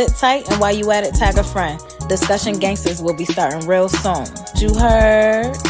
[0.00, 1.78] Sit tight, and while you at it, tag a friend.
[2.08, 4.24] Discussion Gangsters will be starting real soon.
[4.56, 5.69] You heard?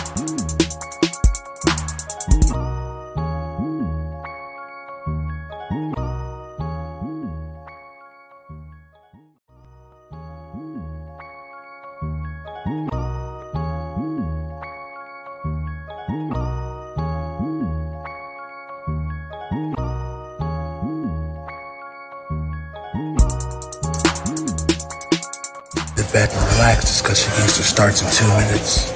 [27.61, 28.89] Gangster starts in two minutes.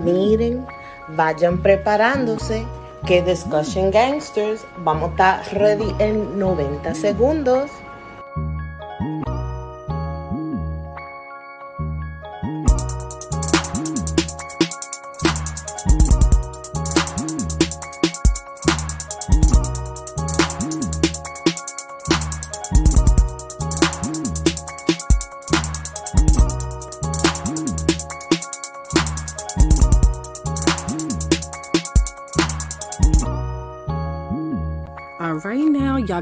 [0.00, 0.64] Miren,
[1.12, 7.70] vayan preparándose que Discussion Gangsters vamos a estar ready en 90 segundos.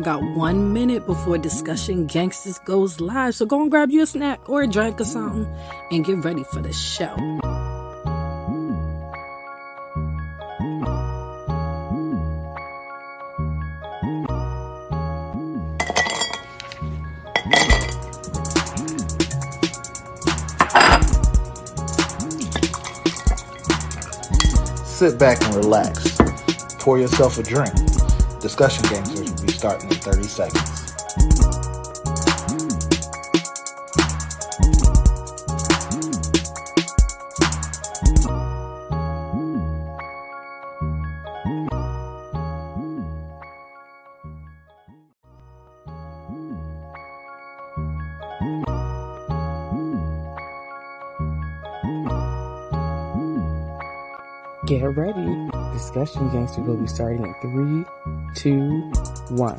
[0.03, 3.34] Got one minute before discussion gangsters goes live.
[3.34, 5.47] So go and grab you a snack or a drink or something
[5.91, 7.15] and get ready for the show.
[24.84, 26.16] Sit back and relax.
[26.78, 27.75] Pour yourself a drink.
[28.41, 29.31] Discussion be
[29.62, 30.81] starting in 30 seconds.
[55.92, 57.84] Discussion Gangster will be starting in three,
[58.34, 58.91] two,
[59.36, 59.58] one.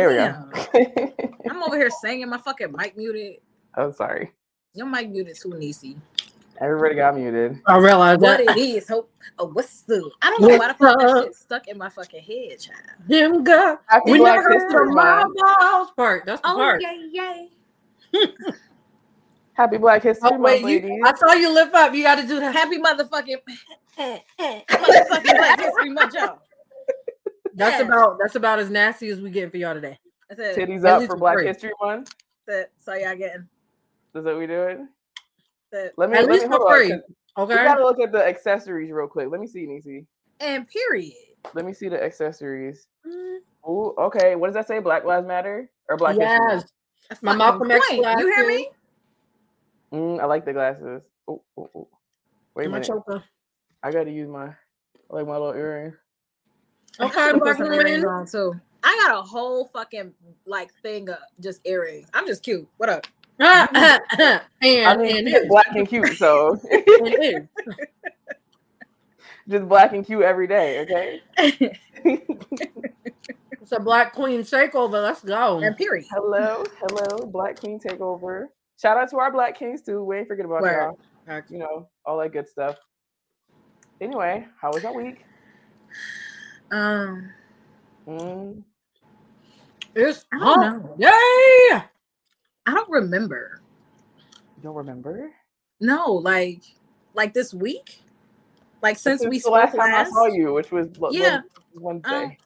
[0.00, 0.34] There we go.
[1.50, 2.28] I'm over here singing.
[2.30, 3.36] My fucking mic muted.
[3.74, 4.32] I'm sorry.
[4.72, 5.98] Your mic muted too, Nisi.
[6.58, 7.58] Everybody got muted.
[7.66, 8.56] I realized What that.
[8.56, 8.88] it is?
[8.88, 9.10] Hope.
[9.38, 10.10] Oh, what's the?
[10.22, 12.78] I don't know why the fuck that shit stuck in my fucking head, child.
[13.08, 13.78] Him go.
[13.88, 15.36] Happy We Black never heard History the Month.
[15.96, 16.24] Part.
[16.24, 16.80] That's the Oh part.
[16.82, 17.48] yay yay!
[19.52, 21.02] Happy Black History Oh, wait, Month, you, ladies.
[21.04, 21.92] I saw you lift up.
[21.94, 22.54] You got to do that.
[22.54, 23.36] Happy motherfucking
[24.70, 26.38] motherfucking Black History Month, y'all.
[27.54, 27.86] That's Yeah.
[27.86, 29.98] about that's about as nasty as we getting for y'all today.
[30.28, 30.56] That's it.
[30.56, 31.46] Titties At up for for Black free.
[31.46, 32.14] History Month.
[32.46, 32.72] That's it.
[32.78, 33.48] So y'all getting
[34.14, 34.88] Is that what we doing?
[35.72, 35.94] it?
[35.96, 37.02] Let me At let least me for hold on,
[37.38, 37.54] Okay.
[37.56, 39.28] We gotta look at the accessories real quick.
[39.30, 40.06] Let me see, Nisi.
[40.40, 41.14] And period.
[41.54, 42.86] Let me see the accessories.
[43.06, 43.38] Mm,
[43.68, 44.34] Ooh, okay.
[44.36, 44.78] What does that say?
[44.80, 46.54] Black Lives Matter or Black History Yes.
[46.56, 46.72] Month?
[47.10, 48.18] A My Malcolm X point.
[48.18, 48.68] You hear me?
[49.92, 51.02] Mm, I like the glasses.
[51.28, 51.88] Oh, oh, oh.
[52.54, 52.86] Wait a My minute.
[52.88, 53.24] choker.
[53.82, 54.54] I gotta use my I
[55.10, 55.94] like my little earring.
[56.98, 58.20] I Okay, should've put Black some earrings woman.
[58.20, 58.54] on too.
[58.82, 60.14] I got a whole fucking
[60.46, 62.08] like thing of just earrings.
[62.14, 62.66] I'm just cute.
[62.78, 63.06] What up?
[63.38, 66.60] and I mean, and it's black and cute, so
[69.48, 70.80] just black and cute every day.
[70.80, 71.20] Okay.
[73.62, 75.02] It's a Black Queen takeover.
[75.02, 75.58] Let's go.
[75.60, 76.06] and period.
[76.10, 78.46] hello, hello, Black Queen takeover.
[78.80, 80.02] Shout out to our Black Kings too.
[80.04, 80.94] We ain't forget about Word.
[81.28, 81.42] y'all.
[81.48, 82.76] You know, all that good stuff.
[84.00, 85.24] Anyway, how was your week?
[86.70, 87.32] Um,
[88.08, 88.62] Mm,
[89.94, 90.96] It's I don't hump know.
[90.98, 91.10] day.
[92.66, 93.60] I don't remember.
[94.56, 95.30] You don't remember?
[95.80, 96.62] No, like
[97.14, 98.02] like this week,
[98.82, 99.94] like since we the spoke last time.
[99.94, 101.40] I saw you, which was Yeah.
[101.74, 102.38] Wednesday.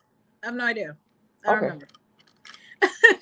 [0.42, 0.96] I have no idea.
[1.44, 1.64] I don't Okay.
[1.66, 1.88] remember.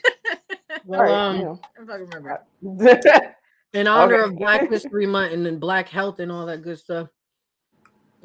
[0.84, 2.44] Well, right, um, you I don't fucking remember.
[3.72, 4.24] in honor Okay.
[4.24, 7.08] of Black History Month and then Black Health and all that good stuff,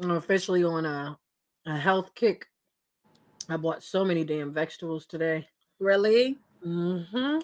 [0.02, 1.16] I'm officially on a,
[1.66, 2.46] a health kick.
[3.48, 5.48] I bought so many damn vegetables today.
[5.80, 6.36] Really?
[6.62, 7.38] hmm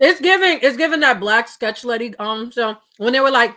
[0.00, 0.58] It's giving.
[0.62, 2.16] It's giving that black sketch lady.
[2.18, 2.52] Um.
[2.52, 3.56] So when they were like,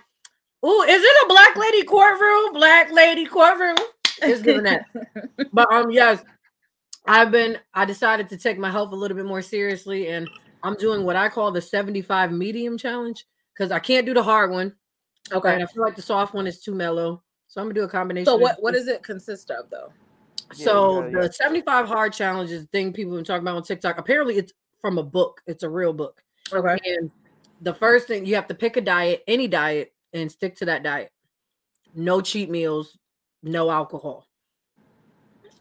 [0.65, 2.53] "Ooh, is it a black lady courtroom?
[2.53, 3.77] Black lady courtroom?"
[4.21, 4.85] It's giving that.
[5.53, 6.23] but um, yes,
[7.05, 7.57] I've been.
[7.73, 10.29] I decided to take my health a little bit more seriously, and
[10.63, 14.51] I'm doing what I call the 75 medium challenge because I can't do the hard
[14.51, 14.73] one.
[15.31, 15.53] Okay.
[15.53, 17.23] And I feel like the soft one is too mellow.
[17.47, 18.25] So I'm gonna do a combination.
[18.25, 19.91] So what what does it consist of though?
[20.53, 23.57] So Yeah, yeah, the 75 hard challenge is the thing people have been talking about
[23.57, 23.97] on TikTok.
[23.97, 25.41] Apparently, it's from a book.
[25.47, 26.23] It's a real book.
[26.51, 26.77] Okay.
[26.85, 27.11] And
[27.61, 30.83] the first thing you have to pick a diet, any diet, and stick to that
[30.83, 31.11] diet.
[31.93, 32.97] No cheat meals,
[33.43, 34.27] no alcohol.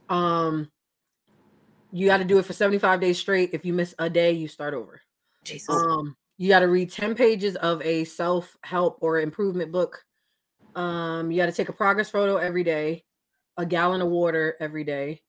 [0.09, 0.71] Um,
[1.93, 3.51] you got to do it for 75 days straight.
[3.53, 5.01] If you miss a day, you start over.
[5.45, 5.75] Jesus.
[5.75, 10.03] Um, you got to read 10 pages of a self-help or improvement book.
[10.75, 13.05] Um, you got to take a progress photo every day,
[13.61, 15.23] a gallon of water every day,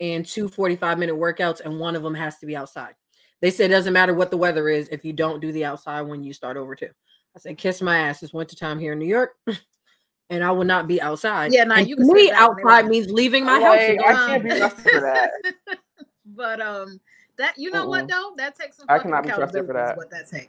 [0.00, 2.94] and two 45 minute workouts, and one of them has to be outside.
[3.40, 6.02] They said it doesn't matter what the weather is if you don't do the outside
[6.02, 6.90] when you start over too.
[7.36, 8.22] I said, kiss my ass.
[8.22, 9.32] It's wintertime here in New York.
[10.28, 11.52] And I will not be outside.
[11.52, 13.76] Yeah, nah, you to can me, skip that one, outside means leaving my house.
[13.76, 14.04] Like, again.
[14.04, 15.30] I can't be trusted for that.
[16.34, 17.00] but um
[17.38, 18.32] that you know what though?
[18.36, 19.96] That takes some I fucking cannot be trusted for that.
[19.96, 20.48] what that takes.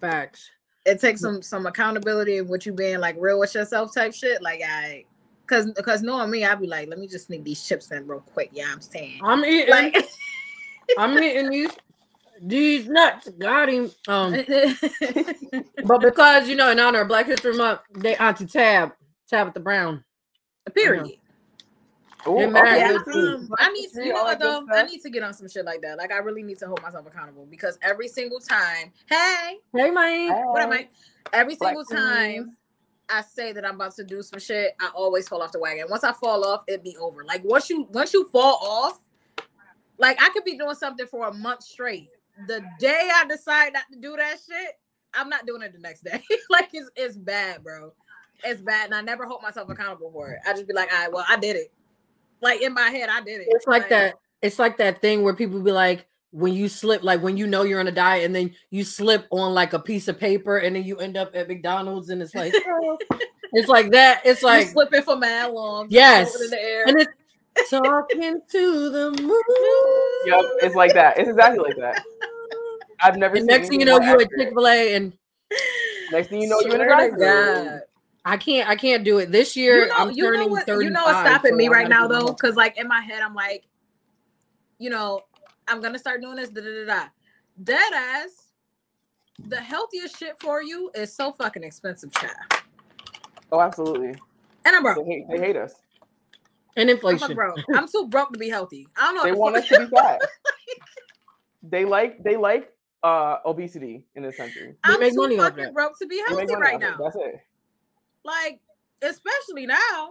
[0.00, 0.48] Facts.
[0.86, 4.40] It takes some some accountability and what you being like real with yourself type shit.
[4.40, 5.04] Like I
[5.52, 8.20] cause because knowing me, I'd be like, let me just sneak these chips in real
[8.20, 8.50] quick.
[8.52, 9.20] Yeah, I'm saying.
[9.22, 9.70] I'm eating.
[9.70, 9.96] Like
[10.98, 11.70] I'm eating these
[12.40, 13.28] these nuts.
[13.30, 13.90] Got him.
[14.08, 14.32] Um,
[15.84, 18.92] but because you know, in honor of Black History Month, they Auntie Tab,
[19.28, 20.04] Tabitha Brown.
[20.74, 21.18] period.
[22.26, 22.78] Ooh, It matters.
[22.78, 24.78] Yeah, good um, I need to, you know what that good though?
[24.78, 25.98] I need to get on some shit like that.
[25.98, 30.34] Like I really need to hold myself accountable because every single time, hey, Hey, man.
[30.46, 30.88] what am I?
[31.32, 32.56] Every Black single time
[33.12, 35.86] I say that I'm about to do some shit, I always fall off the wagon.
[35.90, 37.24] Once I fall off, it be over.
[37.24, 38.98] Like once you once you fall off,
[39.98, 42.08] like I could be doing something for a month straight.
[42.46, 44.78] The day I decide not to do that shit,
[45.12, 46.22] I'm not doing it the next day.
[46.50, 47.92] like it's it's bad, bro.
[48.44, 50.40] It's bad, and I never hold myself accountable for it.
[50.46, 51.70] I just be like, all right, well, I did it.
[52.40, 53.48] Like in my head, I did it.
[53.50, 54.14] It's like that.
[54.40, 57.62] It's like that thing where people be like, when you slip, like when you know
[57.62, 60.74] you're on a diet, and then you slip on like a piece of paper, and
[60.74, 62.98] then you end up at McDonald's, and it's like, oh.
[63.52, 64.22] it's like that.
[64.24, 65.86] It's like like, slipping for mad long.
[65.90, 66.34] Yes.
[66.40, 66.84] in the air.
[66.88, 67.00] and
[67.56, 69.34] it's talking to the moon.
[70.26, 71.18] Yep, it's like that.
[71.18, 72.02] It's exactly like that.
[73.00, 73.36] I've never.
[73.36, 74.30] And seen next thing you know, more you at.
[74.38, 75.12] Chick Fil A, and
[76.12, 77.64] Next thing you know, you're in a Swear.
[77.64, 77.80] God.
[78.24, 79.80] I can't, I can't do it this year.
[79.80, 80.84] you know, I'm you know turning what, 35.
[80.84, 83.20] you know what's stopping me so I right now though, because like in my head,
[83.20, 83.64] I'm like,
[84.78, 85.22] you know,
[85.68, 86.50] I'm gonna start doing this.
[86.50, 87.08] Da da da da.
[87.62, 88.48] Dead ass.
[89.48, 92.36] The healthiest shit for you is so fucking expensive, chat.
[93.50, 94.10] Oh, absolutely.
[94.64, 95.06] And I'm They broke.
[95.06, 95.74] hate, they hate us.
[96.76, 97.18] and I'm inflation.
[97.18, 97.58] fucking broke.
[97.74, 98.86] I'm too broke to be healthy.
[98.96, 99.24] I don't know.
[99.24, 100.20] They what want the us to be fat.
[101.64, 102.72] They like they like
[103.04, 104.74] uh obesity in this country.
[104.82, 105.74] I'm make too money off fucking that.
[105.74, 106.84] broke to be healthy right off it.
[106.84, 106.96] now.
[107.00, 107.40] That's it.
[108.24, 108.60] Like,
[109.00, 110.10] especially now.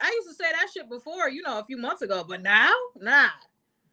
[0.00, 2.72] I used to say that shit before, you know, a few months ago, but now,
[3.00, 3.28] nah.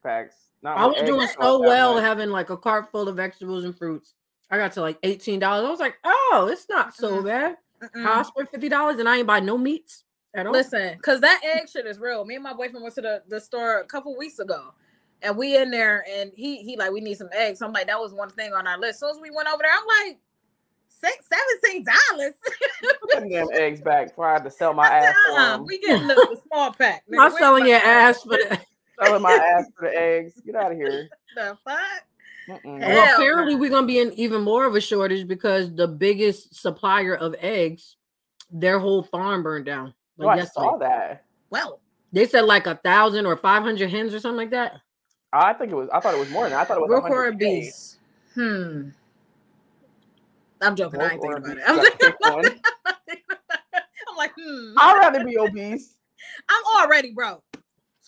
[0.03, 0.35] Facts.
[0.61, 2.03] Not I was doing so well much.
[2.03, 4.13] having like a cart full of vegetables and fruits.
[4.51, 5.65] I got to like eighteen dollars.
[5.67, 7.25] I was like, oh, it's not so Mm-mm.
[7.25, 7.57] bad.
[7.81, 8.05] Mm-mm.
[8.05, 10.03] I spent fifty dollars and I ain't buy no meats
[10.33, 10.51] at all.
[10.53, 12.25] Listen, because that egg shit is real.
[12.25, 14.73] Me and my boyfriend went to the, the store a couple weeks ago.
[15.21, 17.59] And we in there and he he like, we need some eggs.
[17.59, 18.99] So I'm like, that was one thing on our list.
[19.01, 20.17] So as we went over there, I'm like,
[20.87, 22.33] six, seventeen dollars.
[23.01, 25.39] Put them damn eggs back before I had to sell my I said, ass for
[25.39, 25.65] uh-uh, 'em.
[25.65, 27.03] we getting the, the small pack.
[27.11, 27.19] nigga.
[27.19, 28.59] I'm We selling your ass for the
[29.01, 30.41] Selling my ass for the eggs.
[30.45, 31.09] Get out of here.
[31.35, 31.79] The fuck?
[32.47, 32.79] Mm-mm.
[32.79, 37.15] Well, apparently we're gonna be in even more of a shortage because the biggest supplier
[37.15, 37.95] of eggs,
[38.51, 39.93] their whole farm burned down.
[40.19, 40.65] Oh, I yesterday.
[40.65, 41.25] saw that.
[41.51, 41.79] Well,
[42.11, 44.81] They said like a thousand or five hundred hens or something like that.
[45.31, 45.89] I think it was.
[45.93, 46.61] I thought it was more than that.
[46.61, 46.87] I thought it was.
[46.87, 47.11] Brook 100K.
[47.11, 47.97] or beast?
[48.33, 48.89] Hmm.
[50.61, 50.99] I'm joking.
[51.01, 51.63] I ain't thinking about it.
[51.67, 52.45] I'm, Gotta pick one.
[54.07, 54.73] I'm like, hmm.
[54.77, 55.93] I'd rather be obese.
[56.49, 57.43] I'm already broke.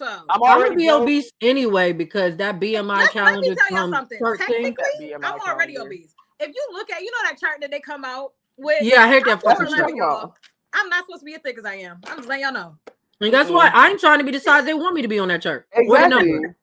[0.01, 1.03] So I'm I'm already be broke.
[1.03, 4.17] obese anyway because that BMI Let- let me tell y'all um, something.
[4.17, 4.75] chart thing.
[4.75, 5.81] Technically, I'm already calendar.
[5.95, 6.15] obese.
[6.39, 8.81] If you look at, you know that chart that they come out with.
[8.81, 9.79] Yeah, I hate that fucking That's what 4'11", I'm chart.
[9.81, 10.17] talking y'all.
[10.23, 10.37] about.
[10.73, 11.99] I'm not supposed to be as thick as I am.
[12.07, 12.77] I'm just letting y'all know.
[13.19, 13.71] And guess what?
[13.75, 15.67] I ain't trying to be the size they want me to be on that chart.
[15.71, 16.31] What Exactly.
[16.31, 16.55] number?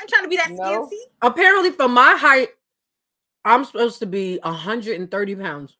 [0.00, 0.86] I'm trying to be that No.
[0.88, 0.98] skinty.
[1.22, 2.50] Apparently, for my height,
[3.44, 5.76] I'm supposed to be 130 pounds.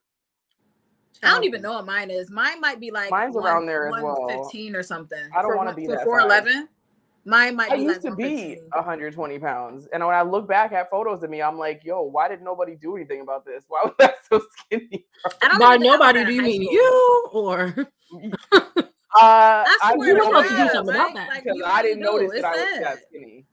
[1.22, 2.30] I don't even know what mine is.
[2.30, 4.16] Mine might be like Mine's around there as well.
[4.28, 5.18] 115 or something.
[5.36, 6.68] I don't wanna be for that 411.
[7.26, 10.71] Mine might I be used like to be 120 pounds, and when I look back
[10.71, 13.64] at photos of me, I'm like, "Yo, why did nobody do anything about this?
[13.66, 15.06] Why was I so skinny?"
[15.42, 16.73] I By even think I was nobody, do you mean school.
[16.73, 17.76] you or?
[19.18, 21.00] Uh, I I swear do know supposed to do something right?
[21.11, 21.28] about that.
[21.30, 22.04] Like, because you I didn't do.
[22.04, 22.83] notice that I was sad.
[22.85, 23.47] that skinny.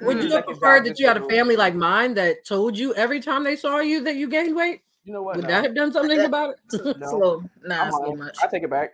[0.00, 0.22] Would Mm-mm.
[0.22, 3.42] you have preferred that you had a family like mine that told you every time
[3.42, 4.82] they saw you that you gained weight?
[5.02, 5.36] You know what?
[5.36, 5.48] Would No.
[5.48, 6.56] that have done something about it?
[6.72, 7.18] It's No.
[7.18, 8.38] little, nah, I'm it's a little much.
[8.40, 8.92] I take it back.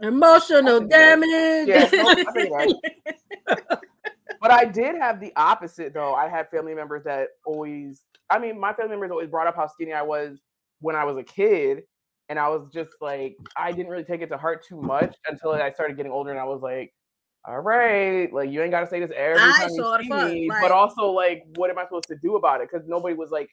[0.00, 1.68] Emotional I damage.
[1.68, 2.76] Yeah, no, I it
[4.40, 6.14] but I did have the opposite though.
[6.14, 9.66] I had family members that always I mean, my family members always brought up how
[9.68, 10.38] skinny I was
[10.80, 11.82] when I was a kid.
[12.28, 15.52] And I was just like, I didn't really take it to heart too much until
[15.52, 16.92] I started getting older and I was like,
[17.44, 20.48] all right, like you ain't gotta say this every I time you see fuck, me.
[20.48, 22.68] like- but also like what am I supposed to do about it?
[22.70, 23.48] Because nobody was like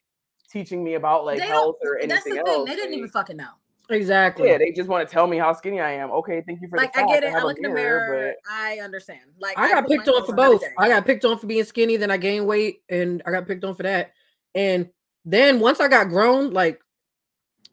[0.51, 2.49] teaching me about like health or anything That's the else.
[2.49, 2.65] thing.
[2.65, 3.49] They didn't like- even fucking know.
[3.93, 4.49] Exactly.
[4.49, 6.11] yeah, they just want to tell me how skinny I am.
[6.11, 7.33] Okay, thank you for Like the I get it.
[7.33, 8.35] I a look in the mirror.
[8.45, 9.21] but I understand.
[9.39, 10.63] Like I got my picked on for both.
[10.77, 13.63] I got picked on for being skinny, then I gained weight, and I got picked
[13.63, 14.13] on for that.
[14.55, 14.89] And
[15.25, 16.79] then once I got grown, like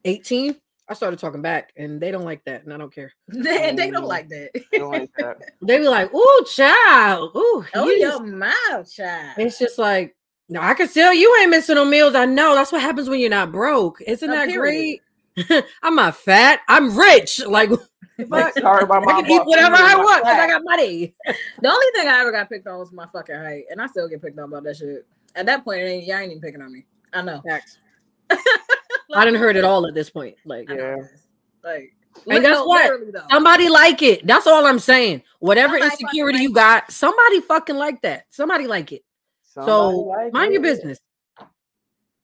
[0.05, 0.57] 18,
[0.89, 3.13] I started talking back, and they don't like that, and I don't care.
[3.29, 4.09] they, they don't Mm.
[4.09, 4.51] like that.
[4.75, 5.37] I don't like that.
[5.63, 9.35] They be like, "Ooh, child, ooh." oh, you your just-" mouth, child.
[9.37, 10.17] It's just like,
[10.49, 12.15] no, I can tell you ain't missing no meals.
[12.15, 14.01] I know that's what happens when you're not broke.
[14.03, 14.61] Isn't Uh, that period.
[14.61, 15.03] great?
[15.83, 16.61] I'm not fat.
[16.69, 17.45] I'm rich.
[17.47, 17.71] Like,
[18.29, 21.15] Like, sorry, my I can eat whatever I want because I got money.
[21.61, 24.09] The only thing I ever got picked on was my fucking height, and I still
[24.09, 25.07] get picked on about that shit.
[25.35, 26.85] At that point, it ain't, y'all ain't even picking on me.
[27.13, 27.41] I know.
[27.47, 27.79] Facts.
[28.31, 30.37] I didn't heard it all at this point.
[30.45, 30.97] Like, Yeah.
[31.65, 31.93] Like,
[32.29, 32.91] And guess no, what?
[33.31, 34.27] somebody like it.
[34.27, 35.23] That's all I'm saying.
[35.41, 38.25] Whatever Somebody insecurity you got, somebody fucking like that.
[38.31, 39.03] Somebody like it.
[39.43, 40.99] so like mind your business.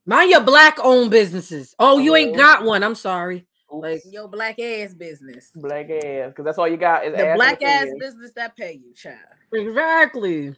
[0.06, 1.74] Mind your black owned businesses.
[1.80, 2.84] Oh, you ain't got one.
[2.84, 3.46] I'm sorry.
[3.70, 5.50] Like, Your black ass business.
[5.54, 8.00] black ass, because that's all you got is The ass black ass opinions.
[8.00, 9.18] business that pay you, child.
[9.52, 10.54] exactly.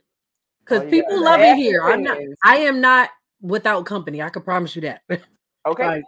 [0.64, 1.82] Because Oh, people love it here.
[1.82, 2.18] I'm not.
[2.44, 3.08] I am not
[3.40, 4.20] without company.
[4.20, 5.02] I can promise you that.
[5.66, 6.04] Okay, Like,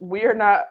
[0.00, 0.64] we are not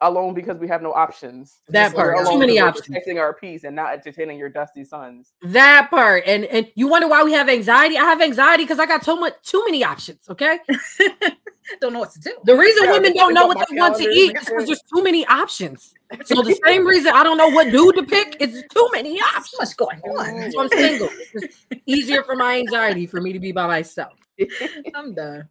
[0.00, 1.60] alone because we have no options.
[1.68, 2.26] That We're part.
[2.26, 2.86] Too many options.
[2.86, 5.32] Protecting our peace and not entertaining your dusty sons.
[5.42, 6.24] that part.
[6.26, 7.98] And and you wonder why we have anxiety.
[7.98, 10.28] I have anxiety because I got too much too many options.
[10.28, 10.58] Okay.
[11.80, 12.34] Don't know what to do.
[12.44, 15.02] The reason Yeah, women don't know what they want to eat is because there's too
[15.02, 15.94] many options.
[16.24, 19.54] So the same reason I don't know what dude to pick is too many options.
[19.58, 20.24] much going on.
[20.24, 20.50] Mm-hmm.
[20.52, 21.08] So I'm single.
[21.34, 24.14] It's easier for my anxiety for me to be by myself.
[24.94, 25.50] I'm done.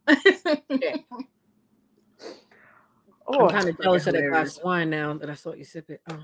[3.30, 5.64] Oh, I'm kind of jealous of that glass of wine now that I saw you
[5.64, 6.00] sip it.
[6.10, 6.18] Oh,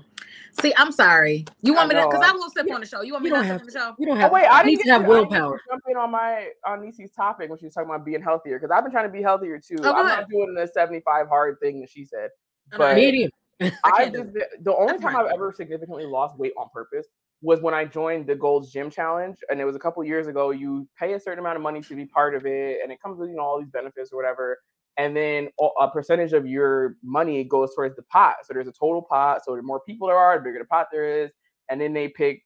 [0.59, 1.45] See, I'm sorry.
[1.61, 2.01] You want me to?
[2.01, 2.27] Because know.
[2.27, 3.01] I won't step on the show.
[3.03, 3.95] You want me You to don't not on the show?
[3.99, 4.31] you don't Oh have.
[4.31, 5.57] wait, I need didn't to have to, I didn't get willpower.
[5.57, 8.57] to jump in on my on Nisi's topic when she was talking about being healthier
[8.59, 9.75] because I've been trying to be healthier too.
[9.83, 12.29] Oh, I'm not doing the 75 hard thing that she said.
[12.71, 13.31] I'm But- Medium.
[13.61, 15.15] I I just the only That's time.
[15.15, 17.07] I've ever significantly lost weight on purpose
[17.41, 20.49] was when I joined the Gold's Gym Challenge, and it was a couple years ago.
[20.51, 23.17] You pay a certain amount of money to be part of it, and it comes
[23.19, 24.57] with you know all these benefits or whatever.
[24.97, 28.35] And then a- percentage of your money goes towards the pot.
[28.43, 29.41] So there's a total pot.
[29.45, 31.31] So the more people there are, the bigger the pot there is.
[31.69, 32.43] And then they pick,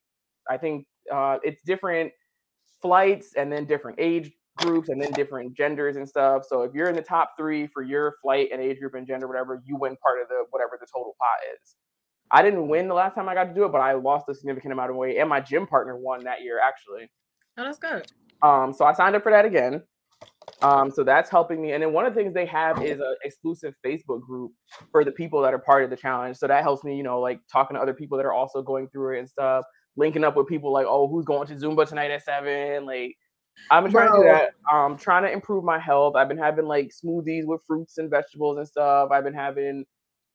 [0.50, 2.12] I think uh, it's different
[2.82, 6.44] flights and then different age groups and then different genders and stuff.
[6.48, 9.28] So if you're in the top three for your flight and age group and gender,
[9.28, 11.76] whatever, you win part of the whatever the total pot is.
[12.32, 14.36] I didn't win the last time I got to do it, but I lost a
[14.36, 17.10] significant amount of weight, and my gym partner won that year actually.
[17.58, 18.12] Oh, that's good.
[18.42, 19.82] Um, so I signed up for that again.
[20.62, 21.72] Um, so that's helping me.
[21.72, 24.52] And then one of the things they have is an exclusive Facebook group
[24.92, 26.38] for the people that are part of the challenge.
[26.38, 28.88] So that helps me, you know, like talking to other people that are also going
[28.90, 29.66] through it and stuff,
[29.96, 32.86] linking up with people like, oh, who's going to Zumba tonight at seven?
[32.86, 33.16] Like,
[33.72, 34.52] I've been trying to do that.
[34.74, 36.16] Um, trying to improve my health.
[36.16, 39.10] I've been having like smoothies with fruits and vegetables and stuff.
[39.12, 39.86] I've been having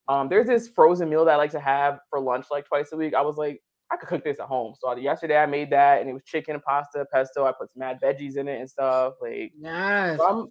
[0.08, 2.96] um, there's this frozen meal that I like to have for lunch like twice a
[2.96, 3.14] week.
[3.14, 4.74] I was like, I could cook this at home.
[4.78, 7.44] So yesterday I made that and it was chicken, pasta, pesto.
[7.44, 9.14] I put some mad veggies in it and stuff.
[9.20, 10.18] Like Yes.
[10.18, 10.48] so I'm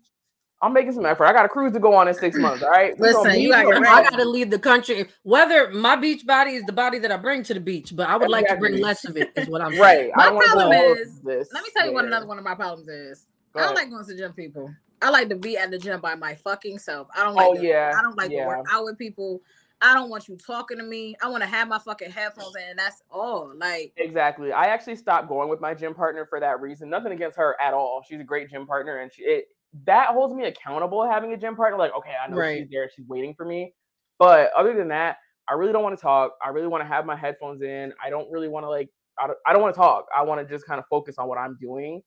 [0.61, 1.25] I'm making some effort.
[1.25, 2.63] I got a cruise to go on in six months.
[2.63, 2.97] All right.
[2.97, 5.07] Listen, you gotta I gotta leave the country.
[5.23, 8.15] Whether my beach body is the body that I bring to the beach, but I
[8.15, 9.31] would like to bring less of it.
[9.35, 9.81] Is what I'm saying.
[9.81, 10.11] right.
[10.15, 12.55] I My don't problem is- this Let me tell you what another one of my
[12.55, 13.25] problems is.
[13.53, 13.89] Go I don't ahead.
[13.89, 14.73] like going to gym people.
[15.01, 17.09] I like to be at the gym by my fucking self.
[17.13, 18.43] I don't like Oh, to, yeah, I don't like yeah.
[18.43, 19.41] to work out with people.
[19.83, 21.13] I don't want you talking to me.
[21.21, 23.51] I want to have my fucking headphones in, and that's all.
[23.57, 24.53] Like, Exactly.
[24.53, 26.89] I actually stopped going with my gym partner for that reason.
[26.89, 28.01] Nothing against her at all.
[28.07, 29.45] She's a great gym partner, and she it
[29.85, 31.77] that holds me accountable having a gym partner.
[31.77, 32.59] Like, okay, I know Right.
[32.61, 33.73] she's there, she's waiting for me.
[34.19, 35.17] But other than that,
[35.49, 36.33] I really don't want to talk.
[36.43, 37.91] I really want to have my headphones in.
[38.03, 40.05] I don't really want to like I don't, I don't want to talk.
[40.15, 42.01] I want to just kind of focus on what I'm doing.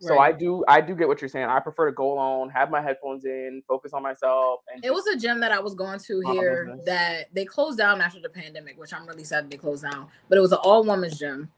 [0.00, 0.34] So Right.
[0.34, 1.46] I do I do get what you're saying.
[1.46, 5.06] I prefer to go alone, have my headphones in, focus on myself, and It was
[5.08, 8.78] a gym that I was going to here that they closed down after the pandemic,
[8.78, 10.06] which I'm really sad they closed down.
[10.28, 11.50] But it was an all women's gym,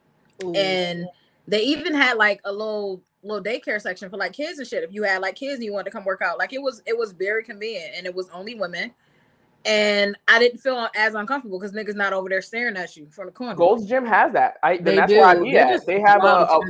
[0.43, 0.55] Ooh.
[0.55, 1.07] and
[1.47, 4.83] they even had like a little little daycare section for like kids and shit.
[4.83, 6.83] If you had like kids and you wanted to come work out, like it was
[6.87, 8.93] it was very convenient, and it was only women.
[9.65, 13.27] And I didn't feel as uncomfortable because niggas not over there staring at you from
[13.27, 13.55] the corner.
[13.55, 14.55] Gold's Gym has that.
[14.63, 15.43] I then They that's do.
[15.45, 16.61] be They're They have a, a,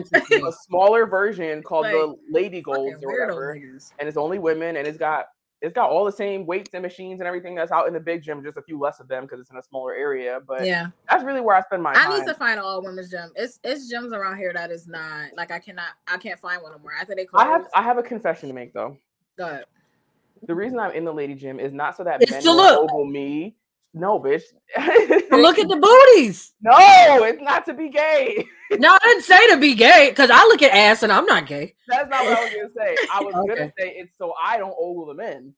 [0.49, 3.92] a smaller version called Like, the Lady Golds or whatever, niggas.
[3.99, 5.26] and it's only women, and it's got
[5.62, 8.23] it's got all the same weights and machines and everything that's out in the big
[8.23, 10.40] gym, just a few less of them because it's in a smaller area.
[10.49, 10.87] But Yeah.
[11.09, 12.18] that's really where I spend my I time.
[12.18, 13.30] need to find an all women's gym.
[13.37, 16.73] It's it's gyms around here that is not like I cannot I can't find one
[16.73, 16.92] anymore.
[16.99, 18.97] After they close, I have I have a confession to make though.
[19.37, 19.64] go ahead.
[20.47, 22.56] The reason I'm in the lady gym is not so that It's men to will
[22.56, 22.80] look.
[22.85, 23.56] ogle me.
[23.92, 24.42] No, bitch.
[25.30, 26.52] Look at the booties.
[26.62, 28.44] no, it's not to be gay.
[28.78, 31.47] No, I didn't say to be gay because I look at ass and I'm not
[31.47, 31.75] gay.
[31.88, 32.99] That's not what I was gonna say.
[33.12, 35.52] I was gonna say it's so I don't ogle the men.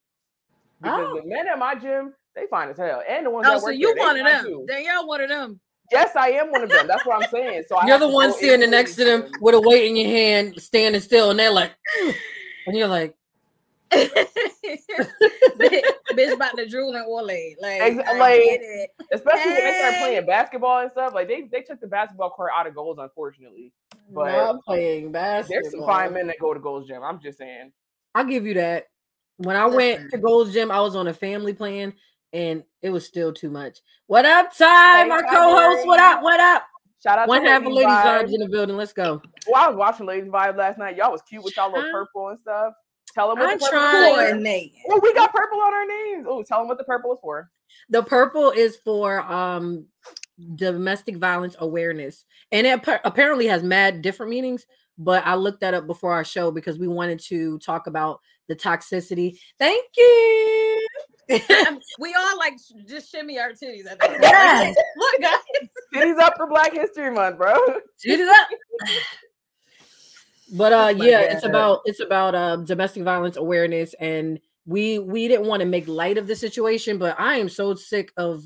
[0.81, 1.21] Because Oh.
[1.21, 3.03] the men at my gym, they fine as hell.
[3.07, 4.45] And the ones Oh, that so work you there, one of them?
[4.45, 4.65] too.
[4.67, 5.59] Then y'all one of them.
[5.91, 6.87] Yes, I am one of them.
[6.87, 7.63] That's what I'm saying.
[7.69, 10.99] So You're the one standing next to them with a weight in your hand, standing
[11.01, 11.71] still, and they're like,
[12.65, 13.15] and you're like,
[16.13, 17.55] bitch, about to drool and Ole.
[17.61, 18.89] Like, Ex- like-.
[19.11, 21.13] Especially when they start playing basketball and stuff.
[21.13, 23.71] Like they, they took the basketball court out of Gold's, unfortunately.
[24.11, 27.03] But "I'm playing basketball." There's some fine men that go to Gold's Gym.
[27.03, 27.71] I'm just saying.
[28.15, 28.85] I'll give you that.
[29.37, 30.17] When I went to.
[30.17, 31.93] Gold's Gym, I was on a family plan,
[32.31, 33.79] and it was still too much.
[34.07, 35.03] What up, Ty?
[35.03, 35.87] Hey, My co-host.
[35.87, 36.21] What up?
[36.21, 36.63] What up?
[37.01, 38.77] Shout out One to half of Ladies ladies vibes in the building.
[38.77, 39.21] Let's go.
[39.47, 40.95] Well, I was watching Ladies Vibe last night.
[40.95, 42.73] Y'all was cute with y'all little purple and stuff.
[43.13, 44.03] Tell them what I'm the purple trying.
[44.03, 44.15] is for.
[44.15, 44.73] Coordinate.
[44.89, 46.25] Oh, we got purple on our names.
[46.27, 47.49] Oh, tell them what the purple is for.
[47.89, 49.85] The purple is for um
[50.55, 54.65] domestic violence awareness, and it apparently has mad different meanings.
[54.97, 58.55] But I looked that up before our show because we wanted to talk about the
[58.55, 59.39] toxicity.
[59.59, 60.87] Thank you.
[61.99, 64.17] We all like just shimmy our titties at that.
[64.21, 64.75] Yes.
[64.97, 65.69] Look, guys.
[65.95, 67.53] Titties up for Black History Month, bro.
[68.03, 68.47] Shoot it up.
[70.53, 75.27] But uh Oh yeah, it's about it's about uh, domestic violence awareness and we we
[75.27, 78.45] didn't want to make light of the situation, but I am so sick of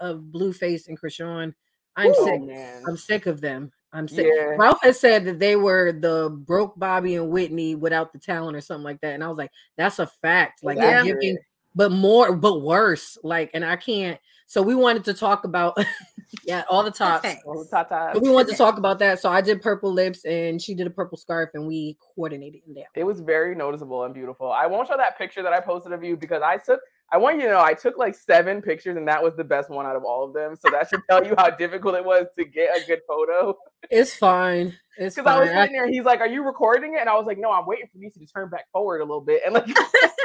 [0.00, 1.54] of Blueface and Chrisean.
[1.96, 2.42] I'm Oh, sick.
[2.42, 2.82] man.
[2.86, 3.72] I'm sick of them.
[3.92, 4.26] I'm sick.
[4.34, 4.56] Yeah.
[4.58, 8.60] Ralph has said that they were the broke Bobby and Whitney without the talent or
[8.60, 9.14] something like that.
[9.14, 10.64] And I was like, that's a fact.
[10.64, 11.02] Like Yeah.
[11.02, 11.38] they're giving,
[11.76, 13.16] but more, but worse.
[13.22, 14.18] Like, and I can't.
[14.46, 15.78] So we wanted to talk about
[16.44, 17.24] yeah, all the tops.
[17.24, 17.40] Okay.
[17.46, 18.14] Oh, tatas.
[18.14, 19.20] But we wanted to talk about that.
[19.20, 22.74] So I did purple lips and she did a purple scarf and we coordinated in
[22.74, 22.86] there.
[22.94, 24.50] It was very noticeable and beautiful.
[24.50, 26.80] I won't show that picture that I posted of you because I took.
[27.12, 29.70] I want you to know I took like seven pictures and that was the best
[29.70, 30.56] one out of all of them.
[30.56, 33.56] So that should tell you how difficult it was to get a good photo.
[33.90, 34.74] It's fine.
[34.96, 37.26] It's Because I was sitting there, he's like, "Are you recording it?" And I was
[37.26, 39.66] like, "No, I'm waiting for these to turn back forward a little bit." And like,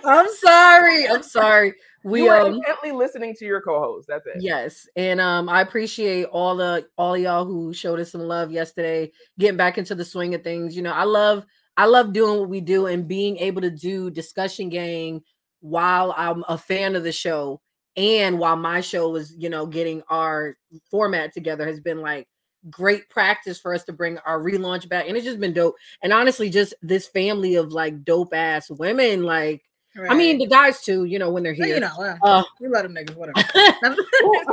[0.04, 1.08] I'm sorry.
[1.08, 1.74] I'm sorry.
[2.08, 4.08] We We were um intently listening to your co-host.
[4.08, 4.36] That's it.
[4.40, 9.12] Yes, and um, I appreciate all the all y'all who showed us some love yesterday,
[9.38, 10.76] getting back into the swing of things.
[10.76, 11.44] You know, I love
[11.76, 15.22] I love doing what we do and being able to do discussion gang
[15.60, 17.60] while I'm a fan of the show
[17.96, 20.56] and while my show is you know getting our
[20.90, 22.28] format together has been like
[22.70, 26.12] great practice for us to bring our relaunch back and it's just been dope and
[26.12, 29.62] honestly just this family of like dope ass women like
[30.08, 32.42] i mean the guys too you know when they're Well, here you know, uh, uh,
[32.60, 33.38] we let them niggas whatever.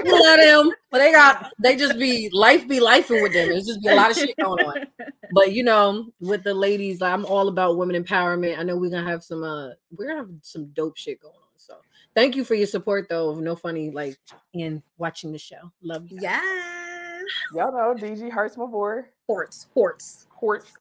[0.03, 0.71] we let them.
[0.91, 3.49] But they got they just be life be lifing with them.
[3.51, 4.88] It's just be a lot of shit going on.
[5.34, 8.58] But you know, with the ladies, like, I'm all about women empowerment.
[8.58, 11.41] I know we're gonna have some uh we're gonna have some dope shit going on.
[11.58, 11.75] So
[12.15, 14.17] thank you for your support though of no funny like
[14.53, 15.71] in watching the show.
[15.81, 16.19] Love you.
[16.19, 16.41] guys.
[16.41, 17.23] yes.
[17.53, 19.01] Y'all know DG hurts my boy.
[19.27, 20.71] Horts, horts, Horts.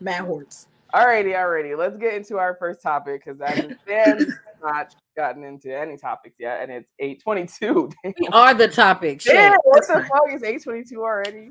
[0.00, 0.68] mad horts.
[0.94, 1.76] Alrighty, alrighty.
[1.76, 6.36] Let's get into our first topic because I understand we've not gotten into any topics
[6.38, 7.90] yet, and it's 822.
[8.04, 9.20] We are the topic.
[9.20, 9.34] Shit.
[9.34, 11.50] Damn, what the fuck is 822 already?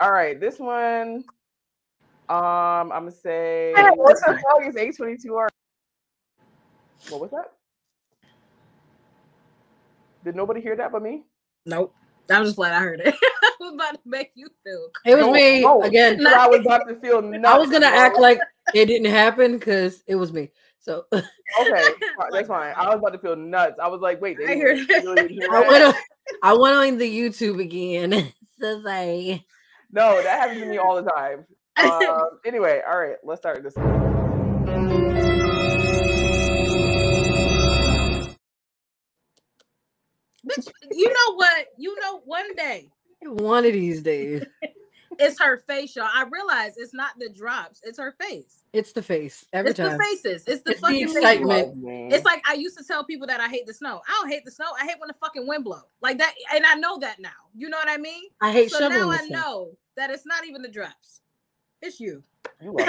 [0.00, 1.24] All right, this one.
[2.28, 5.54] Um, I'm gonna say what the fuck is 822 already?
[7.08, 7.52] What was that?
[10.24, 11.22] Did nobody hear that but me?
[11.66, 11.94] Nope.
[12.28, 13.14] I'm just glad I heard it.
[13.14, 14.88] I was about to make you feel.
[15.04, 15.82] It was No, me no.
[15.82, 16.26] again.
[16.26, 17.44] I was about to feel nuts.
[17.46, 17.98] I was gonna bro.
[17.98, 18.40] act like
[18.74, 20.50] it didn't happen because it was me.
[20.80, 21.24] So okay,
[22.32, 22.74] that's fine.
[22.76, 23.78] I was about to feel nuts.
[23.82, 25.28] I was like, wait, I they hear really that.
[25.28, 25.94] didn't hear I went on,
[26.42, 28.32] I went on the YouTube again.
[28.60, 29.44] so say
[29.92, 31.46] No, that happens to me all the time.
[31.78, 33.74] Um, anyway, all right, let's start this.
[33.76, 34.06] one.
[40.48, 41.66] Bitch, you know what?
[41.78, 42.88] You know, one day
[43.22, 44.44] One of these days.
[45.18, 46.08] It's her face, y'all.
[46.12, 48.64] I realize it's not the drops, it's her face.
[48.72, 49.92] It's the face every it's time.
[49.96, 50.44] the faces.
[50.46, 51.74] It's the It's fucking face excitement.
[51.80, 51.90] blow.
[51.92, 54.00] Oh, it's like I used to tell people that I hate the snow.
[54.06, 54.66] I don't hate the snow.
[54.80, 55.82] I hate when the fucking wind blow.
[56.00, 57.30] Like that, and I know that now.
[57.54, 58.24] You know what I mean?
[58.40, 59.38] I hate so shoveling now the I snow.
[59.38, 61.20] know that it's not even the drops.
[61.82, 62.22] It's you.
[62.62, 62.76] You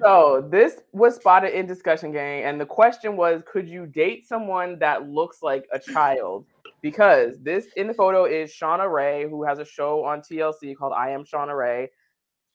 [0.00, 4.78] so this was spotted in discussion gang and the question was could you date someone
[4.78, 6.44] that looks like a child
[6.82, 10.92] because this in the photo is Shauna Rae who has a show on tlc called
[10.96, 11.90] i am Shauna Rae.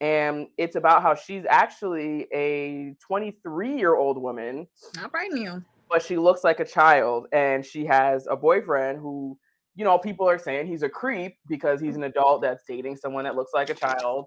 [0.00, 4.66] And it's about how she's actually a 23 year old woman.
[4.96, 5.62] Not right now.
[5.88, 9.38] but she looks like a child and she has a boyfriend who
[9.74, 13.24] you know people are saying he's a creep because he's an adult that's dating someone
[13.24, 14.26] that looks like a child.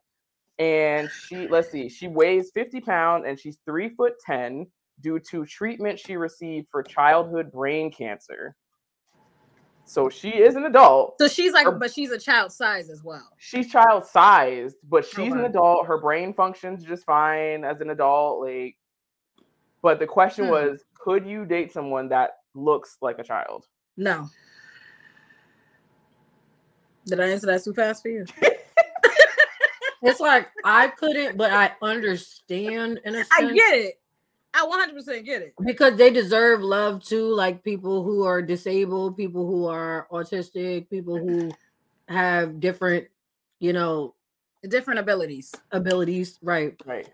[0.57, 4.65] And she let's see she weighs 50 pounds and she's three foot 10
[5.01, 8.55] due to treatment she received for childhood brain cancer
[9.89, 13.03] so she is an adult So she's like, Her- but she's a child size as
[13.03, 13.27] well.
[13.37, 18.41] she's child sized but she's an adult her brain functions just fine as an adult
[18.41, 18.77] like
[19.81, 20.51] but the question Hmm.
[20.51, 23.65] was could you date someone that looks like a child
[23.97, 24.29] No.
[27.05, 28.25] Did I answer that too fast for you?
[30.01, 33.29] It's like I couldn't, but I understand in a sense.
[33.37, 33.98] I get it.
[34.53, 35.53] I 100% get it.
[35.63, 41.17] because they deserve love too like people who are disabled people who are autistic people
[41.17, 41.51] who
[42.07, 43.07] have different
[43.59, 44.15] you know
[44.67, 45.53] Different abilities.
[45.71, 47.07] abilities right right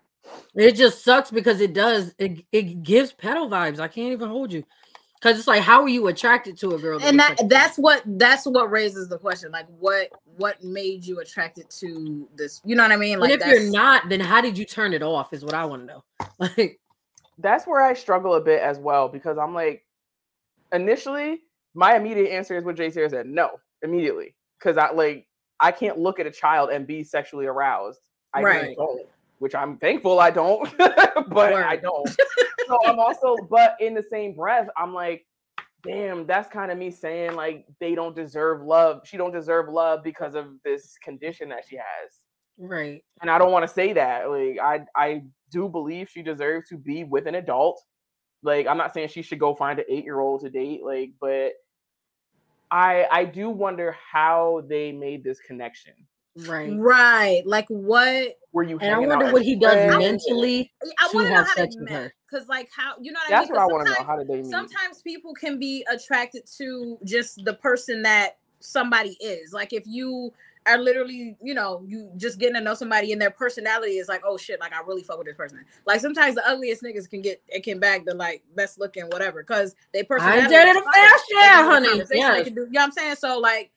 [0.55, 4.51] it just sucks because it does it, it gives pedal vibes i can't even hold
[4.51, 4.63] you
[5.19, 7.47] because it's like how are you attracted to a girl and that like you?
[7.47, 12.61] that's what that's what raises the question like what what made you attracted to this
[12.65, 14.65] you know what i mean like and if that's you're not then how did you
[14.65, 16.03] turn it off is what i want to know
[16.39, 16.79] like
[17.37, 19.83] that's where I struggle a bit as well because I'm like,
[20.73, 21.41] initially,
[21.73, 25.27] my immediate answer is what Jay Sarah said, no, immediately, because I like
[25.59, 27.99] I can't look at a child and be sexually aroused.
[28.33, 28.75] I Right.
[28.75, 29.07] don't,
[29.39, 32.09] which I'm thankful I don't, but I don't.
[32.67, 35.25] so I'm also, but in the same breath, I'm like,
[35.83, 39.01] damn, that's kind of me saying like they don't deserve love.
[39.05, 42.24] She don't deserve love because of this condition that she has
[42.57, 44.29] right and I don't want to say that.
[44.29, 47.81] Like I I do believe she deserves to be with an adult.
[48.43, 51.53] Like I'm not saying she should go find an 8-year-old to date like but
[52.71, 55.93] I I do wonder how they made this connection.
[56.47, 59.99] right right like what Were you and i hanging out wonder what he does friends?
[60.27, 62.01] mentally i To want to know have how they sex with her.
[62.03, 64.03] met because like how you know what That's i what I want to know.
[64.05, 64.45] How did they meet?
[64.51, 69.53] sometimes people can be attracted to just the person that somebody is.
[69.53, 70.33] Like if you
[70.67, 74.21] are literally, you know, you just getting to know somebody and their personality is like,
[74.25, 75.63] oh shit, like I really fuck with this person.
[75.85, 79.43] Like sometimes the ugliest niggas can get it can bag the like best looking whatever
[79.43, 80.47] because they personality.
[80.49, 80.91] dated is a fire.
[80.93, 81.87] fair They can share, do a honey.
[81.89, 82.43] conversation, they Yes.
[82.45, 83.15] can do- you know what I'm saying?
[83.15, 83.71] So like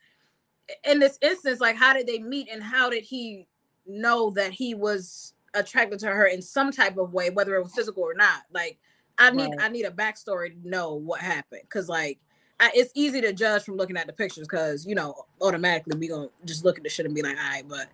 [0.84, 3.46] in this instance, like how did they meet and how did he
[3.86, 7.74] know that he was attracted to her in some type of way, whether it was
[7.74, 8.42] physical or not?
[8.52, 8.78] Like
[9.18, 9.60] I need Right.
[9.60, 12.18] I need a backstory to know what happened because like
[12.60, 16.08] I, it's easy to judge from looking at the pictures because you know automatically we
[16.08, 17.88] gonna just look at the shit and be like, all right, but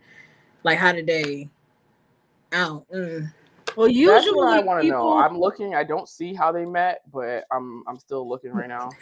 [0.63, 1.49] like how did they?
[2.53, 2.91] I don't.
[2.91, 3.33] Mm.
[3.77, 3.97] well That's
[4.27, 5.19] usually what I want to know.
[5.19, 5.75] I'm looking.
[5.75, 8.91] I don't see how they met, but I'm I'm still looking right now.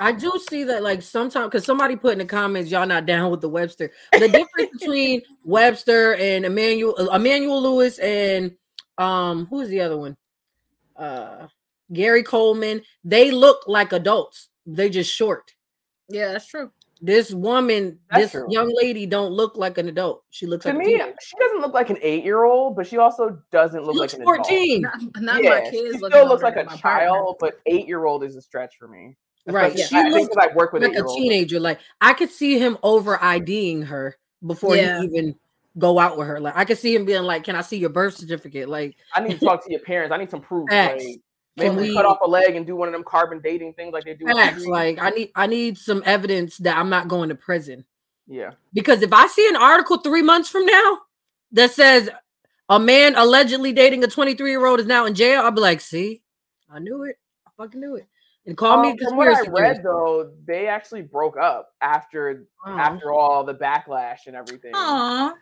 [0.00, 3.30] I do see that like sometimes because somebody put in the comments, y'all not down
[3.30, 3.90] with the Webster.
[4.12, 8.54] The difference between Webster and Emmanuel uh, Emmanuel Lewis and
[8.96, 10.16] um who's the other one?
[10.96, 11.48] Uh
[11.92, 12.82] Gary Coleman.
[13.04, 14.48] They look like adults.
[14.66, 15.52] They just short.
[16.08, 16.70] Yeah, that's true.
[17.00, 18.46] This woman, That's this true.
[18.50, 20.24] young lady don't look like an adult.
[20.30, 21.14] She looks To like me, teenager.
[21.22, 24.22] she doesn't look like an eight-year-old, but she also doesn't look She like looks an
[24.22, 24.36] adult.
[24.48, 24.80] 14.
[24.82, 25.76] Not, not yeah, my kids.
[25.76, 26.78] she still looks like a my partner.
[26.80, 29.16] child, but eight-year-old is a stretch for me.
[29.46, 29.72] Right.
[29.72, 31.60] Especially- She I think looks 'cause I work with like a teenager.
[31.60, 34.98] Like I could see him over IDing her before Yeah.
[35.00, 35.36] he even
[35.78, 36.40] go out with her.
[36.40, 39.20] Like I could see him being like, "Can I see your birth certificate?" Like I
[39.20, 40.12] need to talk to your parents.
[40.12, 40.68] I need some proof.
[40.72, 41.20] Like,
[41.58, 43.92] maybe we we- cut off a leg and do one of them carbon dating things
[43.92, 44.26] like they do.
[44.26, 44.64] facts.
[44.66, 47.84] Like I need I need some evidence that I'm not going to prison.
[48.26, 50.98] yeah, Because if I see an article three months from now
[51.52, 52.10] that says
[52.68, 55.80] a man allegedly dating a 23 year old is now in jail, I'll be like,
[55.80, 56.22] "See,
[56.70, 57.16] I knew it.
[57.46, 58.06] I fucking knew it."
[58.46, 62.46] And call me Um, a from what I read though, they actually broke up after
[62.66, 62.78] Aw.
[62.78, 64.72] after all the backlash and everything.
[64.74, 65.34] Aw.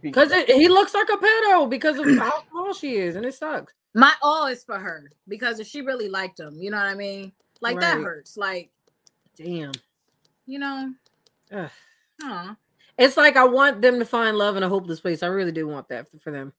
[0.00, 3.34] Because it- he looks like a pedo because of how small she is, and it
[3.34, 3.72] sucks.
[3.94, 6.94] My all is for her because if she really liked him, you know what I
[6.94, 7.32] mean?
[7.60, 8.36] Like that hurts.
[8.36, 8.70] Like,
[9.36, 9.72] Damn.
[10.46, 10.92] you know,
[11.52, 11.70] Ugh.
[12.22, 12.56] aw.
[12.98, 15.22] It's like I want them to find love in a hopeless place.
[15.22, 16.52] I really do want that for, them.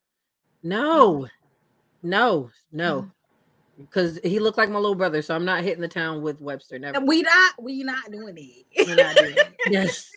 [0.63, 2.10] No, mm-hmm.
[2.10, 3.02] no, no.
[3.02, 3.84] Mm-hmm.
[3.84, 5.21] because he looked like my little brother.
[5.21, 6.80] So I'm not hitting the town with Webster.
[6.80, 7.02] Never.
[7.02, 8.88] We not we not doing it.
[8.88, 9.56] We're not doing it.
[9.69, 10.12] yes.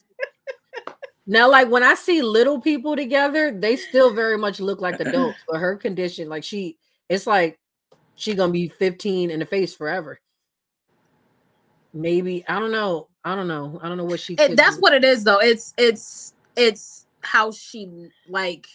[1.26, 5.38] Now, like when I see little people together, they still very much look like adults.
[5.46, 7.58] But her condition, like she, it's like
[8.14, 10.20] she gonna be 15 in the face forever.
[11.92, 13.08] Maybe I don't know.
[13.24, 13.80] I don't know.
[13.82, 14.34] I don't know what she.
[14.34, 14.80] It, that's do.
[14.80, 15.38] what it is though.
[15.38, 18.66] It's it's it's how she like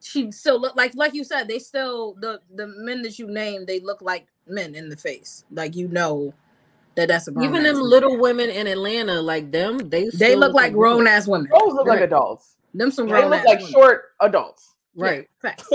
[0.00, 3.66] she still look like like you said, they still the the men that you name.
[3.66, 5.44] they look like men in the face.
[5.52, 6.32] Like you know
[6.94, 7.90] that that's a grown even ass them man.
[7.90, 11.50] little women in Atlanta, like them, they they still look like grown ass women.
[11.52, 12.56] Those look like adults.
[12.74, 13.72] Them some They grown look ass like women.
[13.72, 14.74] short adults.
[14.94, 15.28] Right.
[15.42, 15.68] Facts.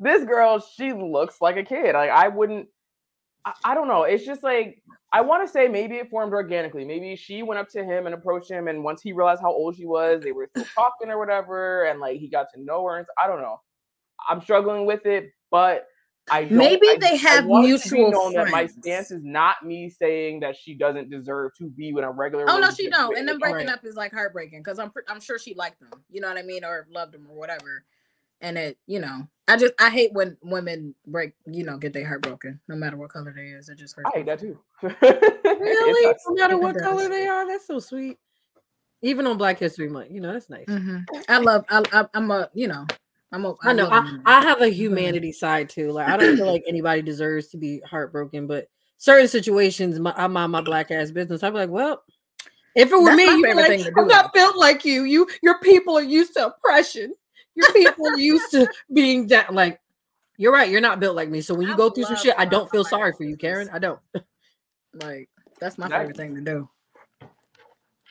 [0.00, 1.94] this girl, she looks like a kid.
[1.94, 2.68] Like I wouldn't.
[3.44, 4.04] I, I don't know.
[4.04, 4.82] It's just like
[5.12, 6.84] I want to say maybe it formed organically.
[6.84, 9.76] Maybe she went up to him and approached him, and once he realized how old
[9.76, 12.98] she was, they were still talking or whatever, and like he got to know her.
[12.98, 13.60] And I don't know.
[14.28, 15.86] I'm struggling with it, but
[16.30, 19.64] I Maybe I- they have want it to mutual known that my stance is not
[19.66, 22.44] me saying that she doesn't deserve to be with a regular.
[22.48, 23.18] Oh no, she don't.
[23.18, 23.68] And then breaking Right.
[23.68, 25.90] up is like heartbreaking because I'm I'm sure she liked them.
[26.10, 27.84] You know what I mean, or loved them or whatever.
[28.42, 32.06] And it, you know, I just I hate when women break, you know, get their
[32.06, 33.68] heart broken, no matter what color they is.
[33.68, 34.10] It just hurts.
[34.12, 34.58] I hate that too.
[35.62, 36.14] Really?
[36.26, 38.18] No matter what color they are, that's so sweet.
[39.00, 40.66] Even on Black History Month, you know, that's nice.
[40.66, 41.04] Mhm.
[41.28, 41.64] I love.
[41.70, 42.48] I, I, I'm a.
[42.52, 42.86] You know.
[43.30, 43.54] I'm a.
[43.62, 43.88] I know.
[43.90, 44.18] I.
[44.26, 45.92] I have a humanity side too.
[45.92, 50.26] Like I don't feel like anybody deserves to be heartbroken, but certain situations, my, I
[50.26, 51.42] mind my black ass business.
[51.42, 52.02] I'm like, well,
[52.74, 54.84] if it were That's me, you'd be like, thing to do, I'm not built like
[54.84, 55.04] you.
[55.04, 57.14] You, your people are used to oppression.
[57.54, 59.52] Your people are used to being that.
[59.52, 59.80] Like,
[60.36, 60.70] you're right.
[60.70, 61.40] You're not built like me.
[61.40, 63.36] So when you I go through some shit, I don't feel sorry for you.
[63.36, 63.68] Karen.
[63.72, 64.00] I don't.
[64.94, 65.28] like
[65.60, 66.68] that's my That- favorite thing to do.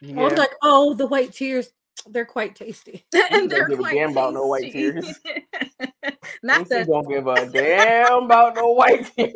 [0.03, 1.69] I was like, oh, the white tears,
[2.09, 3.05] they're quite tasty.
[3.31, 5.19] and they're give a damn about no white tears.
[6.43, 6.87] Not that.
[6.87, 9.33] don't give a damn about no white tears.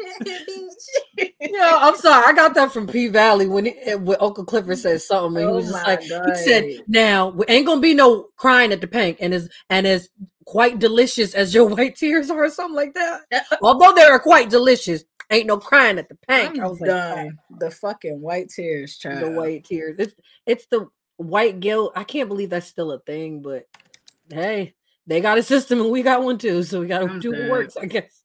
[1.40, 2.26] Yeah, I'm sorry.
[2.28, 5.42] I got that from P Valley when it, when Uncle Clifford said something.
[5.42, 8.72] And he Oh was just my like, he said, "Now ain't gonna be no crying
[8.72, 10.10] at the paint, and as and as
[10.46, 13.22] quite delicious as your white tears are, or something like that.
[13.32, 13.58] Uh, uh.
[13.62, 16.90] Although they are quite delicious, ain't no crying at the paint." I I'm was like,
[16.90, 17.38] done.
[17.60, 19.22] The fucking white tears, "Oh, child.
[19.24, 19.98] the white tears.
[20.00, 21.94] It's it's the white guilt.
[21.96, 23.68] I can't believe that's still a thing, but
[24.30, 24.76] hey,
[25.08, 27.32] they got a system and we got one too, so we got to I'm do
[27.32, 28.22] what works, I guess."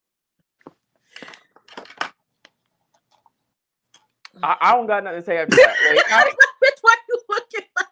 [4.43, 5.75] I, I don't got nothing to say after that.
[5.95, 6.25] Like, I,
[6.65, 7.87] Bitch, why you looking like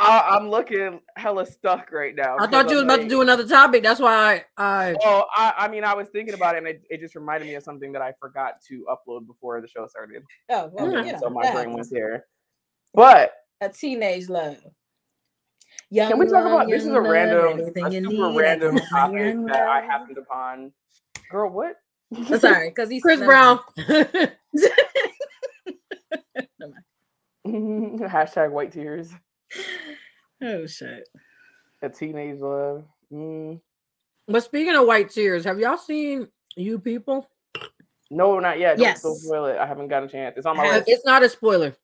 [0.00, 2.36] I, I'm looking hella stuck right now.
[2.38, 3.82] I thought you was I'm about to do another topic.
[3.82, 6.82] That's why I, I Oh, I, I mean, I was thinking about it, and it,
[6.88, 10.22] it just reminded me of something that I forgot to upload before the show started.
[10.48, 12.26] Oh, well, you know, so my that brain was here.
[12.94, 14.56] But a teenage love.
[15.90, 16.08] Yeah.
[16.08, 16.82] Can we talk about this?
[16.84, 20.72] Is a random, a super random topic that I happened upon.
[21.30, 21.76] Girl, what?
[22.16, 23.60] Oh, sorry, because he's Chris Brown.
[27.46, 29.10] Hashtag white tears.
[30.42, 31.08] Oh shit.
[31.82, 32.84] A teenage love.
[33.12, 33.60] Mm.
[34.28, 37.28] but speaking of white tears, have y'all seen You People?
[38.10, 38.76] No, not yet.
[38.76, 39.02] Don't, Yes.
[39.02, 39.58] don't spoil it.
[39.58, 40.34] I haven't got a chance.
[40.36, 40.88] It's on my list.
[40.88, 41.74] It's not a spoiler,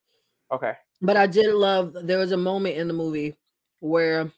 [0.53, 0.73] Okay.
[1.03, 1.95] But I did love.
[2.03, 3.37] There was a moment in the movie
[3.81, 4.31] where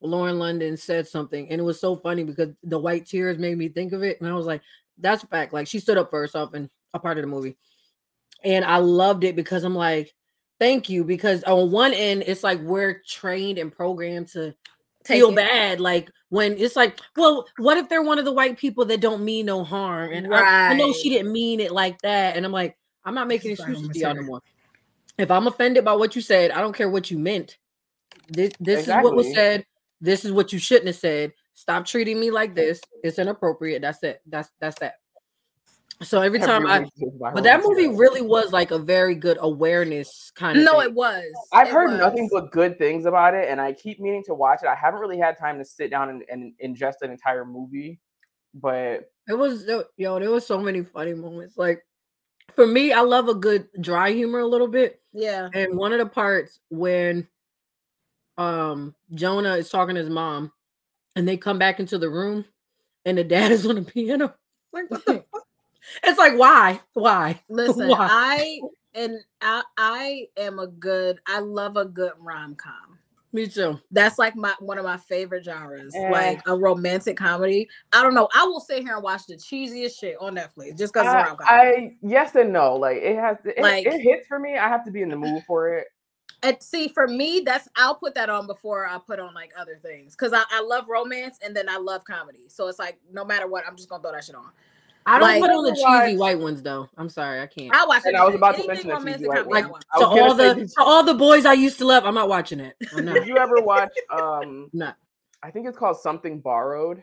[0.00, 3.68] Lauren London said something, and it was so funny because the white tears made me
[3.68, 4.62] think of it, and I was like,
[4.98, 7.56] "That's a fact." Like she stood up for herself in a part of the movie,
[8.44, 10.14] and I loved it because I'm like,
[10.60, 14.54] "Thank you," because on one end, it's like we're trained and programmed to
[15.04, 15.36] Take feel it.
[15.36, 19.00] bad like when it's like well what if they're one of the white people that
[19.00, 22.44] don't mean no harm and I, I know she didn't mean it like that and
[22.44, 24.42] i'm like i'm not making is what I'm excuses to y'all no more
[25.18, 27.58] if i'm offended by what you said i don't care what you meant
[28.28, 29.64] this this is what was said
[30.00, 34.02] this is what you shouldn't have said stop treating me like this it's inappropriate that's
[34.02, 34.94] it that's that's that
[36.02, 37.96] so every time i Every week but that movie tear.
[37.96, 40.82] really was like a very good awareness kind of No, thing.
[40.82, 41.24] it was.
[41.52, 44.60] I've It heard nothing but good things about it, and I keep meaning to watch
[44.62, 44.68] it.
[44.68, 47.98] I haven't really had time to sit down and, and ingest an entire movie,
[48.54, 51.56] but It was yo, yo, there was so many funny moments.
[51.56, 51.82] Like
[52.54, 55.00] for me, I love a good dry humor a little bit.
[55.12, 55.48] Yeah.
[55.54, 57.28] And one of the parts when
[58.36, 60.52] um Jonah is talking to his mom
[61.16, 62.44] and they come back into the room
[63.04, 64.34] and the dad is on the piano.
[64.72, 65.46] Like what the fuck?
[66.02, 66.80] It's like why?
[66.94, 67.40] Why?
[67.48, 68.08] Listen, Why?
[68.10, 68.60] I
[68.94, 72.87] and I I am a good I love a good rom com.
[73.32, 73.78] Me too.
[73.90, 77.68] That's like my one of my favorite genres, like a romantic comedy.
[77.92, 78.28] I don't know.
[78.34, 81.34] I will sit here and watch the cheesiest shit on Netflix just because I.
[81.40, 82.76] I yes and no.
[82.76, 84.56] Like it has, it, Like- it hits for me.
[84.56, 85.88] I have to be in the mood for it.
[86.42, 89.76] And see, for me, that's I'll put that on before I put on like other
[89.76, 92.44] things because I, I love romance and then I love comedy.
[92.48, 94.50] So it's like no matter what, I'm just gonna throw that shit on.
[95.08, 96.88] I don't Like- put on the Watch- cheesy white ones though.
[96.98, 97.74] I'm sorry, I can't.
[97.74, 98.14] I watch it.
[98.14, 99.80] I was about to mention that cheesy white comedy, I one.
[99.98, 102.60] to all the did to all the boys I used to love, I'm not watching
[102.60, 102.76] it.
[102.94, 103.14] I'm not.
[103.14, 104.92] Did you ever watch um No.
[105.42, 107.02] I think it's called Something Borrowed.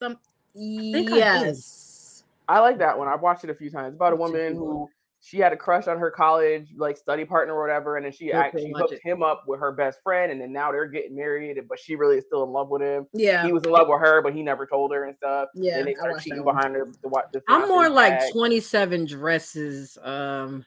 [0.00, 1.16] think I.
[1.16, 2.24] Yes.
[2.48, 3.08] I like that one.
[3.08, 3.88] I've watched it a few times.
[3.88, 4.88] It's about a woman who
[5.26, 8.30] she had a crush on her college like study partner or whatever, and then she
[8.30, 9.00] actually hooked it.
[9.02, 12.18] him up with her best friend, and then now they're getting married, but she really
[12.18, 13.06] is still in love with him.
[13.14, 13.46] Yeah.
[13.46, 15.48] He was in love with her, but he never told her and stuff.
[15.54, 15.78] Yeah.
[15.78, 16.56] and they I started watched cheating that one.
[16.56, 16.86] behind her.
[17.00, 18.32] The, wa- the I'm more like back.
[18.32, 19.96] 27 dresses.
[20.02, 20.66] Um,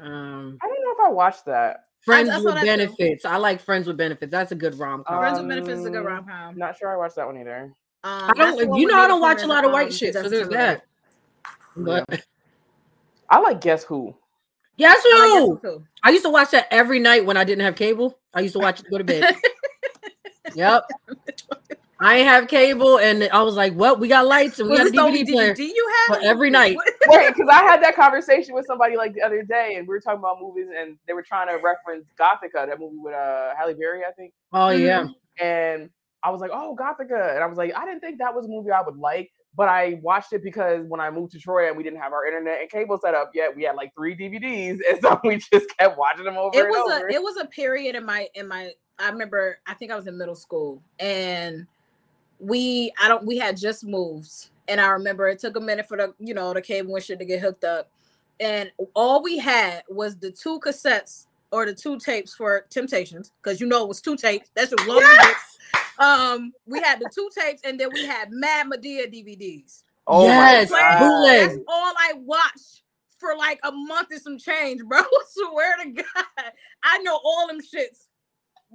[0.00, 1.84] um, I don't know if I watched that.
[2.00, 3.26] friends I saw with that benefits.
[3.26, 4.30] I like friends with benefits.
[4.30, 5.18] That's a good rom com.
[5.18, 6.56] Friends with Benefits is a good Um, rom com.
[6.56, 7.74] Not sure I watched that one either.
[8.02, 8.74] I don't.
[8.74, 10.84] You know, I don't watch a lot of white shit, so there's that.
[11.76, 12.06] But
[13.30, 14.14] I like Guess Who.
[14.76, 15.52] guess I who?
[15.52, 15.84] like too.
[16.02, 18.18] I used to watch that every night when I didn't have cable.
[18.34, 19.36] I used to watch it to go to bed.
[20.54, 20.84] yep.
[22.02, 24.86] I have cable, and I was like, "Well, we got lights and we Was got
[24.88, 26.18] a this only DVD player." DVD you have?
[26.18, 26.78] But every night.
[27.08, 30.00] Wait, because I had that conversation with somebody like the other day, and we were
[30.00, 33.74] talking about movies, and they were trying to reference Gothika, that movie with uh Halle
[33.74, 34.32] Berry, I think.
[34.52, 35.90] Oh yeah, And
[36.22, 38.48] I was like, "Oh, Gothika," and I was like, "I didn't think that was a
[38.48, 41.76] movie I would like." But I watched it because when I moved to Troy and
[41.76, 44.78] we didn't have our internet and cable set up yet, we had like three DVDs,
[44.90, 47.08] and so we just kept watching them over it and was over.
[47.08, 50.06] a it was a period in my in my I remember I think I was
[50.06, 51.66] in middle school and
[52.38, 55.96] we I don't we had just moved and I remember it took a minute for
[55.96, 57.90] the you know the cable and shit to get hooked up
[58.40, 63.60] and all we had was the two cassettes or the two tapes for Temptations because
[63.60, 65.58] you know it was two tapes that's just long gets.
[66.00, 70.70] Um we had the two tapes and then we had Mad Madea DVDs oh Yes,
[70.70, 71.36] my God.
[71.38, 72.82] that's all I watched
[73.18, 75.02] for like a month and some change, bro.
[75.28, 78.06] swear to God, I know all them shits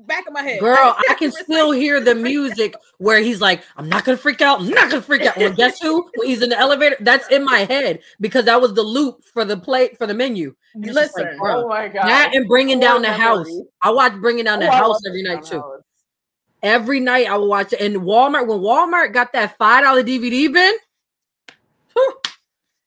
[0.05, 0.59] back of my head.
[0.59, 4.59] girl, I can still hear the music where he's like, "I'm not gonna freak out.
[4.59, 6.09] I'm not gonna freak out." Well, guess who?
[6.15, 9.45] When he's in the elevator, that's in my head because that was the loop for
[9.45, 10.53] the plate for the menu.
[10.73, 12.05] And it's like, Listen, bro, Oh my god!
[12.05, 13.61] that and bringing Core down the house.
[13.81, 15.74] I watch bringing down the Oh, house every night Down too.
[16.65, 16.81] The House.
[16.81, 17.81] Every night I will watch it.
[17.81, 20.73] And Walmart, when Walmart got that five dollar DVD bin,
[21.93, 22.13] whew,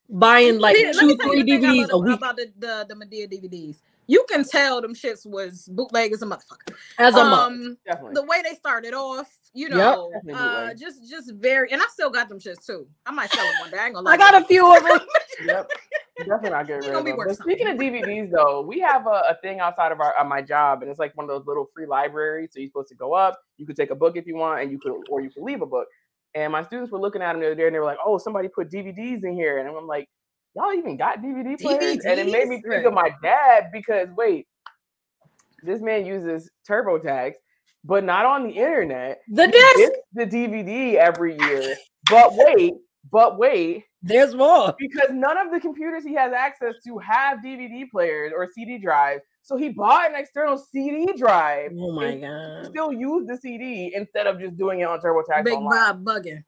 [0.09, 2.53] buying like See, let two, three you the thing DVDs about, a week about the,
[2.59, 3.81] the the Madea DVDs.
[4.07, 6.75] You can tell them shits was bootleg as a motherfucker.
[6.99, 7.53] as a month.
[7.53, 8.15] Um, Definitely.
[8.15, 12.11] the way they started off, you know, Definitely uh, just just very, and I still
[12.11, 12.87] got them shits too.
[13.07, 13.79] I might sell them one day.
[13.79, 14.15] I ain't gonna lie.
[14.15, 15.01] I got a few of them.
[15.47, 15.71] Yep.
[16.19, 17.19] Definitely not getting rid gonna of be them.
[17.19, 20.27] worth But speaking of DVDs, though, we have a, a thing outside of our of
[20.27, 22.51] my job, and it's like one of those little free libraries.
[22.53, 24.73] So you're supposed to go up, you could take a book if you want, and
[24.73, 25.87] you could, or you could leave a book.
[26.35, 28.19] And my students were looking at them the other day, and they were like, "Oh,
[28.19, 30.09] somebody put DVDs in here," and I'm like,
[30.57, 32.69] "Y'all even got DVD players?" And it made me DVDs?
[32.69, 34.49] think of my dad because wait,
[35.63, 37.35] this man uses TurboTax,
[37.85, 39.21] but not on the internet.
[39.29, 39.77] The He disc.
[39.77, 41.77] gets the DVD every year.
[42.11, 42.75] But wait,
[43.11, 44.75] but wait, There's more.
[44.79, 49.23] because none of the computers he has access to have DVD players or CD drives.
[49.43, 51.73] So he bought an external CD drive.
[51.79, 52.67] Oh my and god.
[52.67, 55.71] Still use the CD instead of just doing it on TurboTax Big online.
[55.71, 56.43] Bob bugging.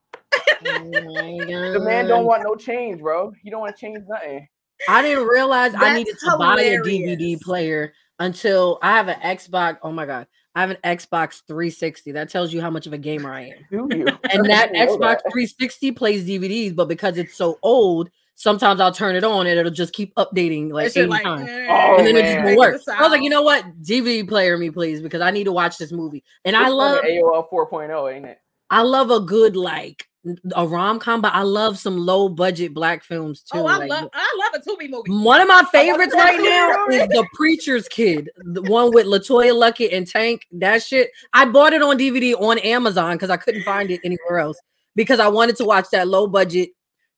[0.63, 1.73] Oh.
[1.73, 3.33] The man don't want no change, bro.
[3.43, 4.47] He don't want to change nothing.
[4.89, 6.79] I didn't realize I needed to buy a.
[6.79, 9.79] DVD player until I have an Xbox.
[9.83, 10.27] Oh my god.
[10.55, 12.13] I have an Xbox 360.
[12.13, 13.89] That tells you how much of a gamer I am.
[13.89, 14.07] Do you?
[14.33, 15.33] And that I didn't know Xbox that.
[15.33, 19.71] 360 plays DVDs, but because it's so old, sometimes I'll turn it on and it'll
[19.71, 21.49] just keep updating like That shit 80 like, times.
[21.69, 22.45] Oh, and then it just man.
[22.45, 22.85] won't work.
[22.85, 23.65] The I was like, you know what?
[23.83, 26.25] DVD player me, please, because I need to watch this movie.
[26.45, 28.41] And I love AOL 4.0, ain't it?
[28.71, 30.07] I love a good like
[30.55, 33.63] a rom com, but I love some low budget black films oh, too.
[33.63, 35.11] Oh, I like, love I love a Tubi movie.
[35.25, 36.97] one of my favorites right now movie.
[37.03, 40.47] is The Preacher's Kid, the one with LeToya Luckett and Tank.
[40.53, 44.41] That shit, I bought it on DVD on Amazon because I couldn't find it anywhere
[44.41, 44.59] else
[44.95, 46.71] because I wanted to watch that low budget,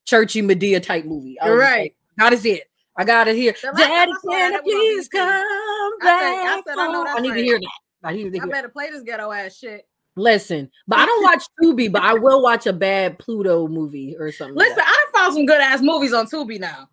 [0.04, 1.40] churchy Madea type movie.
[1.40, 1.80] I just Right.
[1.80, 2.70] like, gotta it.
[2.96, 3.52] I got it here.
[3.52, 4.16] Daddy, can that, I it was
[4.54, 6.20] on please come I back?
[6.20, 7.70] said- I said, I know home?" that's I need to hear that.
[8.04, 9.86] I need to I better play this ghetto ass shit.
[10.16, 14.32] Listen, but I don't watch Tubi, but I will watch a bad Pluto movie or
[14.32, 14.56] something.
[14.56, 15.08] Listen, that.
[15.14, 16.88] I found some good ass movies on Tubi now.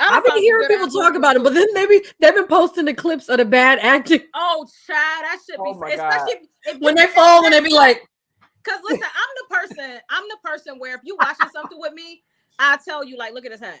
[0.00, 2.46] I done I've been hearing people talk movies about it, but then maybe they've been
[2.46, 6.34] posting the clips of the bad acting Oh, child, that should be Oh my especially
[6.34, 8.06] if, if when they fall and they be like,
[8.62, 10.00] Cause listen, I'm the person.
[10.10, 12.22] I'm the person where if you watching something with me,
[12.58, 13.80] I tell you like, look at his hat.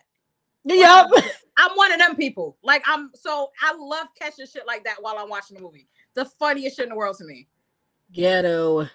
[0.64, 1.08] "Yep."
[1.56, 2.56] I'm one of them people.
[2.62, 5.88] Like I'm so I love catching shit like that while I'm watching the movie.
[6.14, 7.48] The funniest shit in the world to me.
[8.12, 8.88] Ghetto.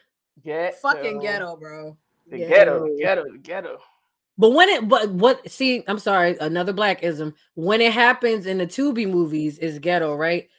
[0.44, 0.76] Ghetto.
[0.82, 1.98] Fucking ghetto, bro.
[2.30, 2.50] The Ghetto.
[2.50, 3.78] ghetto, the ghetto, ghetto.
[4.38, 5.48] But when it, but what?
[5.50, 7.34] See, I'm sorry, another blackism.
[7.54, 10.50] When it happens in the Tubi movies, is ghetto, right?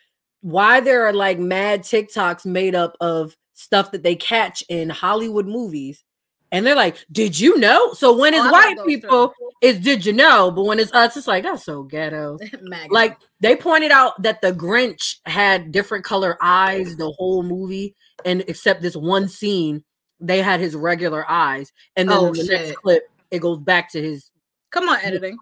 [0.42, 5.46] Why there are like mad TikToks made up of stuff that they catch in Hollywood
[5.46, 6.04] movies,
[6.52, 10.12] And they're like, "Did you know?" So when Oh, it's white people, it's "Did you
[10.12, 12.38] know?" But when it's us, it's like that's so ghetto.
[12.90, 18.44] Like they pointed out that the Grinch had different color eyes the whole movie, and
[18.48, 19.84] except this one scene,
[20.20, 24.02] they had his regular eyes, and then Oh, the next clip, it goes back to
[24.02, 24.30] his.
[24.70, 25.36] come on, editing.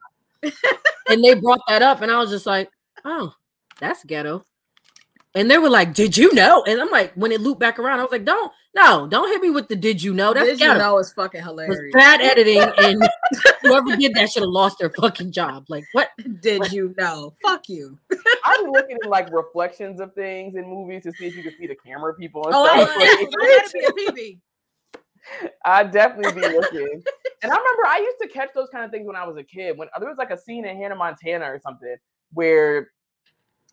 [1.09, 2.71] And they brought that up, and I was just like,
[3.05, 3.35] "Oh,
[3.81, 4.45] that's ghetto."
[5.35, 8.01] And they were like, "Did you know?" And I'm like, when it looped back around,
[8.01, 10.61] I was like, "Don't, no, don't hit me with the did you know?" That's Did
[10.61, 10.79] you ghetto.
[10.79, 11.93] know it's fucking hilarious?
[11.95, 13.03] bad editing, and
[13.63, 15.65] whoever did that should have lost their fucking job.
[15.69, 16.11] Like, what?
[16.43, 17.33] Did you know?
[17.43, 17.99] Fuck you.
[18.45, 21.67] I'm looking at like reflections of things in movies to see if you can see
[21.67, 22.97] the camera people and Oh, I, stuff.
[22.97, 24.39] I, Like, I had to be a PB.
[25.65, 27.03] I'd definitely be looking.
[27.43, 29.43] And I remember I used to catch those kind of things when I was a
[29.45, 29.79] kid.
[29.79, 31.97] When there was like a scene in Hannah Montana or something
[32.35, 32.91] where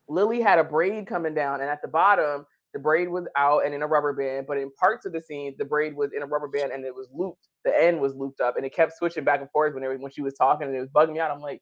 [0.10, 3.74] Lily had a braid coming down, and at the bottom, the braid was out and
[3.74, 6.26] in a rubber band, but in parts of the scene, the braid was in a
[6.26, 7.47] rubber band and it was looped.
[7.66, 10.22] The end was looped up, and it kept switching back and forth whenever when she
[10.22, 11.32] was talking, and it was bugging me out.
[11.32, 11.62] I'm like,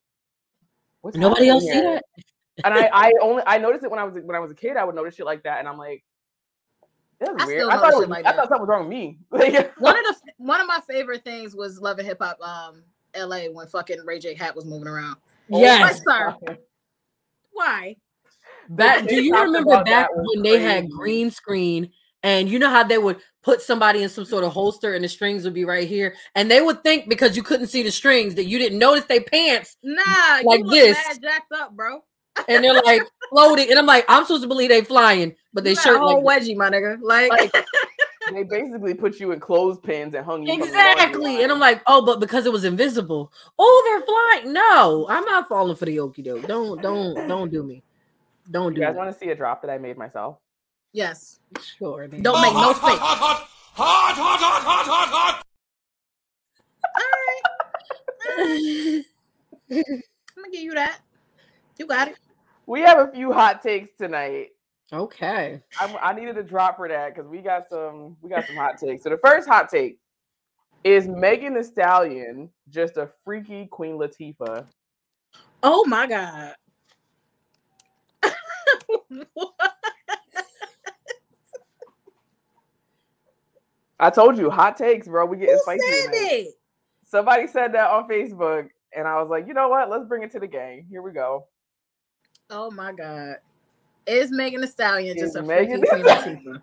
[1.02, 2.04] what's Nobody happening else see that?
[2.66, 4.78] and I, I only I noticed it when I was when I was a kid.
[4.78, 6.04] I would notice shit like that, and I'm like,
[7.20, 7.70] that's I weird.
[7.70, 8.36] I thought, it was, shit like I that.
[8.36, 9.18] thought something was wrong with me.
[9.30, 12.84] One of the one of my favorite things was Love and Hip Hop um
[13.16, 15.18] LA when fucking Ray J Hat was moving around.
[15.50, 16.02] Yes.
[16.06, 16.58] Why, sir?
[17.52, 17.96] Why?
[18.70, 21.92] That do you remember back that was when they had green screen
[22.24, 25.08] and you know how they would put somebody in some sort of holster and the
[25.08, 28.36] strings would be right here and they would think because you couldn't see the strings
[28.36, 30.04] that you didn't notice their pants Nah,
[30.44, 30.98] Like you look this.
[31.08, 32.02] mad jacked up, bro.
[32.50, 33.02] and they're like
[33.32, 35.96] floating and I'm like I'm supposed to believe they flying but they You got shirt
[35.98, 36.98] a whole like wedgie, my nigga.
[37.02, 37.66] Like, Like-
[38.34, 41.60] they basically put you in clothespins and hung you from the laundry exactly and I'm
[41.60, 45.86] like oh but because it was invisible oh they're flying no I'm not falling for
[45.86, 47.84] the okie doke don't don't don't do me
[48.50, 48.82] don't do.
[48.82, 50.38] You do guys me want to see a drop that I made myself?
[50.94, 51.40] yes.
[51.62, 52.22] sure man.
[52.22, 53.00] Don't make no face.
[59.70, 59.84] I'm
[60.36, 61.00] gonna give you that.
[61.78, 62.18] You got it.
[62.66, 64.50] We have a few hot takes tonight.
[64.92, 68.56] okay I, I needed a drop for that because we got some we got some
[68.56, 69.04] hot takes.
[69.04, 70.00] So the first hot take
[70.84, 74.66] is Megan Thee Stallion just a freaky Queen Latifah?
[75.62, 76.56] Oh my god.
[84.00, 85.26] I told you, hot takes, bro.
[85.26, 85.82] We getting Who spicy.
[85.82, 86.54] said it?
[87.04, 89.90] Somebody said that on Facebook, and I was like, you know what?
[89.90, 90.86] Let's bring it to the game.
[90.90, 91.48] Here we go.
[92.50, 93.38] Oh my god.
[94.06, 96.62] Is Megan Thee Stallion just a Megan freaking Queen?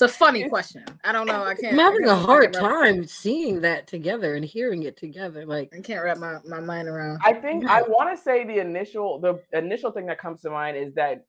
[0.00, 0.84] It's a funny question.
[1.02, 1.42] I don't know.
[1.42, 1.72] I can't.
[1.72, 4.84] I'm having I a can't- I hard can't wrap- time seeing that together and hearing
[4.84, 5.44] it together.
[5.44, 7.18] Like, I can't wrap my, my mind around.
[7.24, 10.76] I think I want to say the initial the initial thing that comes to mind
[10.76, 11.24] is that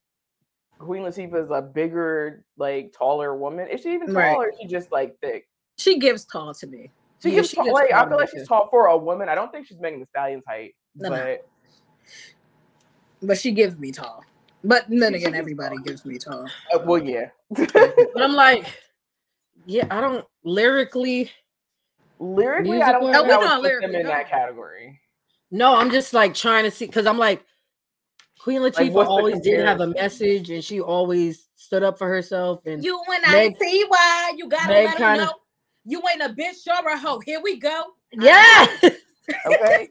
[0.77, 3.67] Queen Latifah is a bigger, like taller woman.
[3.69, 4.19] Is she even taller?
[4.19, 4.35] Right.
[4.37, 5.47] or is she just like thick?
[5.79, 6.91] She gives tall to me.
[7.23, 8.97] She Yeah, gives she tall, gives like tall I feel like she's tall for a
[8.97, 9.29] woman.
[9.29, 11.15] I don't think she's Megan Thee Stallion's height, No, no.
[11.15, 11.47] but
[13.27, 14.23] But she gives me tall.
[14.63, 16.45] But then again, everybody gives me tall.
[16.73, 17.29] uh, well, yeah.
[17.49, 18.65] but I'm like,
[19.65, 21.31] yeah, I don't lyrically.
[22.19, 24.99] Lyrically, I don't Musical- Oh, we I would put lyrically, them in go that category.
[25.51, 27.43] No, I'm just like trying to see because I'm like,
[28.39, 32.07] Queen Latifah what's the always did have a message and she always stood up for
[32.07, 32.65] herself.
[32.65, 35.33] And You and Meg- I see why you gotta Meg let 'em kinda- know.
[35.85, 37.19] You ain't a bitch or a hoe.
[37.25, 37.83] Here we go.
[38.13, 38.67] yeah,
[39.45, 39.87] Okay.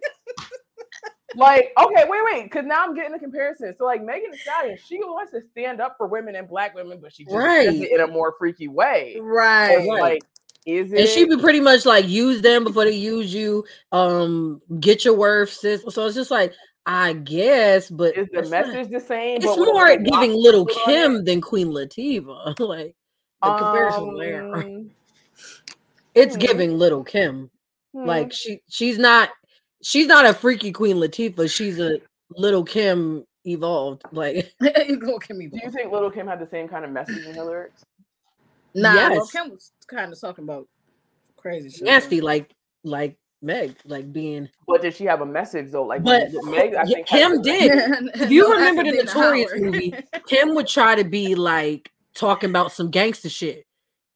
[1.36, 3.74] Like, okay, wait, wait, because now I'm getting the comparison.
[3.76, 6.98] So, like, Megan Thee Stallion, she wants to stand up for women and black women,
[7.00, 7.66] but she just Right.
[7.66, 9.16] does it in a more freaky way.
[9.20, 9.84] Right.
[9.86, 10.22] Like,
[10.66, 11.00] is it?
[11.00, 13.64] and she would pretty much like use them before they use you.
[13.92, 15.82] Um, get your worth, sis.
[15.88, 16.52] So it's just like,
[16.84, 19.36] I guess, but is the it's not- message the same?
[19.36, 22.58] It's but more giving Little Kim than Queen Latifah.
[22.60, 22.94] like
[23.42, 24.54] the comparison there.
[24.54, 24.90] Um,
[26.14, 26.40] It's hmm.
[26.40, 27.50] giving Little Kim.
[27.94, 28.04] hmm.
[28.06, 29.30] Like she she's not
[29.82, 31.50] she's not a freaky Queen Latifah.
[31.50, 31.98] She's a
[32.30, 34.02] Little Kim evolved.
[34.12, 37.34] Like Lil' Kim do you think Little Kim had the same kind of message in
[37.34, 37.82] her lyrics?
[38.74, 39.30] Nah, Lil' Yes.
[39.32, 40.66] Kim was kind of talking about
[41.36, 41.82] crazy shit.
[41.84, 42.50] nasty, like
[42.84, 44.48] like Meg, like being.
[44.66, 45.84] But did she have a message though?
[45.84, 47.70] Like, But Meg, I think Kim did.
[48.14, 49.62] If you No, remember the Notorious Howard.
[49.62, 49.94] movie,
[50.26, 53.64] Kim would try to be like talking about some gangster shit.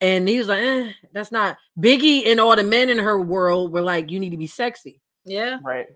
[0.00, 3.72] And he was like, eh, that's not Biggie and all the men in her world
[3.72, 5.00] were like, you need to be sexy.
[5.24, 5.58] Yeah.
[5.62, 5.86] Right.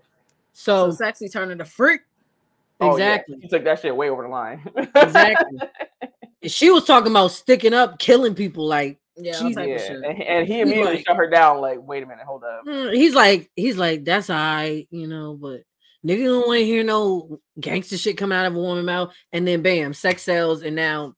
[0.53, 2.01] So So, sexy turning to freak.
[2.79, 3.15] Oh, yeah.
[3.15, 3.37] exactly.
[3.41, 4.63] She took that shit way over the line.
[4.95, 5.59] Exactly.
[6.43, 8.67] She was talking about sticking up, killing people.
[8.67, 9.77] Like Yeah, all She's- type yeah.
[9.79, 9.95] shit.
[10.03, 11.59] And, and he immediately like- shut her down.
[11.61, 12.61] Like, wait a minute, hold up.
[12.65, 15.61] mm, he's like, he's like, that's all right, you know, but
[16.05, 19.13] nigga don't want to hear no gangster shit coming out of a woman mouth.
[19.33, 21.15] And then bam, sex sells, and now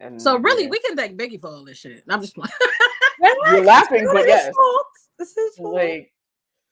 [0.00, 0.70] And So really, yeah.
[0.70, 2.02] we can thank Biggie for all this shit.
[2.08, 2.50] I'm just playing.
[3.52, 4.52] you're laughing, but yes,
[5.18, 6.12] This is like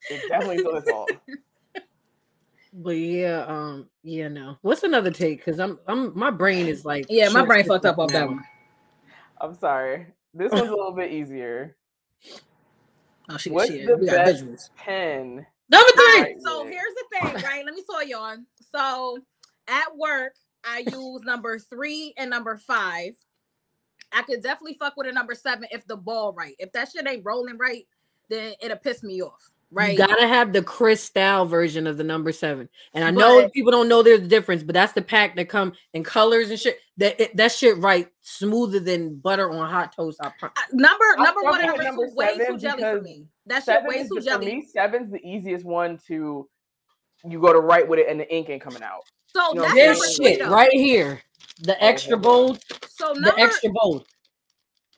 [0.09, 1.11] it's definitely still his fault.
[2.73, 4.57] But yeah, um, yeah, no.
[4.61, 5.39] What's another take?
[5.39, 8.27] Because I'm, I'm, my brain is like, yeah, my brain short fucked up off that
[8.27, 8.41] one.
[9.41, 10.07] I'm sorry.
[10.33, 11.75] This one's a little bit easier.
[13.29, 13.85] Oh shit, What's shit.
[13.87, 14.69] the We got best visuals.
[14.77, 15.45] pen?
[15.69, 16.21] Number three.
[16.21, 16.35] Right.
[16.41, 17.65] So here's the thing, right?
[17.65, 18.45] Let me tell you on.
[18.73, 19.19] So
[19.67, 20.33] at work,
[20.63, 23.15] I use number three and number five.
[24.13, 26.55] I could definitely fuck with a number seven if the ball right.
[26.57, 27.85] If that shit ain't rolling right,
[28.29, 29.51] then it'll piss me off.
[29.73, 29.93] Right.
[29.93, 32.67] You gotta have the crystal version of the number seven.
[32.93, 35.47] And I know But- people don't know there's a difference, but that's the pack that
[35.47, 36.77] come in colors and shit.
[36.97, 40.19] That it, that shit right smoother than butter on hot toast.
[40.21, 43.01] I pro- Uh, number I'm number one and fucking number with way too jelly for
[43.01, 43.25] me.
[43.45, 44.45] That shit way is too the, for jelly.
[44.57, 46.49] me, seven's the easiest one to
[47.23, 49.03] you go to write with it and the ink ain't coming out.
[49.27, 50.49] So you know, that's this number this three shit though.
[50.49, 51.21] right here,
[51.61, 54.01] the extra hold bold, So the extra bold.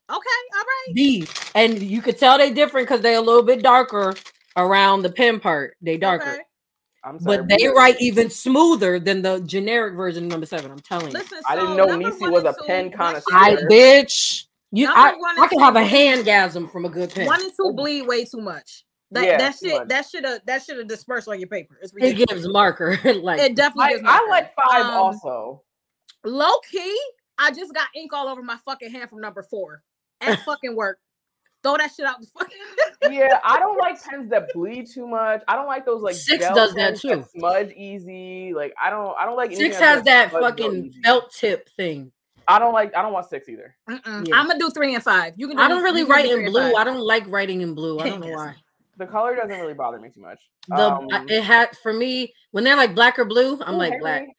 [0.09, 0.17] okay,
[0.57, 0.93] all right.
[0.95, 4.15] These and you could tell they different because they're a little bit darker
[4.57, 5.75] around the pen part.
[5.81, 6.41] They darker, Okay.
[7.03, 7.37] I'm sorry.
[7.37, 10.71] but they we- write even smoother than the generic version of number seven.
[10.71, 11.13] I'm telling you.
[11.13, 13.23] Listen, I didn't know number Nisi was a two, pen that connoisseur.
[13.31, 14.45] shit- I bitch.
[14.75, 15.09] You, Number I,
[15.43, 15.91] I can two have a bleed.
[15.91, 17.27] handgasm from a good pen.
[17.27, 18.85] One and two bleed way too much.
[19.11, 19.87] That Yeah, that shit much.
[19.89, 21.77] that should have that should have dispersed on your paper.
[21.83, 24.03] It's It gives marker like It definitely I, gives.
[24.07, 24.29] I marker.
[24.31, 25.61] like five Um, also.
[26.25, 26.99] Low key,
[27.37, 29.83] I just got ink all over my fucking hand from number four
[30.21, 30.97] at fucking work.
[31.63, 32.57] Throw that shit out the fucking.
[33.11, 35.43] Yeah, I don't like pens that bleed too much.
[35.49, 37.25] I don't like those like Six gel does that pens too.
[37.37, 38.53] smudge easy.
[38.53, 41.01] Like I don't I don't like Six has gonna that fucking easy.
[41.03, 42.11] felt tip thing.
[42.47, 43.75] I don't like I don't want six either.
[43.89, 43.99] Yeah.
[44.05, 45.33] I'm gonna do three and five.
[45.37, 45.57] You can.
[45.57, 46.61] Do, I don't really write do in blue.
[46.71, 46.75] five.
[46.75, 47.99] I don't like writing in blue.
[47.99, 48.55] I don't know why.
[48.97, 50.39] The color doesn't really bother me too much.
[50.69, 53.59] The Um, it had for me when they're like black or blue.
[53.61, 54.35] I'm ooh, like hey, black, Ray.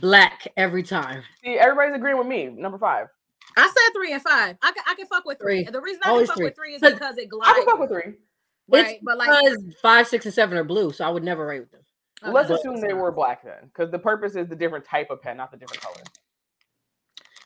[0.00, 1.22] black every time.
[1.44, 2.46] See, everybody's agreeing with me.
[2.46, 3.08] Number five.
[3.56, 4.56] I said three and five.
[4.62, 5.64] I can I can fuck with three.
[5.64, 5.72] Three.
[5.72, 6.44] The reason I Always can fuck three.
[6.46, 8.14] with three is because it I can fuck with three.
[8.68, 8.86] right?
[8.96, 11.60] It's But like, because five, six, and seven are blue, so I would never write
[11.60, 11.80] with them.
[12.22, 12.98] okay, Let's that's assume they fine.
[12.98, 15.82] were black then, because the purpose is the different type of pen, not the different
[15.82, 16.02] color.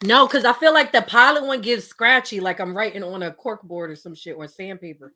[0.04, 3.32] No, because I feel like the pilot one gives scratchy, like I'm writing on a
[3.32, 5.12] cork board or some shit or sandpaper.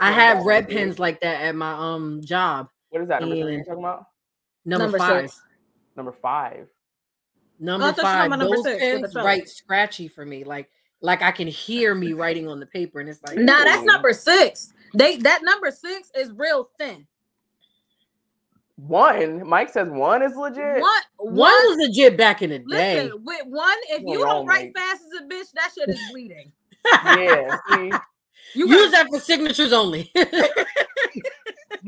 [0.00, 2.68] I have red pens like that at my um job.
[2.90, 3.20] What is that?
[3.20, 4.04] Number three you're talking about?
[4.64, 5.30] Number, Number five.
[5.30, 5.42] six.
[5.96, 6.68] Number five.
[7.62, 8.38] Number Oh, I thought you were talking five.
[8.40, 10.44] number Those six pens write scratchy for me.
[10.44, 10.68] Like
[11.00, 14.12] like I can hear me writing on the paper, and it's like Nah, that's number
[14.12, 14.72] six.
[14.94, 17.06] They that number six is real thin.
[18.76, 19.46] One.
[19.48, 20.80] Mike says one is legit.
[20.80, 21.52] One, one one.
[21.52, 23.10] was legit back in the day.
[23.14, 24.84] With one, if You're you don't write Mike.
[24.84, 26.52] fast as a bitch, that shit is bleeding.
[27.04, 27.58] Yeah.
[27.70, 27.92] See,
[28.54, 30.10] You Use that for signatures only.
[30.14, 30.24] you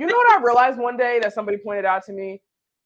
[0.06, 2.40] know what I realized one day that somebody pointed out to me?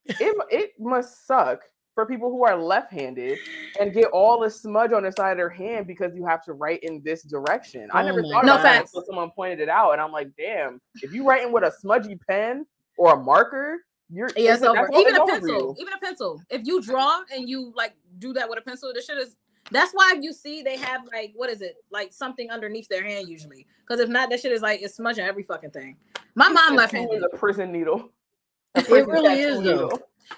[0.07, 1.61] It it must suck
[1.99, 3.37] for people who are left-handed
[3.81, 6.53] and get all the smudge on the side of their hand because you have to
[6.53, 7.89] write in this direction.
[7.93, 8.95] I Oh never thought No about that facts.
[8.95, 12.15] until someone pointed it out, and I'm like, damn, if you writing with a smudgy
[12.29, 12.65] pen
[12.99, 13.79] or a marker,
[14.11, 14.55] you're Yeah.
[14.55, 14.77] Even
[15.17, 16.41] a pencil, even a pencil.
[16.51, 19.35] If you draw and you like do that with a pencil, the shit is.
[19.73, 23.29] That's why you see they have like what is it like something underneath their hand
[23.29, 23.67] usually.
[23.81, 25.97] Because if not, that shit is like it's smudging every fucking thing.
[26.37, 27.17] My mom Tattoo left-handed.
[27.17, 28.13] is a prison needle.
[28.77, 29.91] A It really is, though.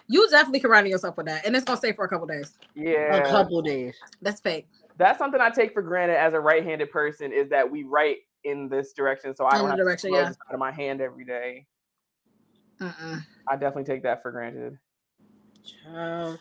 [0.09, 0.25] Needle.
[0.25, 2.53] You definitely can run yourself with that, and it's gonna stay for a couple days.
[2.75, 3.95] Yeah, a couple days.
[4.23, 4.69] That's fake.
[4.97, 8.69] that's something I take for granted as a right-handed person is that we write in
[8.69, 10.29] this direction, so I In don't have to direction, smudge yeah.
[10.29, 11.67] the side of my hand every day.
[12.81, 13.25] Mm-mm.
[13.49, 14.79] I definitely take that for granted.
[15.85, 16.39] Child.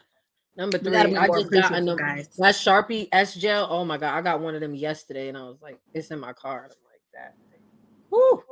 [0.56, 2.28] Number three, I just got a number, guys.
[2.38, 3.68] that Sharpie S gel.
[3.70, 6.20] Oh my god, I got one of them yesterday, and I was like, it's in
[6.20, 6.64] my car.
[6.64, 7.36] I'm like that.
[8.10, 8.44] Woo!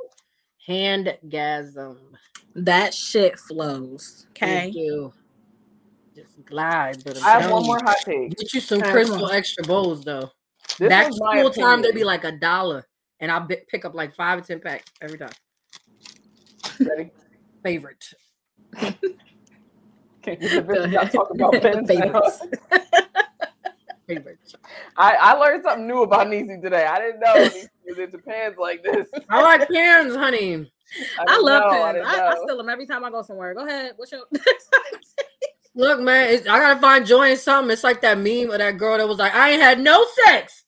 [0.66, 1.96] Handgasm.
[2.64, 4.26] That shit flows.
[4.30, 4.68] Okay.
[4.68, 5.12] It do.
[6.14, 7.02] Just glide.
[7.04, 8.36] But I'm have one more hot take.
[8.36, 10.30] Get you some crystal extra bowls though.
[10.78, 12.86] This Back to was school time, they'd be like a dollar,
[13.20, 15.30] and I will pick up like five or ten packs every time.
[16.80, 17.10] Ready?
[17.62, 18.04] Favorite.
[18.76, 19.00] Can't
[20.24, 21.12] get the Go bitch not ahead.
[21.12, 21.96] talking about pens now.
[21.96, 22.42] Favorites.
[24.06, 24.38] Favorite.
[24.96, 26.86] I, I learned something new about Nisi today.
[26.86, 29.08] I didn't know Nisi was into pens like this.
[29.14, 30.70] Oh, I like pens, honey.
[31.18, 31.94] I, didn't love know, pens.
[31.94, 33.54] didn't I, I steal them every time I go somewhere.
[33.54, 33.92] Go ahead.
[33.96, 34.22] What's your?
[35.74, 37.70] Look, man, it's, I gotta find joy in something.
[37.70, 40.64] It's like that meme of that girl that was like, "I ain't had no sex,"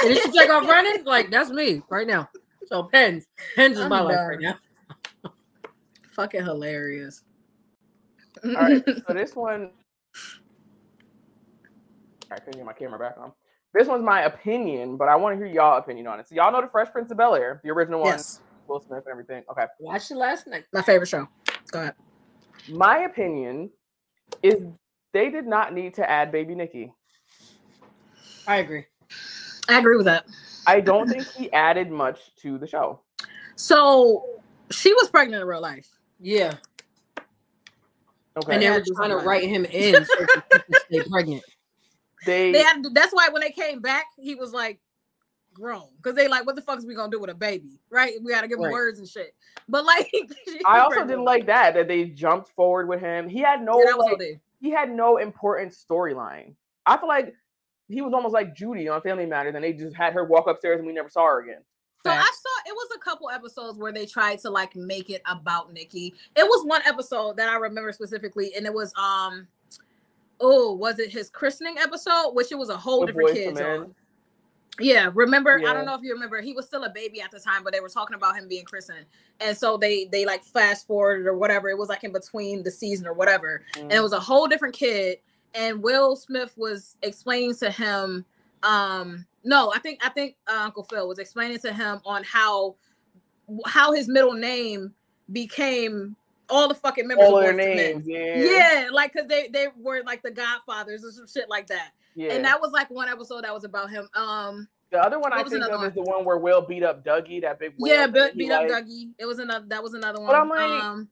[0.00, 1.02] and then she take off running.
[1.04, 2.28] Like that's me right now.
[2.66, 3.26] So pens,
[3.56, 4.28] pens is I'm my life done.
[4.28, 4.58] right now.
[6.12, 7.22] Fucking hilarious.
[8.44, 9.70] All right, so this one.
[12.30, 13.32] I couldn't get my camera back on.
[13.74, 16.28] This one's my opinion, but I want to hear y'all opinion on it.
[16.28, 18.20] So y'all know the Fresh Prince of Bel Air, the original one,
[18.66, 19.42] Will Smith and everything.
[19.50, 20.64] Okay, Watched it last night.
[20.72, 21.26] my favorite show.
[21.70, 21.94] Go ahead.
[22.68, 23.70] my opinion
[24.42, 24.56] is
[25.12, 26.92] they did not need to add Baby Nikki.
[28.46, 28.84] I agree.
[29.68, 30.26] I agree with that.
[30.66, 33.00] I don't think he added much to the show.
[33.56, 34.24] So
[34.70, 35.88] she was pregnant in real life.
[36.20, 36.54] Yeah.
[38.36, 38.54] Okay.
[38.54, 40.26] And they were trying to write him in so
[40.88, 41.42] stay pregnant.
[42.24, 44.80] They, They had to, that's why when they came back, he was like
[45.52, 48.14] grown because they like, what the fuck is we gonna do with a baby, right?
[48.22, 49.34] We gotta give him words and shit.
[49.68, 50.12] But like,
[50.66, 53.28] I also didn't like that that they jumped forward with him.
[53.28, 56.54] He had no Yeah, like, he had no important storyline.
[56.86, 57.34] I feel like
[57.88, 60.78] he was almost like Judy on Family Matters, and they just had her walk upstairs
[60.78, 61.62] and we never saw her again.
[62.04, 65.22] So I saw it was a couple episodes where they tried to like make it
[65.26, 66.14] about Nikki.
[66.34, 69.46] It was one episode that I remember specifically, and it was um
[70.42, 72.32] oh, was it his christening episode?
[72.32, 73.38] Which it was a whole With different kid.
[73.38, 73.94] II kids Men.
[74.80, 75.60] Yeah, remember?
[75.66, 76.40] I don't know if you remember.
[76.40, 78.64] He was still a baby at the time, but they were talking about him being
[78.64, 79.04] christened,
[79.40, 81.68] and so they they like fast forwarded or whatever.
[81.68, 84.02] It was like in between the season or whatever, and it Mm.
[84.02, 85.18] was a whole different kid.
[85.54, 88.24] And Will Smith was explaining to him,
[88.62, 92.76] um, no, I think I think uh, Uncle Phil was explaining to him on how
[93.66, 94.94] how his middle name
[95.32, 96.16] became
[96.52, 97.76] all the fucking members all of their Boyz II Men.
[97.76, 98.04] names.
[98.06, 98.36] Yeah.
[98.36, 101.90] Yeah, like because they they were like the Godfathers or some shit like that.
[102.14, 102.32] Yeah.
[102.34, 104.08] And that was like one episode that was about him.
[104.14, 107.02] Um, the other one I think of another is the one where Will beat up
[107.04, 109.12] Dougie, that big whale yeah, beat, beat up like- Dougie.
[109.18, 109.64] It was another.
[109.68, 110.26] That was another one.
[110.28, 111.08] But I'm like, um,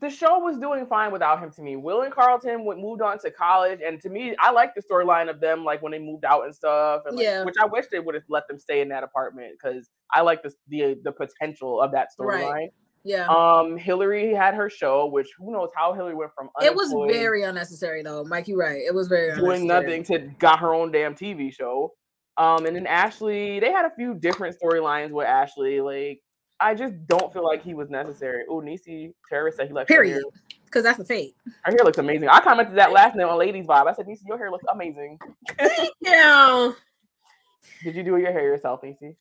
[0.00, 1.76] the show was doing fine without him to me.
[1.76, 5.28] Will and Carlton went, moved on to college, and to me, I like the storyline
[5.30, 7.02] of them, like when they moved out and stuff.
[7.06, 7.44] And like, Yeah.
[7.44, 10.42] which I wish they would have let them stay in that apartment because I like
[10.42, 12.70] the the the potential of that Right.
[13.04, 13.26] Yeah.
[13.28, 17.42] Um, Hillary had her show, which who knows how Hillary went from it was very
[17.44, 18.48] unnecessary though, Mike.
[18.48, 18.80] You're right.
[18.80, 21.94] It was very doing nothing to got her own damn TV show.
[22.36, 25.80] Um, and then Ashley, they had a few different storylines with Ashley.
[25.80, 26.22] Like,
[26.58, 28.44] I just don't feel like he was necessary.
[28.48, 29.84] Oh, Nisi Terrorist said he hair.
[29.84, 30.22] Period.
[30.64, 31.34] Because that's the fate.
[31.64, 32.28] Her hair looks amazing.
[32.28, 33.88] I commented that last night on Ladies Vibe.
[33.88, 35.18] I said, Nisi, your hair looks amazing.
[36.00, 36.72] Yeah.
[37.82, 39.16] Did you do your hair yourself, Nisi?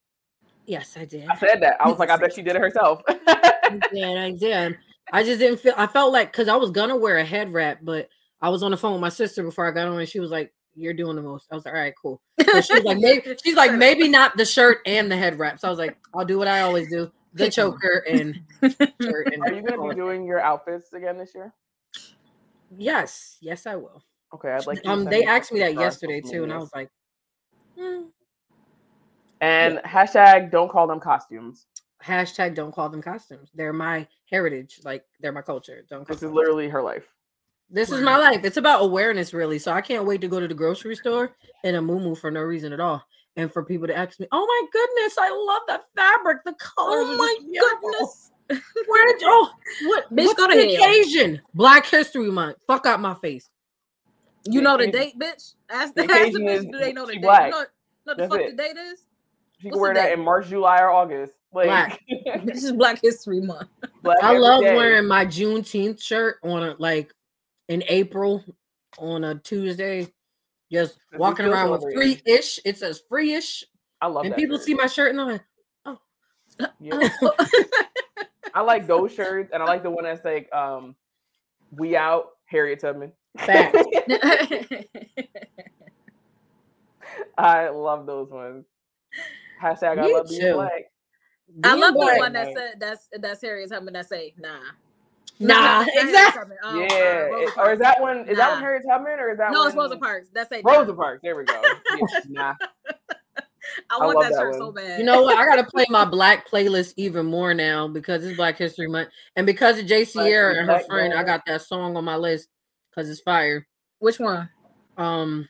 [0.66, 1.28] Yes, I did.
[1.28, 1.82] I said that.
[1.82, 3.02] I was like, I bet she did it herself.
[3.72, 4.18] I did.
[4.18, 4.78] I did.
[5.12, 5.74] I just didn't feel.
[5.78, 8.10] I felt like because I was gonna wear a head wrap, but
[8.42, 10.32] I was on the phone with my sister before I got on, and she was
[10.32, 13.36] like, "You're doing the most." I was like, "All right, cool." So she's like, maybe,
[13.44, 15.60] she's like, maybe not the shirt and the head wrap.
[15.60, 18.40] So I was like, I'll do what I always do: the choker and
[19.02, 19.34] shirt.
[19.34, 21.54] And Are you going to be doing your outfits again this year?
[22.78, 24.04] Yes, yes, I will.
[24.34, 24.86] Okay, I'd like.
[24.86, 26.90] Um, they asked me that yesterday too, and I was like,
[27.78, 28.04] hmm.
[29.42, 31.66] And hashtag don't call them costumes.
[32.04, 33.50] Hashtag don't call them costumes.
[33.54, 35.86] They're my heritage, like they're my culture.
[35.90, 37.08] Don't call This is literally her life.
[37.70, 38.44] This is my life.
[38.44, 39.60] It's about awareness, really.
[39.60, 42.42] So I can't wait to go to the grocery store in a moo for no
[42.42, 43.04] reason at all.
[43.36, 46.44] And for people to ask me, "Oh my goodness, I love that fabric.
[46.46, 48.32] The colors." Oh my goodness.
[48.88, 49.28] Where did you?
[49.30, 49.52] Oh,
[49.84, 50.12] what?
[50.12, 50.84] Bitch, what's go to the hell.
[50.90, 51.42] occasion?
[51.54, 52.58] Black History Month.
[52.66, 53.48] Fuck out my face.
[54.46, 55.54] You know the date, bitch.
[55.70, 56.58] Ask the the, ask the bitch.
[56.58, 57.22] is Do they know the date?
[57.22, 57.66] You know, know
[58.06, 58.58] the That's fuck it.
[58.58, 59.06] the date is?
[59.60, 61.34] She What's can wear that in March, July, or August.
[61.52, 62.00] Like, Black.
[62.46, 63.70] this is Black History Month.
[64.04, 64.76] black I love day.
[64.76, 67.12] wearing my Juneteenth shirt on a like
[67.70, 68.44] in April
[69.00, 70.08] on a Tuesday,
[70.72, 72.60] just you walking around with free ish.
[72.66, 73.64] It says free ish,
[74.02, 74.28] I love it.
[74.28, 74.38] and that.
[74.40, 74.66] people shirt.
[74.66, 75.42] see my shirt and they're like,
[76.80, 77.10] Yeah.
[78.56, 80.96] I like those shirts, and I like the one that's like, um,
[81.72, 83.78] "We out, Harriet Tubman." Facts.
[87.38, 88.66] I love those ones.
[89.62, 90.54] Hashtag I Me love being too.
[90.54, 90.89] black.
[91.64, 92.56] I love the one that Right.
[92.58, 94.60] said that's that's Harriet Tubman that say nah.
[95.42, 96.42] Nah, not Harriet exactly.
[96.42, 98.28] Tubman, um, uh, yeah, or is that one?
[98.28, 98.66] Is that one Nah.
[98.66, 100.28] Harriet Tubman, or is that No, one it's Rosa Parks.
[100.34, 100.72] That say nah.
[100.74, 101.22] Rosa Parks.
[101.24, 101.62] There we go.
[101.98, 102.54] Yeah, nah,
[103.90, 104.60] I I want love that, that shirt one.
[104.60, 105.00] so bad.
[105.00, 105.38] You know what?
[105.38, 109.46] I gotta play my black playlist even more now because it's Black History Month, and
[109.46, 112.50] because of J Sierra and her Black friend, I got that song on my list
[112.90, 113.66] because it's fire.
[114.00, 114.50] which one?
[114.98, 115.48] Um,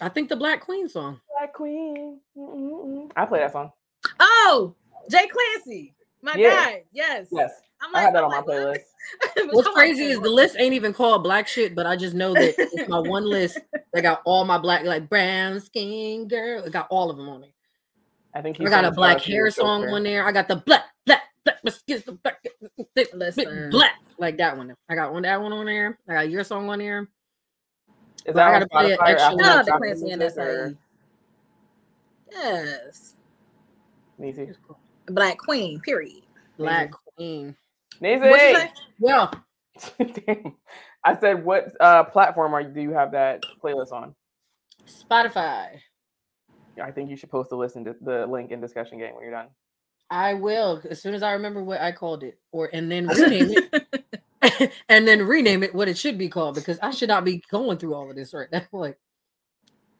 [0.00, 1.20] I think the Black Queen song.
[1.36, 2.20] Black Queen.
[2.36, 3.10] Mm-mm-mm.
[3.16, 3.72] I play that song.
[4.20, 4.74] Oh,
[5.10, 6.50] Jay Clancy, my Yeah.
[6.50, 6.84] guy.
[6.92, 7.28] Yes.
[7.30, 8.56] Yes, I'm I have that I'm on my like, what?
[8.56, 9.50] playlist.
[9.52, 12.14] What's I'm like, crazy is the list ain't even called Black shit, but I just
[12.14, 13.58] know that it's my one list
[13.92, 16.64] that got all my black, like brown skin girl.
[16.64, 17.52] It got all of them on it.
[18.34, 20.26] I think I got a black hair song on there.
[20.26, 22.44] I got the black, black, black, my skin's the black,
[23.14, 23.70] Listen.
[23.70, 24.74] black, like that one.
[24.88, 25.98] I got one that one on there.
[26.08, 27.08] I got your song on there.
[28.26, 30.10] Is that I gotta play it Spotify or extra Apple Shout out to Music Clancy
[30.10, 30.78] and SIE.
[32.30, 33.14] Yes.
[34.18, 34.50] Nisi.
[35.06, 36.22] Black Queen, period.
[36.58, 37.56] Black Queen.
[38.00, 38.28] Nisi.
[38.28, 39.08] What you?
[39.08, 39.30] Yeah,
[41.04, 44.14] I said, what uh, platform are do you have that playlist on?
[44.86, 45.78] Spotify.
[46.82, 49.24] I think you should post the list in di- the link in discussion game when
[49.24, 49.48] you're done.
[50.10, 53.50] I will as soon as I remember what I called it, or and then rename
[53.50, 57.42] it, and then rename it what it should be called because I should not be
[57.50, 58.62] going through all of this right now.
[58.72, 58.98] Like,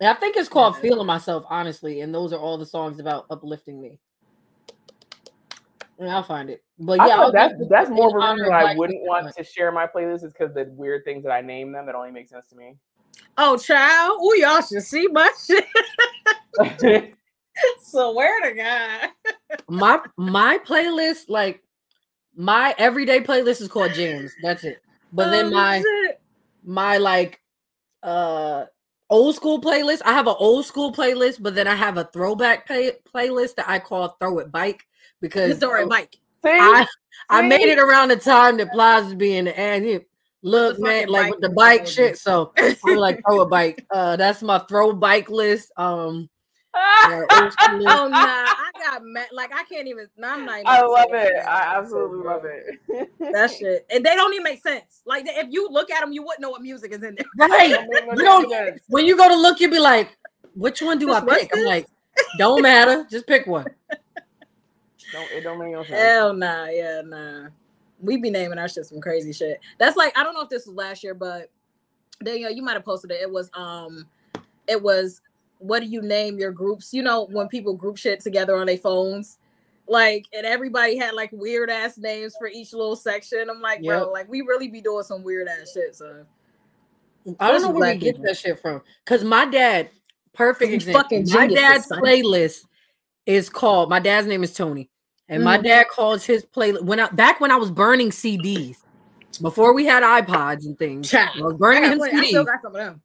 [0.00, 3.80] I think it's called "Feeling Myself," honestly, and those are all the songs about uplifting
[3.80, 3.98] me.
[6.00, 6.62] Yeah, I'll find it.
[6.78, 9.44] But yeah, I'll that's definitely that's more of a reason of I wouldn't want to
[9.44, 12.28] share my playlist is because the weird things that I name them that only make
[12.28, 12.76] sense to me.
[13.36, 14.18] Oh, child.
[14.20, 15.64] Oh, y'all should see my shit.
[17.82, 19.10] Swear to God.
[19.68, 21.62] my my playlist, like
[22.36, 24.32] my everyday playlist, is called Jams.
[24.42, 24.80] That's it.
[25.12, 26.20] But then Oh, my shit.
[26.64, 27.40] my like
[28.02, 28.66] uh
[29.10, 30.02] old school playlist.
[30.04, 33.68] I have an old school playlist, but then I have a throwback pay- playlist that
[33.68, 34.84] I call Throw It Bike
[35.20, 36.18] because Sorry, Mike.
[36.44, 36.86] See, I
[37.28, 40.00] I made it around the time that Plaza's being the and he
[40.42, 41.90] look man like bike with the bike over.
[41.90, 42.18] shit.
[42.18, 42.52] So
[42.86, 43.84] I'm like throw a bike.
[43.90, 45.72] Uh that's my throw bike list.
[45.76, 46.28] Um
[47.08, 47.88] old school.
[47.88, 49.28] Oh nah, I got mad.
[49.32, 50.06] Like I can't even.
[50.16, 50.60] Nah, I'm not.
[50.60, 51.32] Even I love say it.
[51.36, 51.48] that.
[51.48, 53.10] I absolutely love it.
[53.32, 55.02] That shit, and they don't even make sense.
[55.04, 57.48] Like if you look at them, you wouldn't know what music is in there.
[57.48, 57.70] Right.
[57.70, 60.16] Don't make no You don't when you go to look, you'll be like,
[60.54, 61.50] which one do I pick?
[61.56, 61.86] I'm like,
[62.38, 63.66] don't matter, just pick one.
[65.12, 65.94] Don't, it don't make no sense.
[65.94, 67.48] Hell nah, yeah, nah.
[68.00, 69.60] We be naming our shit some crazy shit.
[69.78, 71.50] That's like I don't know if this was last year, but
[72.22, 73.20] Daniel, you might have posted it.
[73.20, 74.06] It was um,
[74.66, 75.20] it was
[75.58, 76.92] what do you name your groups?
[76.94, 79.38] You know when people group shit together on their phones,
[79.88, 83.48] like and everybody had like weird ass names for each little section.
[83.50, 84.02] I'm like, Yep.
[84.02, 85.96] bro, like we really be doing some weird ass shit.
[85.96, 86.24] So
[87.40, 88.82] I don't know where we black get that shit from.
[89.04, 89.90] Cause my dad,
[90.32, 91.22] perfect example.
[91.24, 92.64] My dad's playlist
[93.26, 93.90] is called.
[93.90, 94.90] My dad's name is Tony,
[95.28, 95.64] and my Mhm.
[95.64, 98.76] dad calls his playlist when I back when I was burning CDs
[99.42, 101.10] before we had iPods and things.
[101.10, 101.30] Child.
[101.38, 102.46] I was burning got him plenty- I still CDs.
[102.46, 103.02] got some of them.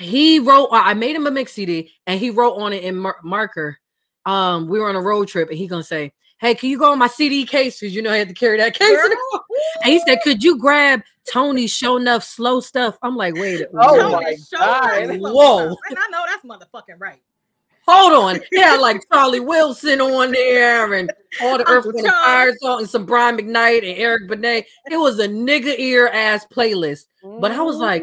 [0.00, 0.68] He wrote.
[0.72, 3.78] I made him a mix CD, and he wrote on it in mar- marker.
[4.24, 6.90] Um, we were on a road trip, and he gonna say, "Hey, can you go
[6.92, 7.78] on my CD case?
[7.80, 9.10] Because you know I had to carry that case." Girl.
[9.84, 14.12] And he said, "Could you grab Tony's show enough slow stuff?" I'm like, "Wait, Oh
[14.12, 15.20] my God.
[15.20, 15.76] Whoa.
[15.90, 17.20] And I know that's motherfucking right.
[17.86, 22.80] Hold on." Yeah, like Charlie Wilson on there, and all the Earth, and Fire song,
[22.80, 24.66] and some Brian McKnight and Eric Benet.
[24.90, 27.06] It was a nigga ear ass playlist.
[27.22, 28.02] But I was like,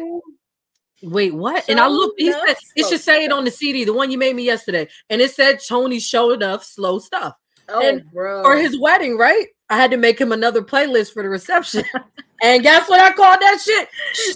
[1.02, 1.64] Wait, what?
[1.68, 2.20] and I looked.
[2.20, 4.88] He said it should say it on the CD, the one you made me yesterday,
[5.08, 7.34] and it said Tony showed enough slow stuff
[7.68, 8.42] Oh, And bro.
[8.42, 9.16] for his wedding.
[9.16, 9.46] Right?
[9.70, 11.84] I had to make him another playlist for the reception,
[12.42, 13.88] and guess what I called that shit?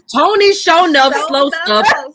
[0.15, 2.13] Tony show enough slow stuff slow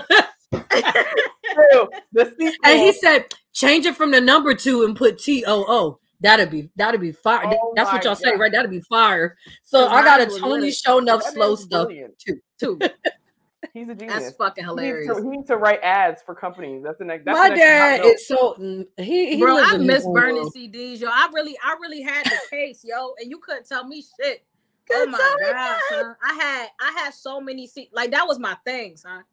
[0.00, 0.28] stuff.
[0.54, 0.64] Too.
[1.54, 1.88] True.
[2.12, 2.52] The sequel.
[2.64, 5.98] And he said change it from the number two and put T O O.
[6.20, 7.42] That'd be that'd be fire.
[7.46, 8.50] Oh That's what y'all say, right?
[8.50, 9.36] That'd be fire.
[9.62, 12.18] So I got a mine was Tony really- show enough slow stuff brilliant.
[12.18, 12.40] too.
[12.58, 12.78] Too.
[13.72, 14.22] He's a genius.
[14.22, 15.16] That's fucking He needs, hilarious.
[15.16, 16.84] to, he needs to write ads for companies.
[16.84, 17.24] That's the next.
[17.24, 20.48] That's My the next dad is so mm, he, he Bro, I miss own burning.
[20.54, 21.08] CDs, yo.
[21.10, 24.44] I really, I really had the case, yo, and you couldn't tell me shit.
[24.92, 26.14] Oh my god, son.
[26.22, 29.24] I had, I had so many C like that was my thing, son.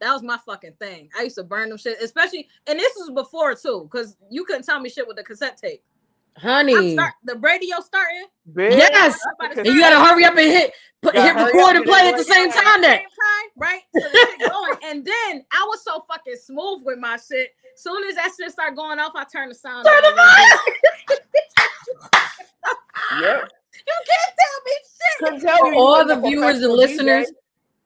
[0.00, 1.08] That was my fucking thing.
[1.18, 4.64] I used to burn them shit, especially, and this was before too, because you couldn't
[4.64, 5.82] tell me shit with the cassette tape.
[6.38, 6.92] Honey.
[6.92, 8.26] start, the radio starting.
[8.54, 8.72] Big.
[8.72, 12.08] Yes, I'm and you gotta hurry up and hit put, hit record and and play
[12.08, 12.82] at the same time.
[12.82, 13.82] That same time, right?
[13.94, 17.54] So going, and then I was so fucking smooth with my shit.
[17.76, 19.86] Soon as that shit started going off, I turned the sound.
[19.86, 21.40] Turn down the a little bit.
[23.20, 23.50] Yep.
[23.86, 25.42] You can't tell me shit.
[25.42, 27.32] Tell you you all the viewers and listeners, DJ.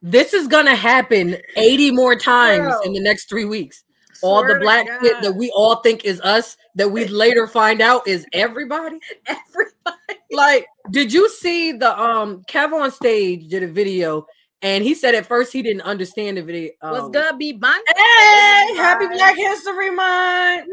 [0.02, 2.82] This is gonna happen 80 more times Bro.
[2.84, 3.84] in the next three weeks.
[4.22, 5.22] All the black shit God.
[5.22, 8.98] that we all think is us, that we later find out is everybody.
[9.26, 10.20] Everybody.
[10.32, 14.26] Like, did you see the um KevOnStage did a video
[14.62, 16.70] and he said at first he didn't understand the video.
[16.80, 17.80] What's um, good, be bun?
[17.86, 20.68] Hey, happy Black History Month.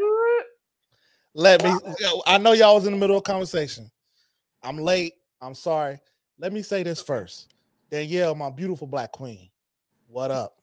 [1.34, 1.72] Let me.
[2.26, 3.90] I know y'all was in the middle of a conversation.
[4.62, 5.14] I'm late.
[5.40, 6.00] I'm sorry.
[6.38, 7.54] Let me say this first.
[7.90, 9.48] Danielle, my beautiful black queen.
[10.08, 10.56] What up?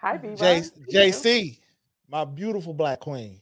[0.00, 0.36] Hi, Viva.
[0.36, 1.58] J- JC,
[2.08, 3.40] my beautiful black queen.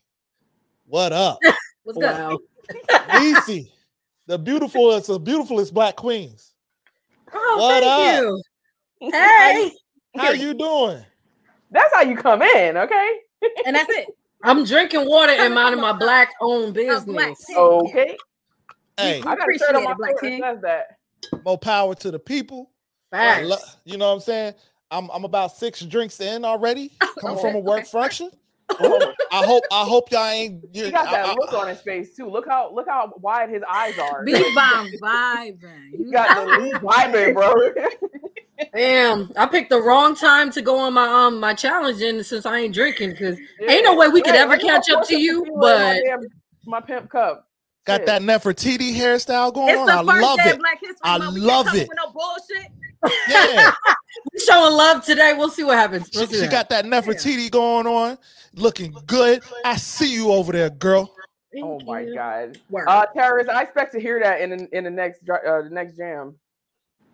[0.87, 1.41] What up?
[1.83, 2.05] What's good?
[2.05, 2.39] Wow.
[3.11, 3.71] Niecy,
[4.27, 6.53] the beautifulest of beautifulest black queens.
[7.33, 8.15] Oh, What thank up?
[8.21, 8.43] you.
[9.13, 9.73] Hey,
[10.17, 11.05] How you doing?
[11.71, 13.19] That's how you come in, okay?
[13.67, 14.07] And that's it.
[14.45, 17.45] I'm drinking water and minding my black owned A black business.
[17.57, 18.17] Okay.
[18.97, 20.41] Hey, I got a shirt on my Appreciate it, Black shirt King.
[20.41, 20.63] that says
[21.33, 21.43] that.
[21.45, 22.71] more power to the people.
[23.15, 23.47] I Facts.
[23.49, 24.55] lo- you know what I'm saying?
[24.91, 26.91] I'm I'm about six drinks in already.
[27.21, 28.31] Coming from a work function.
[28.81, 30.65] I hope I hope y'all ain't.
[30.73, 32.29] he got that I- I- look on his face too.
[32.29, 34.25] Look how look how wide his eyes are.
[34.25, 35.93] Be bomb vibing.
[35.99, 37.55] You got the lead vibing, bro.
[38.75, 42.47] Damn, I picked the wrong time to go on my um my challenge in since
[42.47, 45.45] I ain't drinking because ain't no way we could Hey, ever catch up to you.
[45.61, 46.21] But my, damn-
[46.67, 47.49] my pimp cup.
[47.85, 48.07] got Shit.
[48.07, 49.87] that Nefertiti hairstyle going It's on.
[49.87, 50.59] the I love day it.
[50.59, 51.89] Black History I We love it.
[51.97, 52.71] No bullshit.
[53.29, 53.73] Yeah,
[54.33, 55.35] We showing love today.
[55.37, 56.11] We'll see what happens.
[56.15, 58.19] We'll she, see she what got that Nefertiti going on,
[58.55, 59.43] looking good.
[59.65, 61.15] I see you over there, girl.
[61.63, 62.15] Oh my you.
[62.15, 62.59] god.
[62.71, 62.87] Word.
[62.89, 63.51] Uh, terrorist.
[63.51, 66.35] I expect to hear that in the, in the next uh, the next jam.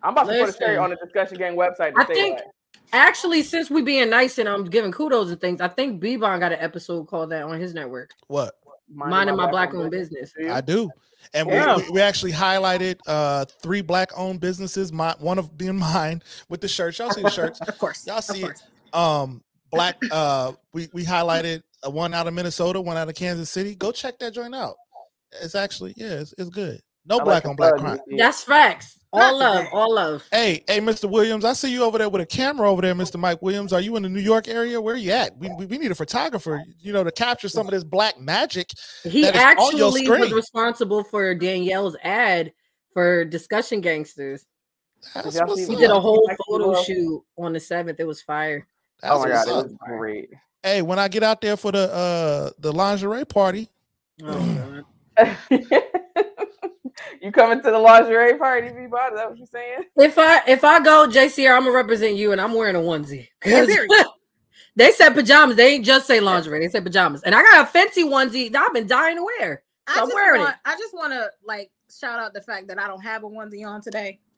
[0.03, 1.93] I'm about to put a story on the discussion gang website.
[1.93, 2.47] To I say think- that.
[2.93, 6.51] Actually, since we being nice and I'm giving kudos and things, I think Bebon got
[6.51, 8.11] an episode called that on his network.
[8.27, 8.55] What?
[8.93, 10.33] Minding my black owned business.
[10.37, 10.51] Do you?
[10.51, 10.89] I do.
[11.33, 11.77] And Yeah.
[11.77, 16.21] we, we, we actually highlighted uh three black owned businesses, my one of being mine
[16.49, 16.99] with the shirts.
[16.99, 17.59] Y'all see the shirts.
[17.67, 18.05] Of course.
[18.07, 18.45] Y'all of see it.
[18.45, 18.63] course.
[18.93, 23.75] Um black uh we, we highlighted one out of Minnesota, one out of Kansas City.
[23.75, 24.75] Go check that joint out.
[25.41, 26.81] It's actually, yeah, it's, it's good.
[27.05, 27.99] No I black the on black crime.
[28.17, 28.97] That's facts.
[29.13, 30.23] All That's love, all love.
[30.31, 31.09] Hey, hey, Mr.
[31.09, 33.19] Williams, I see you over there with a camera over there, Mr.
[33.19, 33.73] Mike Williams.
[33.73, 34.79] Are you in the New York area?
[34.79, 35.37] Where are you at?
[35.37, 38.69] We, we, we need a photographer, you know, to capture some of this black magic.
[39.03, 42.53] He That is on your actually was responsible for Danielle's ad
[42.93, 44.45] for Discussion Gangsters.
[45.13, 47.99] That's y'all what's He did a whole photo shoot on the seventh.
[47.99, 48.65] It was fire.
[49.01, 49.63] That's Oh my what's god, it up.
[49.65, 50.29] was great.
[50.63, 53.67] Hey, when I get out there for the uh the lingerie party,
[54.23, 54.85] Oh, God.
[57.21, 59.11] you coming to the lingerie party, Bebop?
[59.11, 59.83] Is that what you're saying?
[59.97, 63.27] If I if I go JCR, I'm gonna represent you, and I'm wearing a onesie.
[64.75, 65.55] they said pajamas.
[65.55, 66.59] They ain't just say lingerie.
[66.59, 69.63] They said pajamas, and I got a fancy onesie that I've been dying to wear.
[69.87, 70.59] I So I'm just wearing want, it.
[70.65, 73.65] I just want to like shout out the fact that I don't have a onesie
[73.65, 74.19] on today.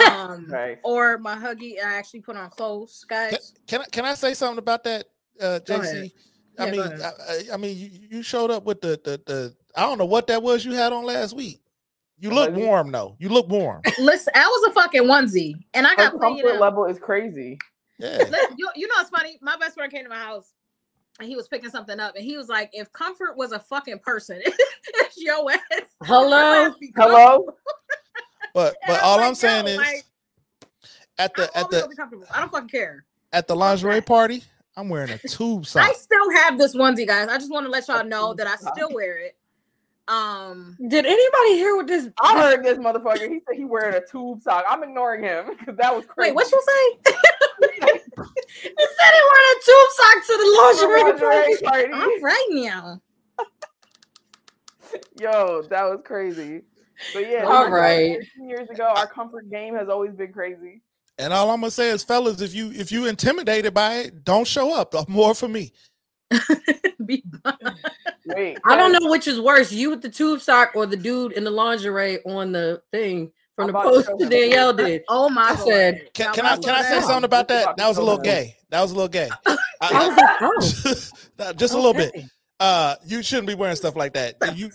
[0.00, 0.78] Um, Right.
[0.84, 1.74] or my huggy.
[1.84, 3.54] I actually put on clothes, guys.
[3.66, 5.06] can I can I say something about that,
[5.40, 6.12] uh JC?
[6.58, 6.74] Ahead.
[6.74, 7.02] I Yeah, mean.
[7.02, 10.04] I, I- I mean, you, you showed up with the, the the I don't know
[10.06, 11.60] what that was you had on last week.
[12.18, 12.62] You look Hoodie?
[12.64, 13.14] warm though.
[13.18, 13.82] You look warm.
[13.98, 16.60] Listen, I was a fucking onesie, and I got plenty of comfort them.
[16.60, 17.58] level is crazy.
[17.98, 18.18] Yeah.
[18.30, 19.38] Listen, you, you know what's funny?
[19.42, 20.52] My best friend came to my house
[21.18, 23.98] and he was picking something up, and he was like, "If comfort was a fucking
[24.00, 25.60] person, it's your ass."
[26.04, 26.28] Hello?
[26.62, 27.46] Your ass be comfortable." Hello.
[28.54, 30.04] But but all like, I'm saying yo, is like,
[31.18, 32.26] at the I'm at the gonna be comfortable.
[32.30, 33.04] I don't fucking care.
[33.32, 34.42] at the lingerie party,
[34.76, 35.88] I'm wearing a tube sock.
[35.88, 37.28] I still have this onesie, guys.
[37.28, 39.36] I just want to let y'all know that I still wear it.
[40.08, 42.08] Um, Did anybody hear what this?
[42.20, 43.28] I heard this motherfucker.
[43.28, 44.64] He said he wearing a tube sock.
[44.68, 46.30] I'm ignoring him because that was crazy.
[46.30, 47.12] wait, what you say?
[48.62, 51.02] He said he wearing a tube sock to the lingerie.
[51.02, 51.88] Lingerie party.
[51.88, 51.92] party.
[51.92, 53.00] I'm right now.
[55.20, 56.62] Yo, that was crazy.
[57.12, 58.18] But yeah, All like right.
[58.20, 60.82] 15 years ago, our comfort game has always been crazy.
[61.18, 64.46] And all I'm gonna say is, fellas, if you if you intimidated by it, don't
[64.46, 64.94] show up.
[65.08, 65.72] More for me.
[68.26, 71.32] Wait, I don't know which is worse, you with the tube sock or the dude
[71.32, 74.28] in the lingerie on the thing from I'm the post that.
[74.28, 75.02] Danielle did.
[75.08, 75.64] oh my I god!
[75.66, 77.76] said- Can, can I can I say something about that?
[77.76, 78.56] That was a little gay.
[78.70, 79.30] That was a little gay.
[79.46, 82.12] I I- was like, oh, just a little bit.
[82.58, 84.34] Uh, you shouldn't be wearing stuff like that.
[84.56, 84.70] You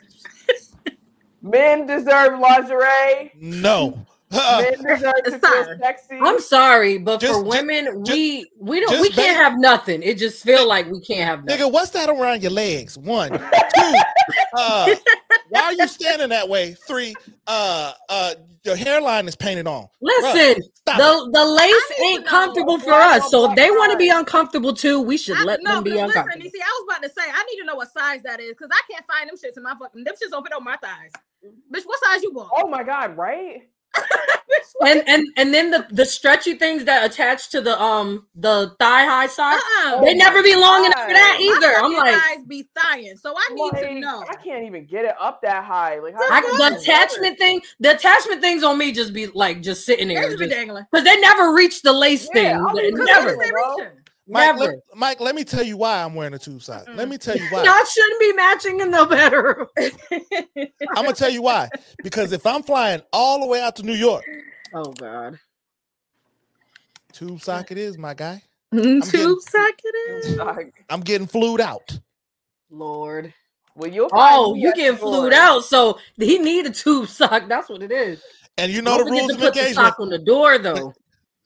[1.41, 3.31] Men deserve lingerie.
[3.35, 4.05] no.
[4.33, 5.77] Uh, Men deserve to feel Sir.
[5.81, 6.19] sexy.
[6.21, 10.01] I'm sorry, but Just- for women, ju- we we don't we can't ba- have nothing.
[10.03, 11.65] It just feel like we can't have nothing.
[11.65, 12.97] Nigga, what's that around your legs?
[12.97, 13.93] One, two.
[14.53, 14.95] Uh,
[15.49, 16.73] why are you standing that way?
[16.87, 17.13] Three.
[17.47, 19.87] Uh, uh, your hairline is painted on.
[20.01, 20.97] Listen, Stop it.
[20.99, 23.29] the the lace I need to ain't know comfortable for why us.
[23.31, 25.89] So if they want to be uncomfortable too, we should I, let no, them be
[25.91, 26.43] but listen, uncomfortable.
[26.45, 28.51] you see, I was about to say I need to know what size that is
[28.51, 30.77] because I can't find them shits in my fucking them shits don't fit on my
[30.77, 31.11] thighs.
[31.73, 32.49] Bitch, what size you want?
[32.55, 33.63] oh my god, right?
[33.95, 34.05] Bitch,
[34.73, 38.75] what- And and and then the the stretchy things that attach to the um the
[38.79, 40.01] thigh high socks, uh-uh.
[40.03, 41.45] they never be long enough for that God.
[41.45, 41.85] My either.
[41.85, 42.15] I'm like.
[42.15, 44.25] thighs be thighin', so I need to know.
[44.29, 45.99] I can't even get it up that high.
[45.99, 49.85] Like how I, the attachment thing, the attachment things on me just be like just
[49.85, 52.55] sitting there, just be because they never reach the lace Yeah, thing.
[52.55, 54.00] I They was Because never,
[54.31, 54.59] what is they bro.
[54.59, 54.59] reaching?
[54.59, 54.59] Mike, never.
[54.59, 56.85] let, Mike, let me tell you why I'm wearing a tube sock.
[56.95, 57.63] Let me tell you why.
[57.63, 59.67] Y'all shouldn't be matching in the bedroom.
[60.95, 61.69] I'm gonna tell you why.
[62.03, 64.23] Because if I'm flying all the way out to New York,
[64.73, 65.37] Oh God.
[67.13, 68.41] tube sock it is, my guy.
[68.73, 70.39] Tube getting- sock it is.
[70.89, 71.99] I'm getting flued out.
[72.69, 73.33] Lord.
[73.75, 77.09] well, you'll find Oh, you at the getting flued out, so he need a tube
[77.09, 77.49] sock.
[77.49, 78.23] That's what it is.
[78.57, 80.93] And you know Don't the rules of put the sock on the door though.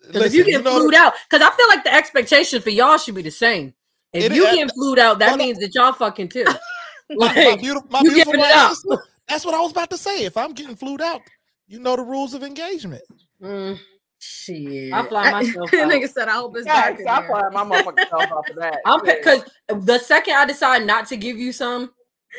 [0.07, 2.69] Because if you get know flued the- out, because I feel like the expectation for
[2.69, 3.73] y'all should be the same.
[4.13, 6.45] If you get flued out, that means that y'all fucking too.
[7.09, 8.99] my like beautiful, my you beautiful giving it wife up.
[9.27, 10.23] That's what I was about to say.
[10.25, 11.21] If I'm getting flued out,
[11.67, 13.03] you know the rules of engagement.
[13.41, 13.77] Mm,
[14.19, 14.93] Shit.
[14.93, 15.91] I fly myself out.
[15.91, 17.27] Nigga said, I hope it's Yeah, dark in I there.
[17.27, 18.79] fly my motherfucking self off of that.
[18.85, 21.91] I'm because the second I decide not to give you some,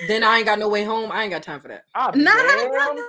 [0.08, 1.12] then I ain't got no way home.
[1.12, 1.84] I ain't got time for that.
[1.94, 3.00] I'll be Not damned.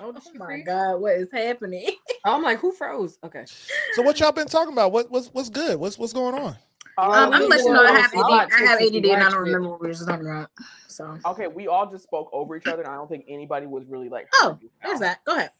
[0.00, 1.88] Oh, Oh my god, what is happening?
[2.24, 3.18] I'm like, who froze?
[3.24, 3.44] Okay.
[3.92, 4.92] So what y'all been talking about?
[4.92, 5.78] What what's what's good?
[5.78, 6.56] What's what's going on?
[6.96, 8.52] Um, Um, I'm gonna you know I have ADD.
[8.52, 10.50] I have ADD and I don't remember what we were just talking about.
[10.88, 13.84] So Okay, we all just spoke over each other, and I don't think anybody was
[13.86, 14.28] really like.
[14.34, 15.24] Oh, there's that.
[15.24, 15.50] Go ahead.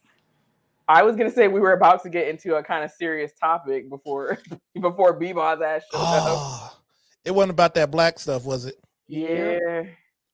[0.87, 3.89] I was gonna say we were about to get into a kind of serious topic
[3.89, 4.37] before
[4.79, 6.23] before Bebop's ass showed up.
[6.27, 6.77] Oh,
[7.23, 8.75] it wasn't about that black stuff, was it?
[9.07, 9.83] Yeah,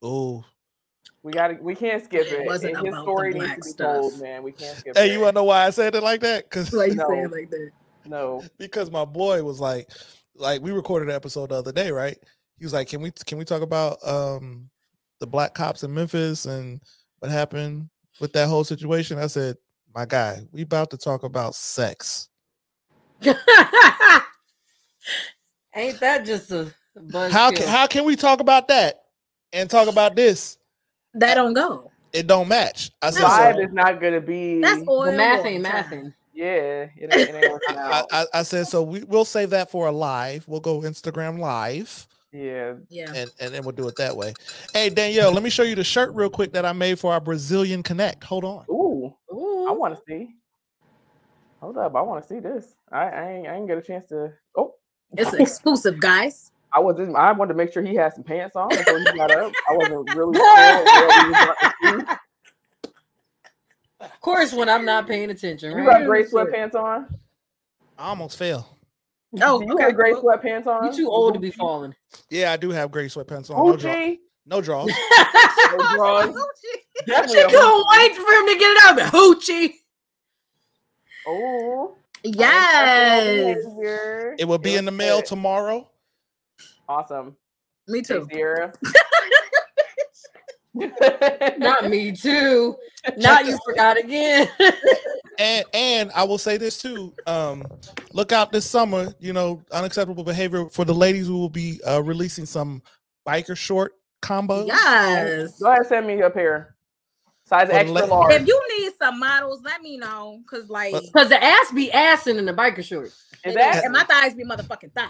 [0.02, 0.43] Oh,
[1.24, 2.45] we got to We can't skip It it.
[2.45, 4.43] wasn't His about the story needs to be told, man.
[4.43, 5.07] We can't skip hey, it.
[5.07, 6.49] Hey, you wanna know why I said it like that?
[6.49, 7.07] Because Why you No.
[7.07, 7.72] saying like that?
[8.05, 8.43] no.
[8.57, 9.89] because my boy was like,
[10.36, 12.17] like we recorded an episode the other day, right?
[12.57, 14.69] He was like, "Can we can we talk about um
[15.19, 16.82] the black cops in Memphis and
[17.19, 19.57] what happened with that whole situation?" I said,
[19.93, 22.30] "My guy, we about to talk about sex."
[25.76, 27.32] Ain't that just a buzz?
[27.32, 29.03] How can how can we talk about that
[29.53, 30.57] and talk about this?
[31.14, 31.91] That don't go.
[32.14, 32.91] It don't match.
[33.01, 34.59] I said, Vibe so, is not gonna be.
[34.59, 35.05] That's oil.
[35.05, 36.14] the math ain't mathing.
[36.34, 38.03] Yeah, it ain't, it ain't working I.
[38.12, 38.82] I, I said so.
[38.84, 40.47] We we'll save that for a live.
[40.47, 42.07] We'll go Instagram live.
[42.32, 42.74] yeah.
[42.89, 43.12] Yeah.
[43.14, 44.34] and and then we'll do it that way.
[44.74, 47.22] Hey Danielle, let me show you the shirt real quick that I made for our
[47.22, 48.24] Brazilian Connect.
[48.24, 48.66] Hold on.
[48.70, 49.68] Ooh, Ooh.
[49.68, 50.30] I want to see.
[51.59, 52.74] Hold up, I want to see this.
[52.91, 54.34] I, I ain't I ain't get a chance to.
[54.57, 54.74] Oh,
[55.18, 56.51] It's exclusive, guys.
[56.74, 59.05] I was just, I wanted to make sure he had some pants on before he
[59.17, 59.51] got up.
[59.69, 61.74] I wasn't really sure what he was about to
[62.09, 62.15] see.
[63.99, 67.07] Of course, when I'm not paying attention, You got gray sweatpants on.
[67.97, 68.78] I almost fell.
[69.41, 69.84] Oh, Do you okay.
[69.86, 70.86] got gray sweatpants on?
[70.88, 71.93] You too old to be falling.
[72.30, 73.65] Yeah, I do have gray sweatpants on.
[73.67, 74.17] No, draw, Gucci.
[74.45, 74.91] no draws.
[75.72, 76.36] No drawers.
[76.61, 77.41] She Definitely.
[77.43, 78.95] a couldn't wait for him to get it out.
[78.97, 79.74] But hoochie.
[81.28, 81.95] Oh.
[82.24, 83.57] Yes.
[84.38, 85.89] It will be in the mail tomorrow.
[86.91, 87.37] Awesome.
[87.87, 88.27] Me Hey, too.
[88.29, 88.73] Sierra.
[91.57, 92.75] Not me too.
[93.17, 94.47] Not you forgot again.
[95.39, 97.15] And and I will say this too.
[97.25, 97.63] Um,
[98.13, 99.11] look out this summer.
[99.19, 101.29] You know, unacceptable behavior for the ladies.
[101.29, 102.83] We will be uh, releasing some
[103.27, 104.67] biker short combos.
[104.67, 105.57] Yes.
[105.59, 106.75] Go ahead, send me a pair.
[107.45, 108.33] Size For extra la- large.
[108.33, 110.41] If you need some models, let me know.
[110.47, 113.23] Cause like, Because the ass be assing in the biker shorts.
[113.43, 115.09] Is that and my thighs be motherfucking thighs.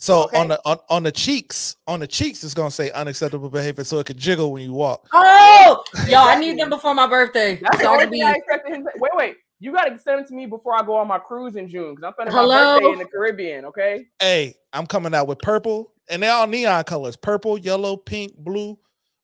[0.00, 0.38] So Okay.
[0.38, 3.98] on the on, on the cheeks, on the cheeks, it's gonna say unacceptable behavior, so
[3.98, 5.06] it could jiggle when you walk.
[5.12, 7.56] Oh, y'all, I need them before my birthday.
[7.56, 9.36] That's the So I only can thing be I expected him to Wait, wait.
[9.58, 12.08] You gotta send them to me before I go on my cruise in June because
[12.08, 13.66] I'm spending my birthday in the Caribbean.
[13.66, 14.06] Okay.
[14.18, 18.78] Hey, I'm coming out with purple, and they're all neon colors: purple, yellow, pink, blue.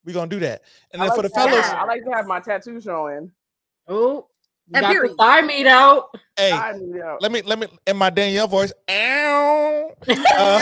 [0.05, 0.62] We're gonna do that.
[0.93, 1.35] And I then for the that.
[1.35, 3.33] fellas, I like to have my tattoo showing.
[3.89, 4.29] oh,
[4.69, 6.09] you And got the thigh meat out.
[6.37, 7.21] hey, I need out.
[7.23, 8.73] let me let me in my Danielle voice.
[8.91, 9.93] Ow.
[10.09, 10.61] Uh,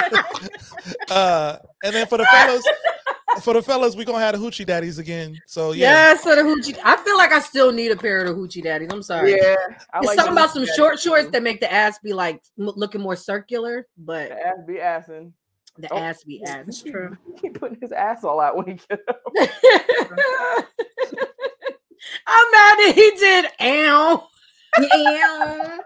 [1.10, 2.64] uh, and then for the fellas,
[3.42, 5.38] for the fellas, we're gonna have the hoochie daddies again.
[5.46, 6.78] So yeah, Yeah, so the hoochie.
[6.84, 8.88] I feel like I still need a pair of the hoochie daddies.
[8.92, 9.32] I'm sorry.
[9.32, 9.56] Yeah.
[9.92, 10.76] I It's like something about some tattoo.
[10.76, 14.56] short shorts that make the ass be like m- looking more circular, but The ass
[14.66, 15.32] be assing.
[15.78, 15.98] the Oh.
[15.98, 16.66] ass be ass.
[16.66, 17.16] That's true.
[17.40, 19.22] He putting his ass all out when he get up.
[22.26, 24.28] I'm mad that he did ow.
[24.78, 25.78] Yeah.
[25.78, 25.80] And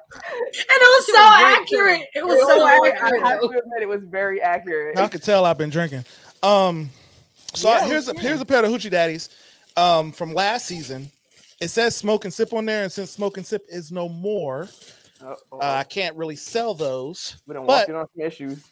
[0.54, 2.02] it was She so was accurate.
[2.14, 3.22] It was It so was- accurate.
[3.24, 4.96] I have to admit it was very accurate.
[4.98, 6.04] I can tell I've been drinking.
[6.42, 6.90] Um,
[7.54, 9.28] so I- Yeah, here's a here's a pair of hoochie daddies,
[9.76, 11.10] um, from last season.
[11.60, 14.68] It says smoke and sip on there, and since smoke and sip is no more,
[15.20, 15.58] Uh-oh.
[15.58, 17.36] uh, I can't really sell those.
[17.46, 18.62] we don't but- walk in on some issues.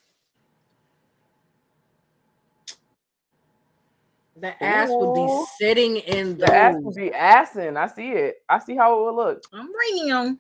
[4.45, 5.27] The ass would be
[5.59, 7.79] sitting in The ass would be assing.
[7.79, 8.37] I see it.
[8.47, 9.43] I see how it would look.
[9.55, 10.39] I'm bringing them.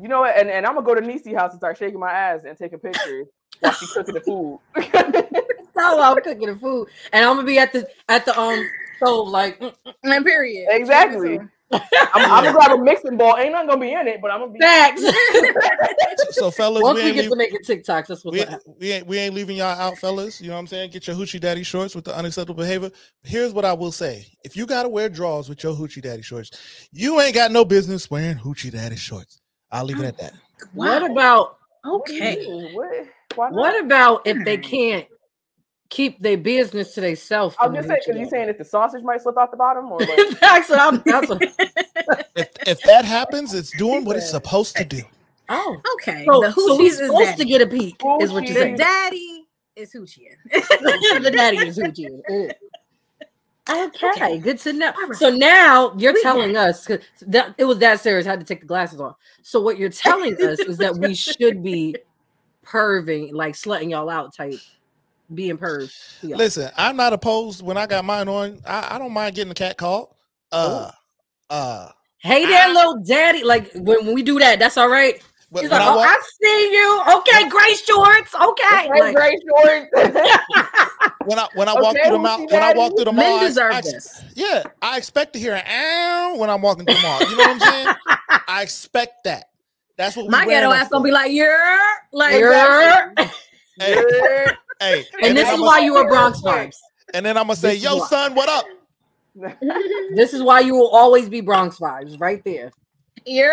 [0.00, 0.38] You know what?
[0.38, 2.78] And, and I'm gonna go to Niecy house and start shaking my ass and taking
[2.78, 3.26] pictures
[3.58, 4.60] while she's cooking the food.
[5.78, 8.66] So I'm cooking the food, and I'm gonna be at the at the um
[8.96, 9.74] stove like mm,
[10.04, 10.68] And period.
[10.70, 11.38] Exactly.
[11.72, 11.82] I'm,
[12.14, 13.36] I'm gonna grab a mixing bowl.
[13.36, 14.60] Ain't nothing gonna be in it, but I'm gonna be.
[14.60, 15.02] facts.
[15.02, 18.58] So, so fellas, Once we we get leave- to making TikToks, that's what's we, gonna
[18.78, 20.40] we ain't we ain't leaving y'all out, fellas.
[20.40, 20.90] You know what I'm saying?
[20.90, 22.90] Get your hoochie daddy shorts with the unacceptable behavior.
[23.24, 26.88] Here's what I will say: if you gotta wear drawers with your hoochie daddy shorts,
[26.92, 29.40] you ain't got no business wearing hoochie daddy shorts.
[29.72, 30.34] I'll leave it at that.
[30.72, 31.08] What Wow.
[31.12, 32.72] about What do you Okay.
[33.34, 33.52] What?
[33.52, 34.62] What about if they hmm.
[34.62, 35.06] can't
[35.88, 37.56] keep their business to themselves?
[37.60, 39.90] I'm just saying say because you're saying if the sausage might slip out the bottom
[39.92, 40.08] or like
[40.38, 40.68] Facts.
[40.70, 41.42] what I'm- that's what-
[42.36, 45.02] If if that happens, it's doing what it's supposed to do.
[45.48, 46.24] oh, Okay.
[46.26, 47.36] so, the so hoochies who's supposed daddy.
[47.38, 47.96] to get a peek?
[48.20, 50.28] Is what you're The daddy is hoochie.
[51.22, 52.20] the daddy is hoochie.
[52.30, 52.52] Uh.
[53.68, 54.38] Okay, Okay.
[54.38, 54.92] good to know.
[54.96, 55.16] All right.
[55.18, 58.24] So now you're We telling us 'cause that it was that serious.
[58.26, 59.16] I had to take the glasses off.
[59.42, 61.96] So what you're telling us is that we should be
[62.64, 64.54] perving, like slutting y'all out type,
[65.34, 65.94] being purged.
[66.20, 66.38] to y'all.
[66.38, 68.60] Listen, I'm not opposed when I got mine on.
[68.66, 70.16] I, I don't mind getting a cat call.
[70.52, 70.90] Uh,
[71.50, 73.44] uh, Hey there, little daddy.
[73.44, 75.22] Like when, when we do that, that's all right.
[75.52, 77.02] but He's like, I oh, walk, I see you.
[77.18, 78.34] Okay, gray shorts.
[78.34, 78.88] Okay.
[78.92, 79.90] Hey, Like, gray shorts.
[81.24, 83.52] when I when I walk through the mall, when I walk through the mall, I-
[83.70, 83.82] I-
[84.34, 87.22] yeah, I expect to hear an ow when I'm walking through the mall.
[87.22, 87.90] You know what I'm saying?
[88.48, 89.50] I expect that.
[89.96, 91.78] That's what we My ghetto them ass gonna be like, yeah,
[92.12, 93.10] like Yeah.
[93.78, 96.76] Hey, hey, And this is I'ma- why you are Bronx vibes.
[97.14, 98.64] And then I'm gonna say, this "Yo, son, what up?"
[100.14, 102.72] This is why you will always be Bronx vibes, right there.
[103.24, 103.48] yeah.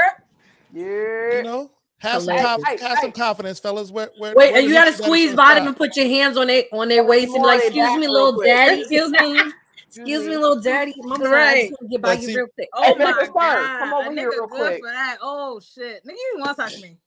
[0.74, 1.38] Yeah.
[1.38, 2.64] You know, have some, Hilarious.
[2.66, 3.20] conf- Hey, have some hey.
[3.20, 3.92] confidence, fellas.
[3.92, 6.64] Where, where, Wait, where and you gotta squeeze bottom and put your hands on their
[6.74, 8.82] on their waist and be more like, "Excuse me, little daddy.
[8.82, 9.40] Excuse me.
[9.88, 10.96] Excuse me, little daddy.
[10.98, 11.32] Mama, Right.
[11.32, 11.70] right.
[11.70, 12.70] Just get by But you see- real quick.
[12.74, 13.26] Oh Hey, my Mr.
[13.26, 14.80] Stark, god, come over here real quick.
[14.82, 15.18] for that.
[15.22, 16.98] Oh shit, nigga, you want to touch me?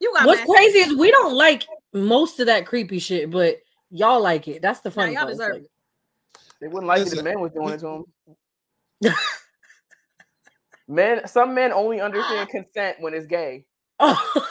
[0.00, 3.58] You got What's mad crazy is we don't like most of that creepy shit, but
[3.90, 4.62] y'all like it.
[4.62, 5.32] That's the Nah, funny y'all part.
[5.32, 5.70] Deserve like- it.
[6.60, 8.04] They wouldn't like it if Listen, men was doing it to
[9.02, 9.14] them.
[10.88, 13.66] men, some men only understand consent when it's gay.
[14.00, 14.46] Oh.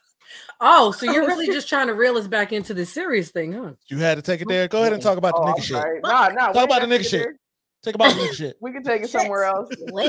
[0.60, 3.72] oh, so you're really just trying to reel us back into the serious thing, huh?
[3.88, 4.66] You had to take it there.
[4.66, 5.76] Go ahead and talk about the Oh, nigga shit.
[5.76, 6.00] sorry.
[6.00, 6.48] Nah, nah.
[6.48, 7.22] we Talk about the nigga shit.
[7.22, 7.36] there.
[7.82, 8.56] Take about the nigga shit.
[8.60, 9.68] We can take it somewhere else.
[9.90, 10.08] Well,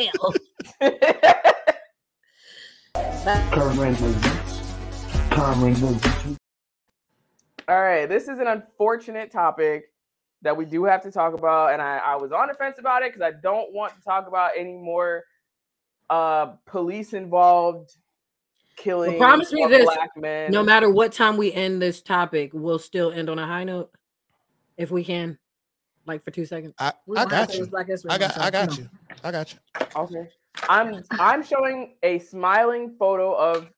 [2.93, 4.61] Current events.
[5.32, 6.39] Current events.
[7.68, 9.86] All right, this is an unfortunate topic
[10.41, 13.03] that we do have to talk about, and I, I was on the fence about
[13.03, 15.24] it because I don't want to talk about any more
[16.09, 17.95] uh police involved
[18.76, 20.51] killing promise me this, black men.
[20.51, 23.91] no matter what time we end this topic, we'll still end on a high note
[24.78, 25.38] if we can,
[26.05, 26.74] like for two seconds.
[26.80, 27.66] I, I got you.
[27.68, 28.76] Black History I got, Month, I so, got know.
[28.76, 28.89] you.
[29.24, 29.59] I got you.
[29.95, 30.30] Okay.
[30.70, 33.70] I'm I'm showing a smiling photo of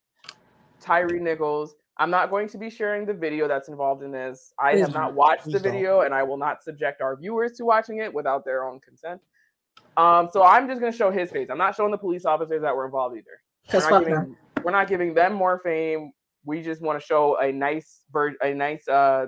[0.82, 1.76] Tyre Nichols.
[1.98, 4.54] I'm not going to be sharing the video that's involved in this.
[4.60, 5.72] I Please have not watched the Please don't.
[5.74, 9.22] video and I will not subject our viewers to watching it without their own consent.
[9.98, 11.48] Um, so I'm just gonna show his face.
[11.50, 13.26] I'm not showing the police officers that were involved either.
[13.68, 16.12] We're 'Cause not, fuck giving, we're not giving them more fame.
[16.44, 19.28] We just want to show a nice ver- a nice uh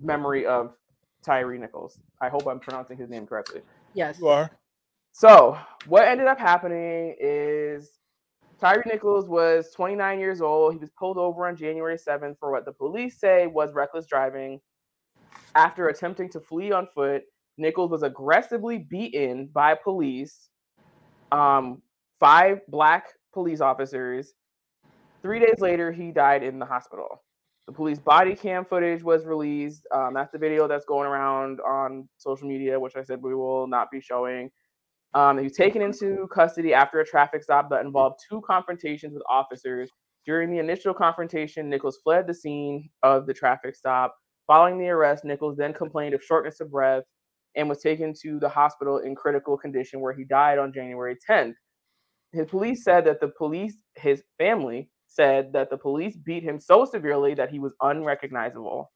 [0.00, 0.74] memory of
[1.22, 1.98] Tyre Nichols.
[2.20, 3.62] I hope I'm pronouncing his name correctly.
[3.94, 4.18] Yes.
[4.20, 4.50] You are.
[5.12, 7.90] So what ended up happening is
[8.60, 10.74] Tyre Nichols was 29 years old.
[10.74, 14.60] He was pulled over on January 7th for what the police say was reckless driving.
[15.54, 17.22] After attempting to flee on foot,
[17.56, 20.50] Nichols was aggressively beaten by police.
[21.32, 21.80] Um,
[22.18, 24.34] five black police officers.
[25.22, 27.22] Three days later, he died in the hospital.
[27.66, 29.86] The police body cam footage was released.
[29.94, 33.66] Um, that's the video that's going around on social media, which I said we will
[33.66, 34.50] not be showing.
[35.14, 39.22] Um, he was taken into custody after a traffic stop that involved two confrontations with
[39.28, 39.90] officers.
[40.24, 44.14] During the initial confrontation, Nichols fled the scene of the traffic stop.
[44.46, 47.04] Following the arrest, Nichols then complained of shortness of breath
[47.56, 51.54] and was taken to the hospital in critical condition where he died on January 10th.
[52.32, 56.84] His police said that the police, his family said that the police beat him so
[56.84, 58.92] severely that he was unrecognizable.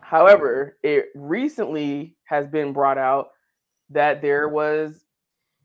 [0.00, 3.28] However, it recently has been brought out
[3.90, 5.04] that there was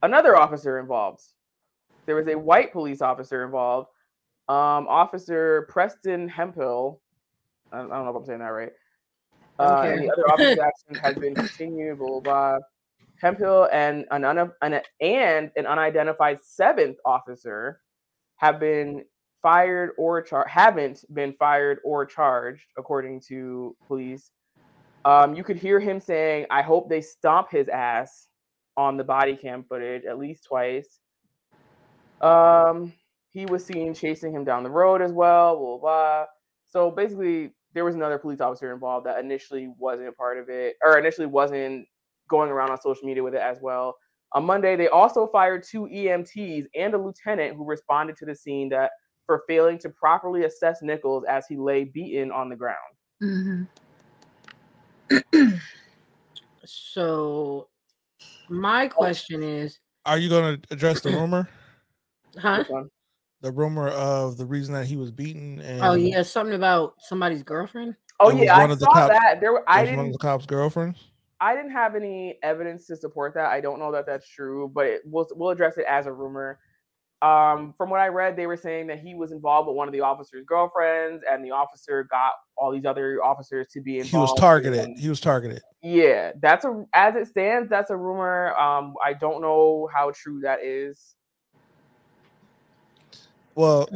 [0.02, 1.22] another officer involved.
[2.06, 3.90] There was a white police officer involved,
[4.50, 7.00] um, Officer Preston Hemphill,
[7.72, 8.72] I don't, know if I'm saying that right.
[9.58, 10.60] Uh, and the other officer's
[10.92, 12.00] action has been continued.
[12.00, 12.58] Blah, blah, blah.
[13.22, 17.80] Hemphill and an, un- an and an unidentified seventh officer
[18.36, 19.06] have been
[19.42, 24.32] fired or char- haven't been fired or charged, according to police.
[25.06, 28.30] Um, you could hear him saying, "I hope they stomp his ass"
[28.78, 31.00] on the body cam footage at least twice.
[32.22, 32.94] Um,
[33.32, 35.58] he was seen chasing him down the road as well.
[35.58, 36.26] Blah, blah, blah.
[36.66, 40.98] So basically, there was another police officer involved that initially wasn't part of it, or
[40.98, 41.86] initially wasn't
[42.30, 43.96] going around on social media with it as well.
[44.34, 48.70] On Monday, they also fired two EMTs and a lieutenant who responded to the scene
[48.70, 48.92] that
[49.26, 52.78] for failing to properly assess Nichols as he lay beaten on the ground.
[53.22, 53.68] Mhm.
[56.66, 57.68] So
[58.50, 58.90] my oh.
[58.90, 61.50] question is, Are you going to address the rumor?
[62.38, 62.64] huh?
[63.42, 66.94] The rumor of the reason that he was beaten oh, and Oh yeah, something about
[67.00, 67.96] somebody's girlfriend.
[68.20, 69.42] Oh It was yeah, I one of the saw cop- that.
[69.42, 70.12] There, were, it I was one of didn't.
[70.14, 71.00] the cops' girlfriends.
[71.42, 73.48] I didn't have any evidence to support that.
[73.48, 76.60] I don't know that that's true, but it, we'll we'll address it as a rumor.
[77.24, 79.94] Um, from what I read, they were saying that he was involved with one of
[79.94, 84.12] the officer's girlfriends, and the officer got all these other officers to be involved.
[84.12, 84.80] He was targeted.
[84.80, 85.62] and- He was targeted.
[85.82, 88.54] yeah, that's a as it stands, that's a rumor.
[88.58, 91.16] Um, I don't know how true that is.
[93.56, 93.88] Well,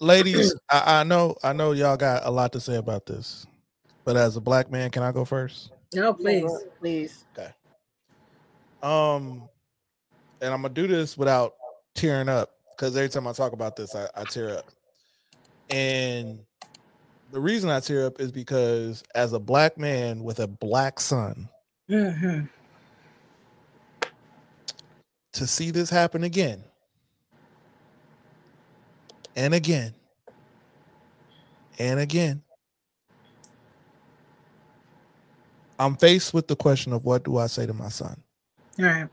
[0.00, 3.46] ladies, I, I know, I know y'all got a lot to say about this,
[4.04, 5.72] but as a black man, can I go first?
[5.92, 6.52] No, please.
[6.78, 7.24] please.
[7.36, 7.50] Okay.
[8.82, 9.48] Um,
[10.40, 11.54] and I'm gonna do this without
[11.94, 14.70] tearing up because every time I talk about this, I, I tear up.
[15.70, 16.40] And
[17.32, 21.48] the reason I tear up is because as a black man with a black son,
[21.88, 22.48] Mhm.
[25.32, 26.64] to see this happen again
[29.34, 29.94] and again
[31.78, 32.42] and again,
[35.78, 38.22] I'm faced with the question of what do I say to my son?
[38.78, 39.08] All right.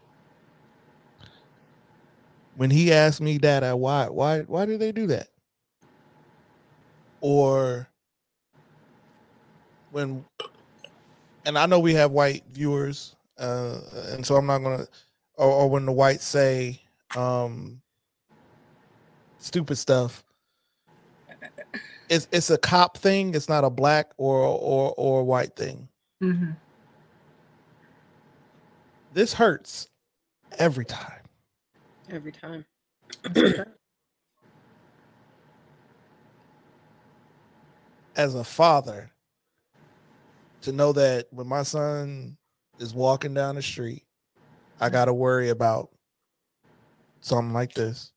[2.55, 5.29] When he asked me, that, I, why, why, why did they do that?
[7.21, 7.87] Or
[9.91, 10.25] when,
[11.45, 13.79] and I know we have white viewers, uh,
[14.11, 14.87] and so I'm not gonna,
[15.35, 16.81] or, or when the whites say
[17.15, 17.81] um,
[19.39, 20.23] stupid stuff,
[22.09, 23.33] it's it's a cop thing.
[23.33, 25.87] It's not a black or or or white thing.
[26.21, 26.51] Mm-hmm.
[29.13, 29.89] This hurts
[30.57, 31.22] every time.
[32.13, 32.63] Every time.
[38.15, 39.09] As a father,
[40.61, 42.37] to know that when my son
[42.77, 44.03] is walking down the street,
[44.79, 45.89] I got to worry about
[47.21, 48.11] something like this.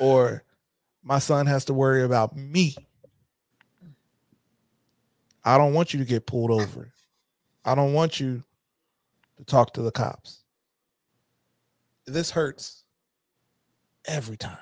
[0.00, 0.42] Or
[1.02, 2.74] my son has to worry about me.
[5.44, 6.94] I don't want you to get pulled over.
[7.66, 8.42] I don't want you
[9.36, 10.44] to talk to the cops.
[12.12, 12.84] This hurts
[14.06, 14.58] every time.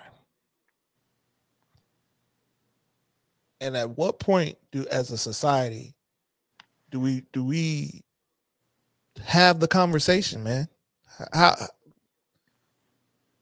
[3.60, 5.94] And at what point do as a society
[6.90, 8.02] do we do we
[9.24, 10.68] have the conversation, man?
[11.32, 11.56] How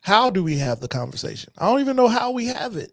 [0.01, 1.52] how do we have the conversation?
[1.59, 2.93] I don't even know how we have it.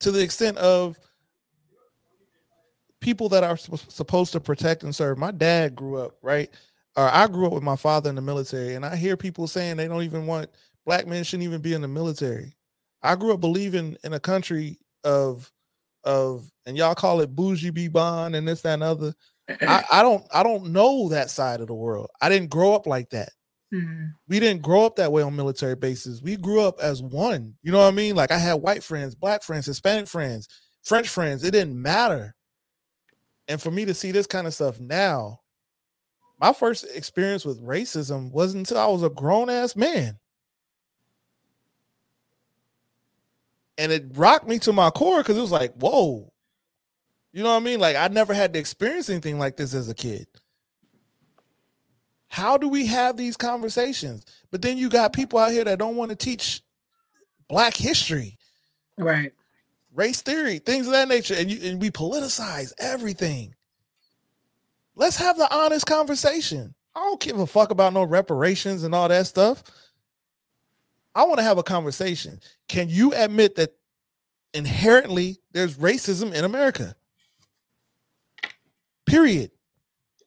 [0.00, 0.98] To the extent of
[3.00, 5.18] people that are supposed to protect and serve.
[5.18, 6.50] My dad grew up, right?
[6.96, 9.76] Or I grew up with my father in the military, and I hear people saying
[9.76, 10.50] they don't even want
[10.84, 12.54] black men shouldn't even be in the military.
[13.02, 15.50] I grew up believing in a country of
[16.04, 19.14] of and y'all call it bougie be bond and this, that, and other.
[19.48, 22.10] I, I don't I don't know that side of the world.
[22.20, 23.30] I didn't grow up like that.
[23.72, 24.06] Mm-hmm.
[24.28, 26.22] We didn't grow up that way on military bases.
[26.22, 27.54] We grew up as one.
[27.62, 28.14] You know what I mean?
[28.14, 30.48] Like I had white friends, black friends, Hispanic friends,
[30.84, 31.42] French friends.
[31.42, 32.34] It didn't matter.
[33.48, 35.40] And for me to see this kind of stuff now,
[36.42, 40.18] my first experience with racism wasn't until I was a grown ass man.
[43.78, 46.32] And it rocked me to my core because it was like, whoa.
[47.32, 47.78] You know what I mean?
[47.78, 50.26] Like I never had to experience anything like this as a kid.
[52.26, 54.24] How do we have these conversations?
[54.50, 56.60] But then you got people out here that don't want to teach
[57.48, 58.36] black history,
[58.98, 59.32] Right.
[59.94, 63.54] race theory, things of that nature, and you and we politicize everything.
[64.94, 66.74] Let's have the honest conversation.
[66.94, 69.62] I don't give a fuck about no reparations and all that stuff.
[71.14, 72.40] I want to have a conversation.
[72.68, 73.74] Can you admit that
[74.54, 76.94] inherently there's racism in America?
[79.06, 79.50] Period.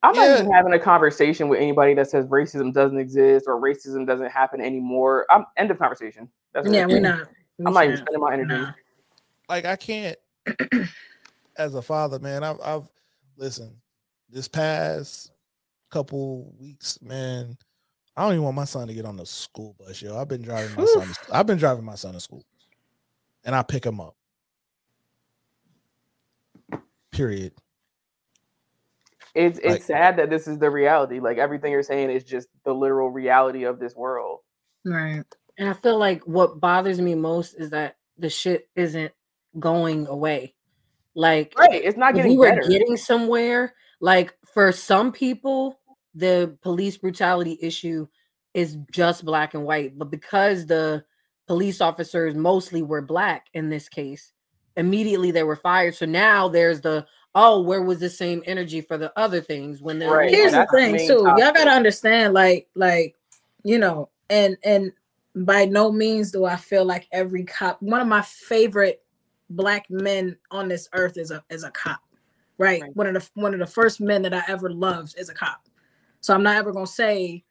[0.04, 4.06] I'm not even having a conversation with anybody that says racism doesn't exist or racism
[4.06, 5.26] doesn't happen anymore.
[5.32, 6.30] I'm end of conversation.
[6.54, 7.28] That's Yeah, we're not.
[7.66, 8.54] I'm not even spending my energy.
[8.54, 8.72] Nah.
[9.50, 10.18] like I can't
[11.58, 12.44] as a father, man.
[12.44, 12.88] I've I've
[13.38, 13.76] listen,
[14.30, 15.32] this past
[15.92, 17.58] couple weeks, man.
[18.18, 20.18] I don't even want my son to get on the school bus, yo.
[20.18, 21.08] I've been driving my son.
[21.08, 22.44] to- I've been driving my son to school,
[23.44, 24.16] and I pick him up.
[27.12, 27.54] Period.
[29.34, 31.20] It's it's Like- sad that this is the reality.
[31.20, 34.40] Like everything you're saying is just the literal reality of this world.
[34.86, 35.24] Right.
[35.58, 39.12] And I feel like what bothers me most is that the shit isn't
[39.60, 40.54] going away.
[41.16, 41.84] Like Right.
[41.84, 42.68] It's not if getting we were better.
[42.70, 45.80] getting somewhere, like for some people,
[46.14, 48.08] the police brutality issue
[48.54, 49.98] is just black and white.
[49.98, 51.04] But because the
[51.48, 54.32] police officers mostly were black in this case,
[54.78, 55.96] immediately they were fired.
[55.96, 57.06] So now there's the
[57.36, 60.30] oh, where was the same energy for the other things when they're Right.
[60.30, 61.24] Here's the thing, main too.
[61.24, 63.16] Y'all gotta understand, like, like,
[63.64, 64.92] you know, and and
[65.36, 67.82] by no means do I feel like every cop.
[67.82, 69.04] One of my favorite
[69.50, 72.00] black men on this earth is a is a cop,
[72.58, 72.82] right?
[72.82, 72.96] Right.
[72.96, 75.68] One of the one of the first men that I ever loved is a cop.
[76.22, 77.44] So I'm not ever gonna say,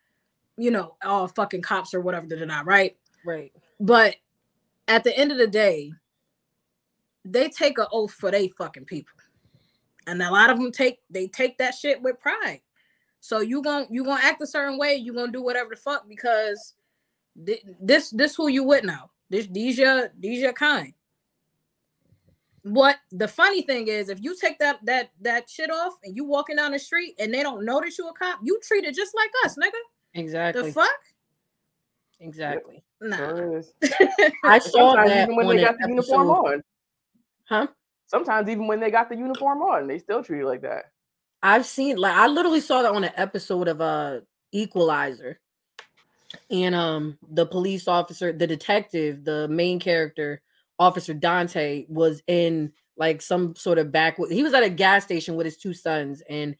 [0.57, 2.97] you know, all fucking cops or whatever they're not, right?
[3.25, 3.53] right.
[3.81, 4.17] But
[4.89, 5.93] at the end of the day,
[7.25, 9.15] they take an oath for they fucking people,
[10.07, 12.61] and a lot of them take they take that shit with pride.
[13.21, 16.09] So you gon' you gonna act a certain way, you gonna do whatever the fuck
[16.09, 16.75] because
[17.47, 19.11] thi- this this who you with now.
[19.31, 20.93] This these your these your kind.
[22.65, 26.25] What the funny thing is, if you take that that that shit off and you
[26.25, 29.15] walking down the street and they don't know that you a cop, you treated just
[29.15, 29.71] like us, nigga.
[30.15, 30.63] Exactly.
[30.63, 30.89] The fuck?
[32.21, 32.83] exactly.
[33.01, 33.17] Nah.
[33.17, 33.63] Sure.
[34.45, 36.63] I saw Sometimes that even when they got the uniform on.
[37.45, 37.67] Huh?
[38.07, 40.87] Sometimes even when they got the uniform on, they still treat you like that.
[41.43, 44.21] I've seen like I literally saw that on an episode of uh
[44.53, 45.39] Equalizer
[46.51, 50.41] and um the police officer, the detective, the main character,
[50.79, 54.17] Officer Dante, was in like some sort of back.
[54.31, 56.57] He was at a gas station with his two sons, and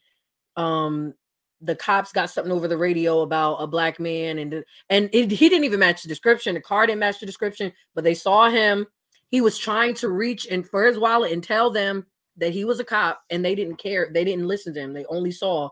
[0.55, 1.13] um
[1.61, 5.49] the cops got something over the radio about a black man, and and it, he
[5.49, 6.55] didn't even match the description.
[6.55, 8.87] The car didn't match the description, but they saw him.
[9.29, 12.05] He was trying to reach and for his wallet and tell them
[12.37, 14.09] that he was a cop, and they didn't care.
[14.13, 14.93] They didn't listen to him.
[14.93, 15.69] They only saw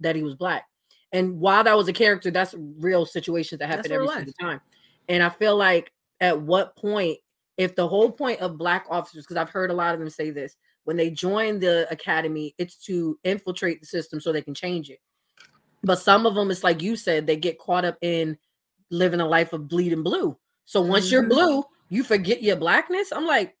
[0.00, 0.64] that he was black.
[1.12, 4.60] And while that was a character, that's real situations that happen every single time.
[5.08, 7.18] And I feel like at what point,
[7.56, 10.30] if the whole point of black officers, because I've heard a lot of them say
[10.30, 14.90] this, when they join the academy, it's to infiltrate the system so they can change
[14.90, 14.98] it.
[15.82, 18.38] But some of them, it's like you said, they get caught up in
[18.90, 20.36] living a life of bleeding blue.
[20.64, 21.28] So once you're Mhm.
[21.28, 23.12] blue, you forget your blackness.
[23.12, 23.56] I'm like,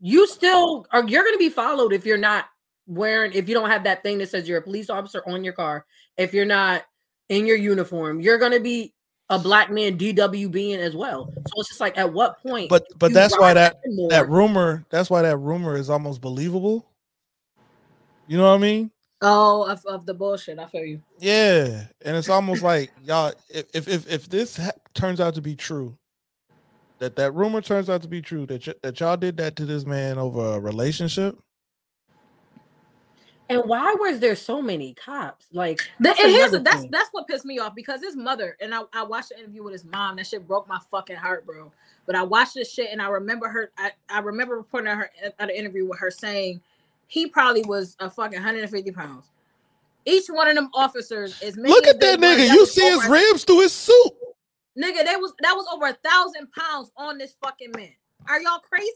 [0.00, 2.46] you still are you're gonna be followed if you're not
[2.86, 5.54] wearing if you don't have that thing that says you're a police officer on your
[5.54, 5.86] car,
[6.16, 6.84] if you're not
[7.28, 8.94] in your uniform, you're gonna be
[9.28, 11.32] a black man DW being as well.
[11.34, 14.84] So it's just like at what point But but that's why that more- that rumor
[14.90, 16.86] that's why that rumor is almost believable.
[18.28, 18.90] You know what I mean?
[19.22, 20.58] Oh, of, of the bullshit.
[20.58, 21.00] I feel you.
[21.18, 23.32] Yeah, and it's almost like y'all.
[23.48, 25.96] If if if, if this ha- turns out to be true,
[26.98, 29.64] that that rumor turns out to be true, that y- that y'all did that to
[29.64, 31.38] this man over a relationship.
[33.48, 35.46] And why was there so many cops?
[35.52, 36.90] Like that's and here's that's thing.
[36.90, 39.72] that's what pissed me off because his mother and I, I watched the interview with
[39.72, 40.16] his mom.
[40.16, 41.72] That shit broke my fucking heart, bro.
[42.06, 43.70] But I watched this shit and I remember her.
[43.78, 46.60] I, I remember reporting at her uh, at an interview with her saying
[47.06, 49.30] he probably was a fucking 150 pounds.
[50.04, 52.48] Each one of them officers is Look at that were, nigga.
[52.48, 54.12] You see his ribs through his suit.
[54.78, 57.92] Nigga, that was that was over a thousand pounds on this fucking man.
[58.28, 58.92] Are y'all crazy?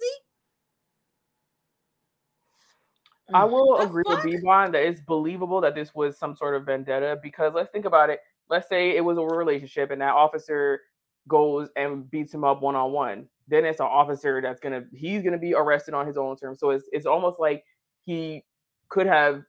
[3.35, 3.51] I mm.
[3.51, 4.25] will The agree fuck?
[4.25, 7.85] with Bebon that it's believable that this was some sort of vendetta because let's think
[7.85, 8.21] about it.
[8.49, 10.81] Let's say it was a relationship and that officer
[11.29, 13.27] goes and beats him up one on one.
[13.49, 16.61] Then it's an officer that's gonna he's gonna be arrested on his own terms.
[16.61, 17.65] So it's it's almost like
[18.05, 18.45] he
[18.89, 19.43] could have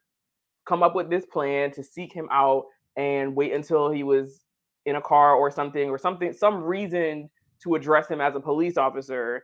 [0.65, 4.41] come up with this plan to seek him out and wait until he was
[4.85, 7.29] in a car or something or something some reason
[7.61, 9.43] to address him as a police officer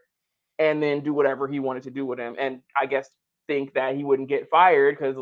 [0.60, 3.12] and then do whatever he wanted to do with him and i guess
[3.48, 5.16] think that he wouldn't get fired because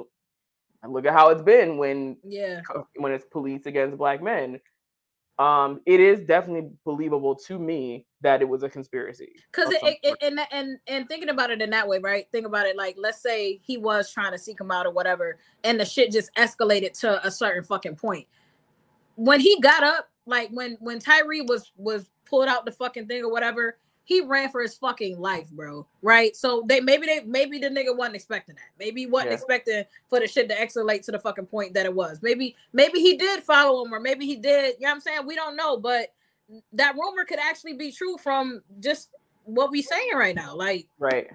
[0.88, 2.62] look at how it's been when Yeah.
[2.98, 4.60] when it's police against black men
[5.38, 9.98] um it is definitely believable to me that it was a conspiracy Because it, it,
[10.04, 12.26] it and and and thinking about it in that way, right?
[12.32, 15.38] Think about it like let's say he was trying to seek him out or whatever,
[15.64, 18.28] and the shit just escalated to a certain fucking point.
[19.16, 23.24] When he got up, like when when Tyre was was pulled out the fucking thing
[23.24, 25.86] or whatever, he ran for his fucking life, bro.
[26.02, 26.36] Right?
[26.36, 28.70] So they maybe they maybe the nigga wasn't expecting that.
[28.80, 29.36] Maybe he wasn't Yeah.
[29.36, 32.22] expecting for the shit to escalate to the fucking point that it was.
[32.22, 34.76] Maybe maybe he did follow him or maybe he did.
[34.80, 35.26] You know what I'm saying?
[35.26, 36.14] We don't know, but
[36.74, 39.10] that rumor could actually be true from just
[39.46, 40.56] what we saying right now.
[40.56, 41.28] Like, Right.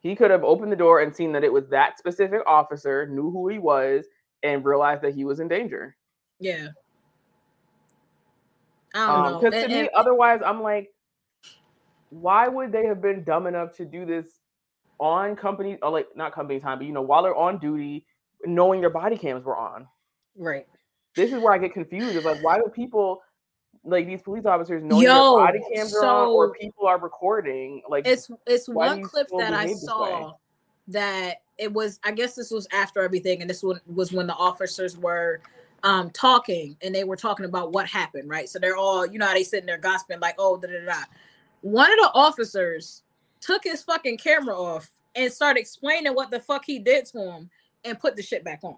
[0.00, 3.30] He could have opened the door and seen that it was that specific officer, knew
[3.30, 4.06] who he was,
[4.42, 5.96] and realized that he was in danger.
[6.38, 6.68] yeah.
[8.94, 9.38] I don't know.
[9.38, 10.92] Because And- Um, to me, and- otherwise, I'm like,
[12.10, 14.40] why would they have been dumb enough to do this
[14.98, 18.04] on company, or like not company time, but you know, while they're on duty,
[18.44, 19.86] knowing their body cams were on?
[20.36, 20.66] right.
[21.16, 22.16] This is where I get confused.
[22.16, 23.20] It's like, why would people
[23.84, 27.82] like these police officers know Yo, their body cams are on or people are recording?
[27.88, 29.86] Like, it's it's one clip that I behave this way?
[29.86, 30.34] saw
[30.88, 34.34] that it was I guess this was after everything, and this one was when the
[34.34, 35.40] officers were
[35.82, 38.48] um talking and they were talking about what happened, right?
[38.48, 41.04] So they're all, you know how they sitting there gossiping, like, oh, da da da.
[41.62, 43.02] One of the officers
[43.40, 47.50] took his fucking camera off and started explaining what the fuck he did to him
[47.84, 48.76] and put the shit back on.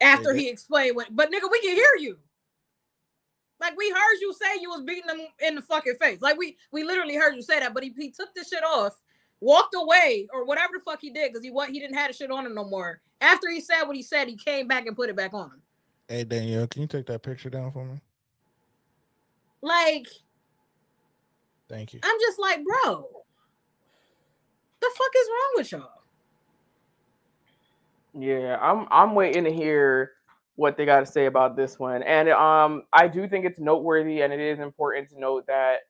[0.00, 2.18] After Yeah, he explained what, but nigga, we can hear you.
[3.60, 6.20] Like we heard you say you was beating them in the fucking face.
[6.20, 9.00] Like we we literally heard you say that, but he, he took the shit off,
[9.40, 12.14] walked away, or whatever the fuck he did, because he what he didn't have the
[12.14, 13.00] shit on him no more.
[13.20, 15.62] After he said what he said, he came back and put it back on him.
[16.08, 18.00] Hey Danielle, can you take that picture down for me?
[19.62, 20.08] Like,
[21.74, 21.98] Thank you.
[22.04, 23.08] I'm just like, bro,
[24.80, 25.90] the fuck is wrong with y'all?
[28.16, 30.12] Yeah, I'm I'm waiting to hear
[30.54, 32.04] what they got to say about this one.
[32.04, 35.80] And um I do think it's noteworthy and it is important to note that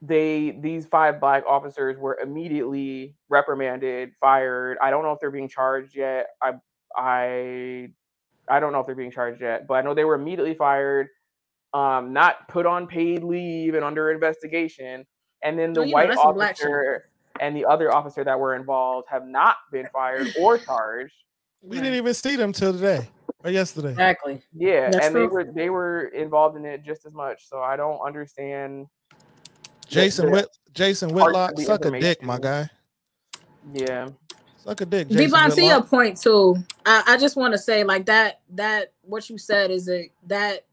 [0.00, 4.78] they these five black officers were immediately reprimanded, fired.
[4.80, 6.28] I don't know if they're being charged yet.
[6.40, 6.52] I
[6.96, 7.88] I
[8.48, 11.08] I don't know if they're being charged yet, but I know they were immediately fired,
[11.74, 15.06] um, not put on paid leave and under investigation.
[15.42, 16.66] And then the Oh, you know, white that's some black shit.
[16.66, 17.08] officer
[17.40, 21.14] and the other officer that were involved have not been fired or charged.
[21.62, 23.08] We didn't even see them till today.
[23.44, 23.90] or yesterday.
[23.90, 24.42] Exactly.
[24.54, 27.48] Yeah, That's and they were they were involved in it just as much.
[27.48, 28.86] So I don't understand.
[29.88, 32.68] Jason Whit Jason Whitlock, suck a dick, my guy.
[33.74, 34.08] Yeah,
[34.58, 35.08] Suck a dick.
[35.08, 35.90] Jason Devon, to your Whitlock.
[35.90, 39.88] point too, I, I just want to say like that that what you said is
[39.88, 40.64] a that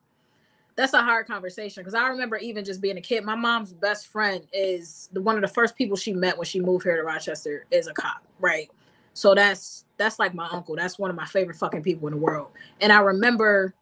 [0.80, 3.26] that's a hard conversation because I remember even just being a kid.
[3.26, 6.62] My mom's best friend is the one of the first people she met when she
[6.62, 8.72] moved here to Rochester is a cop, right?
[9.14, 10.78] So that's that's like my uncle.
[10.78, 12.52] That's one of my favorite fucking people in the world.
[12.80, 13.74] And I remember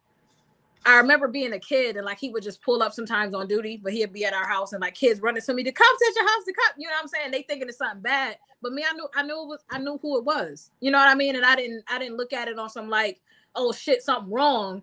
[0.84, 3.78] I remember being a kid and like he would just pull up sometimes on duty,
[3.80, 6.16] but he'd be at our house and like kids running to me, the cops at
[6.16, 7.30] your house, the cop, you know what I'm saying?
[7.30, 8.38] They thinking it's something bad.
[8.60, 10.72] But me, I knew I knew it was I knew who it was.
[10.80, 11.36] You know what I mean?
[11.36, 13.20] And I didn't I didn't look at it on some like,
[13.54, 14.82] oh shit, something wrong.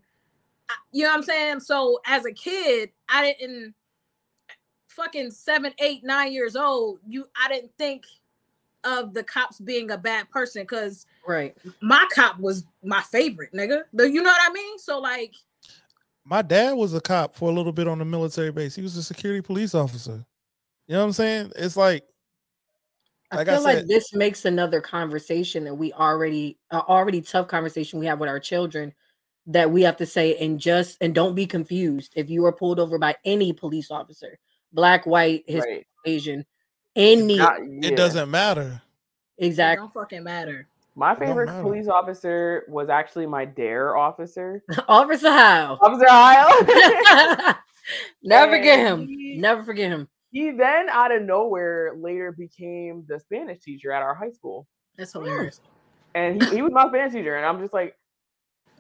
[0.70, 1.60] I- you know what I'm saying?
[1.62, 3.74] So as a kid, I didn't
[4.88, 8.06] fucking seven, eight, nine years old, you I didn't think
[8.84, 11.58] of the cops being a bad person because Right.
[11.82, 13.84] my cop was my favorite, nigga.
[13.94, 14.80] The- You know what I mean?
[14.80, 15.34] So like
[16.24, 18.74] My dad was a cop for a little bit on the military base.
[18.76, 20.26] He was a security police officer.
[20.88, 21.52] You know what I'm saying?
[21.56, 22.04] It's like,
[23.32, 27.22] I like I feel like said, this makes another conversation that we already uh, already
[27.22, 28.94] tough conversation we have with our children
[29.48, 32.80] that we have to say and just and don't be confused if you are pulled
[32.80, 34.40] over by any police officer,
[34.74, 35.86] black, white, his right.
[36.06, 36.46] Asian,
[36.96, 38.82] any Not- it doesn't matter.
[39.38, 40.68] it exactly don't fucking matter.
[40.98, 41.62] My favorite matter.
[41.62, 45.78] police officer was actually my dare officer, Officer Howe.
[45.82, 47.56] Officer Heil.
[48.24, 49.08] Never forget him.
[49.08, 50.08] he- Never forget him.
[50.32, 54.68] he then out of nowhere later became the Spanish teacher at our high school.
[54.98, 55.60] That's hilarious.
[56.16, 57.96] and he, he was my Spanish teacher, and I'm just like,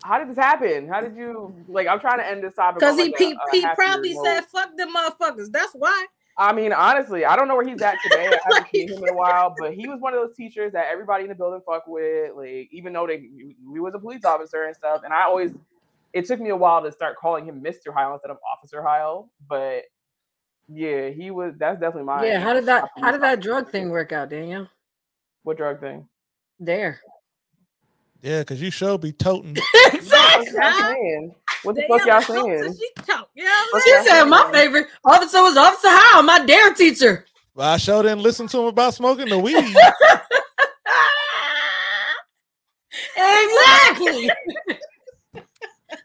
[0.03, 0.87] how did this happen?
[0.87, 1.87] How did you like?
[1.87, 4.75] I'm trying to end this topic Because he, like, he, a he probably said, fuck
[4.77, 5.51] them motherfuckers.
[5.51, 6.05] That's why.
[6.37, 8.27] I mean, honestly, I don't know where he's at today.
[8.27, 10.73] I haven't Like- seen him in a while, but he was one of those teachers
[10.73, 12.33] that everybody in the building fuck with.
[12.35, 13.29] Like, even though they
[13.65, 15.53] we was a police officer and stuff, and I always
[16.13, 17.93] it took me a while to start calling him Mr.
[17.93, 19.83] Heil instead of Officer Heil, but
[20.67, 21.53] yeah, he was.
[21.57, 24.67] That's definitely my Yeah, how did that how did that drug thing work out, Daniel?
[25.43, 26.07] What drug thing?
[26.59, 26.99] There.
[28.25, 29.55] Yeah, because you should be toting.
[29.85, 30.51] What exactly.
[30.59, 31.35] y'all saying?
[31.63, 32.73] What the fuck y'all saying?
[32.73, 33.29] She talk.
[33.35, 34.05] You know what I'm She saying?
[34.07, 37.25] said my favorite officer was Officer Howe, my dare teacher.
[37.55, 39.55] But I sure didn't listen to him about smoking the weed.
[43.15, 44.29] exactly.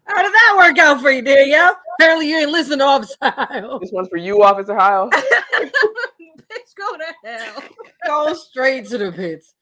[0.07, 1.77] How did that work out for you, Danielle?
[1.99, 3.79] Apparently you ain't listen to Officer Howe.
[3.81, 5.09] This one's for you, Officer Heil.
[5.11, 7.63] Bitch, go to hell.
[8.07, 9.55] Go straight to the pits.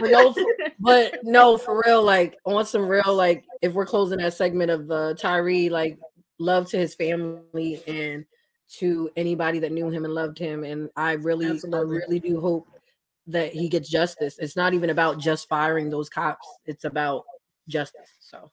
[0.00, 0.34] But no,
[0.80, 4.90] but no, for real, like on some real, like if we're closing that segment of
[4.90, 5.98] uh Tyre, like
[6.38, 8.24] love to his family and
[8.78, 10.64] to anybody that knew him and loved him.
[10.64, 11.78] And I really, Absolutely.
[11.78, 12.68] I really do hope
[13.26, 14.38] that he gets justice.
[14.38, 17.24] It's not even about just firing those cops, it's about
[17.68, 18.14] justice.
[18.20, 18.50] So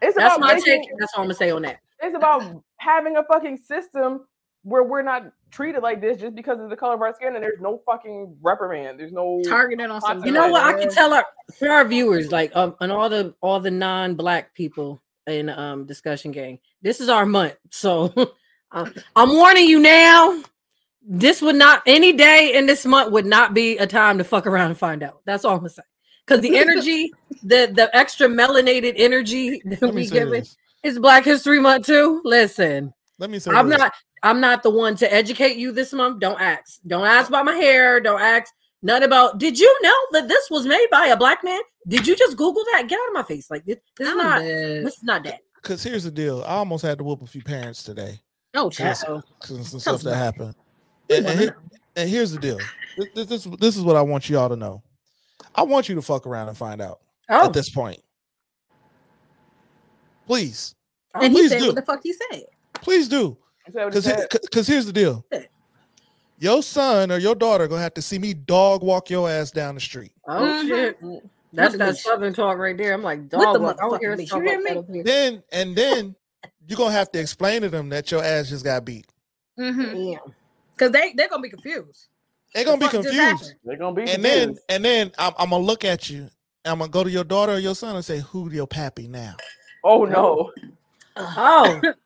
[0.00, 0.90] It's that's about my making, take.
[0.98, 1.78] That's all I'm gonna say on that.
[2.00, 4.26] It's about having a fucking system
[4.64, 7.42] where we're not treated like this just because of the color of our skin, and
[7.42, 8.98] there's no fucking reprimand.
[8.98, 10.24] There's no Targeted on some.
[10.24, 10.64] You know what?
[10.64, 11.24] I can tell our
[11.58, 16.32] for our viewers, like um, and all the all the non-black people in um discussion
[16.32, 16.58] gang.
[16.82, 18.12] This is our month, so
[18.72, 20.42] uh, I'm warning you now.
[21.06, 24.46] This would not any day in this month would not be a time to fuck
[24.46, 25.20] around and find out.
[25.26, 25.82] That's all I'm gonna say.
[26.26, 27.12] Because the energy,
[27.42, 30.56] the the extra melanated energy that Let we give it this.
[30.82, 32.22] is Black History Month too.
[32.24, 33.78] Listen, Let me say I'm this.
[33.78, 33.92] not
[34.24, 36.18] I'm not the one to educate you this month.
[36.18, 36.80] Don't ask.
[36.86, 38.00] Don't ask about my hair.
[38.00, 38.50] Don't ask
[38.82, 41.60] none about did you know that this was made by a black man?
[41.86, 42.84] Did you just Google that?
[42.88, 43.50] Get out of my face.
[43.50, 44.84] Like this, this is I'm not dead.
[44.86, 45.40] this is not that.
[45.56, 46.42] Because here's the deal.
[46.42, 48.18] I almost had to whoop a few parents today.
[48.54, 49.02] Oh, Yes.
[49.04, 49.24] child.
[49.40, 50.54] Because some stuff that happened.
[51.10, 51.56] And, and, here-
[51.96, 52.58] and here's the deal.
[52.96, 54.82] This, this, this, this is what I want you all to know.
[55.54, 58.00] I want you to fuck around and find out Oh, at this point.
[60.26, 60.74] Please.
[61.14, 61.66] And he said do.
[61.66, 62.44] what the fuck he said.
[62.74, 63.36] Please do.
[63.66, 65.24] Is he Because because here's the deal.
[66.38, 69.74] Your son or your daughter gonna have to see me dog walk your ass down
[69.76, 70.12] the street.
[70.26, 70.68] oh Mhm.
[70.68, 70.98] shit.
[71.52, 72.92] That's the that southern talk right there.
[72.92, 73.78] I'm like, dog, walk.
[73.80, 74.30] I don't hear us leash.
[74.30, 74.84] talk You hear me?
[74.92, 75.04] here.
[75.04, 76.16] Then and then
[76.66, 79.06] you're gonna have to explain to them that your ass just got beat.
[79.58, 79.82] Mm-hmm.
[79.94, 80.34] Damn.
[80.72, 82.08] Because they they're gonna be confused.
[82.52, 83.54] They're gonna The be confused.
[83.64, 86.22] They're gonna be And then and then I'm, I'm gonna look at you.
[86.64, 89.06] and I'm gonna go to your daughter or your son and say, "Who your pappy
[89.06, 89.36] now?"
[89.84, 90.50] Oh no,
[91.16, 91.80] Oh,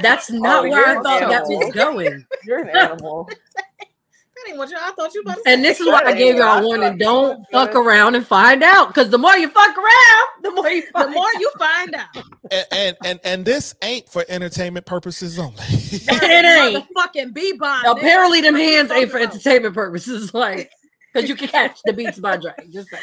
[0.00, 2.26] that's oh, not Oh, where I you're thought that was going.
[2.44, 3.28] you're an animal.
[3.56, 5.68] That ain't what y'all I thought you about to And say.
[5.68, 8.88] this is why I gave y'all a warning: don't fuck around and find out.
[8.88, 12.24] Because the more you fuck around, the more you the find more you find out.
[12.50, 15.54] And and and, and this ain't for entertainment purposes only.
[15.70, 16.44] it
[16.76, 16.86] ain't.
[16.94, 17.86] Fucking B bomb.
[17.86, 20.34] Apparently, them hands ain't for entertainment purposes.
[20.34, 20.70] Like,
[21.14, 22.52] because you can catch the beats by Dre.
[22.70, 23.02] Just saying.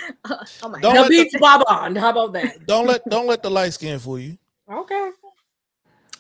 [0.61, 1.97] oh my Don't the beats the, by Bond.
[1.97, 2.65] How about that?
[2.67, 4.37] don't let don't let the light skin fool you.
[4.71, 5.09] Okay.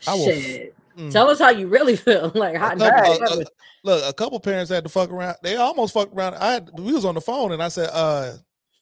[0.07, 0.75] I will- Shit.
[0.97, 1.11] Mm.
[1.11, 2.31] Tell us how you really feel.
[2.35, 3.21] Like hot A couple- dog.
[3.31, 3.43] uh, uh,
[3.83, 5.37] look, a couple parents had to fuck around.
[5.41, 6.35] They almost fucked around.
[6.35, 8.33] I had we was on the phone and I said, uh,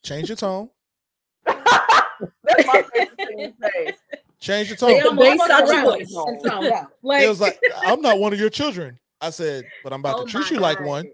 [0.04, 0.70] change your tone.
[1.46, 3.94] That's my favorite thing to say.
[4.40, 4.90] Change your tone.
[5.04, 6.14] the bass fuck out around voice.
[6.16, 6.88] and found out.
[7.02, 9.00] Like, It was like, I'm not one of your children.
[9.22, 11.06] I said, but I'm about Oh to treat my you like one.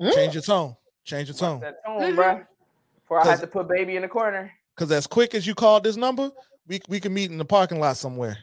[0.00, 0.10] Hmm?
[0.10, 0.76] Change your tone.
[1.04, 1.60] Change your tone.
[1.60, 2.14] that tone, Mhm.
[2.16, 2.46] bruh.
[3.02, 4.52] Before I had to put baby in the corner.
[4.74, 6.30] Because as quick as you called this number,
[6.66, 8.36] we, we can meet in the parking lot somewhere.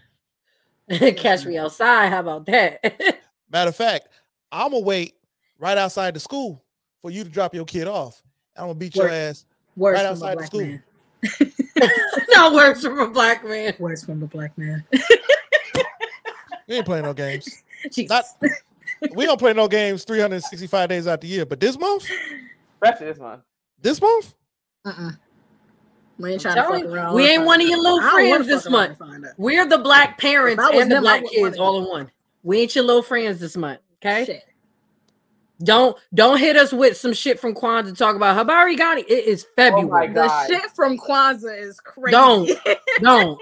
[0.89, 1.65] Catch me mm-hmm.
[1.65, 2.09] outside.
[2.09, 3.19] How about that?
[3.51, 4.09] Matter of fact,
[4.51, 5.15] I'm gonna wait
[5.59, 6.63] right outside the school
[7.01, 8.21] for you to drop your kid off.
[8.55, 9.13] I'm gonna beat your Work.
[9.13, 9.45] ass.
[9.75, 10.61] words right outside the school.
[10.61, 10.83] man.
[12.31, 13.73] no words from a black man.
[13.79, 14.83] Words from a black man.
[16.67, 17.63] We ain't playing no games.
[17.91, 18.09] Jesus.
[18.09, 18.51] Not
[19.15, 21.45] we don't play no games 365 days out the year.
[21.45, 22.09] But this month,
[22.81, 23.41] Especially this month.
[23.81, 24.33] this month,
[24.85, 25.11] Uh-uh.
[26.21, 27.15] We ain't trying to fuck around.
[27.15, 28.89] we ain't one of your little I don't wanna friends this month.
[28.89, 29.33] and find out.
[29.37, 32.11] We're the black parents If I was and the them, black kids all in one.
[32.43, 33.79] We ain't your little friends this month.
[34.03, 34.25] Okay.
[34.25, 34.43] Shit.
[35.63, 39.01] Don't don't hit us with some shit from Kwanzaa to talk about Habari Gani.
[39.01, 40.07] It is oh February.
[40.07, 42.11] my The shit from Kwanzaa is crazy.
[42.11, 42.49] Don't.
[43.01, 43.39] Don't.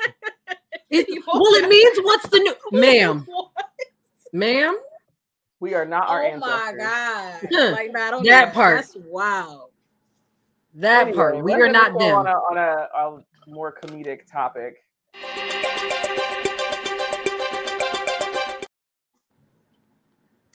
[0.89, 3.27] It, well, it means what's the new ma'am.
[4.33, 4.77] Ma'am.
[5.59, 6.59] We are not our oh ancestors.
[6.59, 7.49] my god!
[7.51, 7.71] Huh.
[7.71, 8.77] Like nah, That part.
[8.77, 9.68] That's wild.
[10.79, 11.43] That Anyway, part.
[11.43, 12.15] We are not go them.
[12.15, 14.77] On a, on a, a more comedic topic.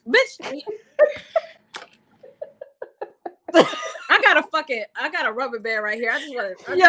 [0.08, 0.62] Bitch.
[4.10, 6.10] I got a fucking I got a rubber band right here.
[6.10, 6.76] I just want to Yo.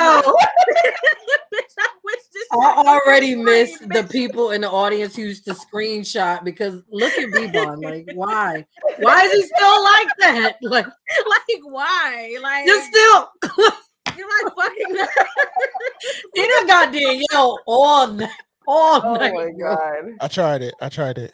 [1.54, 5.46] Bitch, I wish this I already free, miss the people in the audience who used
[5.46, 7.84] to screenshot because look at Bebon.
[7.84, 8.66] Like, why?
[9.00, 10.58] Why is he still like that?
[10.62, 12.38] Like, like why?
[12.42, 13.30] Like you're still
[14.18, 14.96] you're like fucking
[16.36, 18.30] he done got Danielle all night.
[18.68, 19.34] All Oh night.
[19.34, 20.12] my god.
[20.22, 20.74] I tried it.
[20.82, 21.34] I tried it.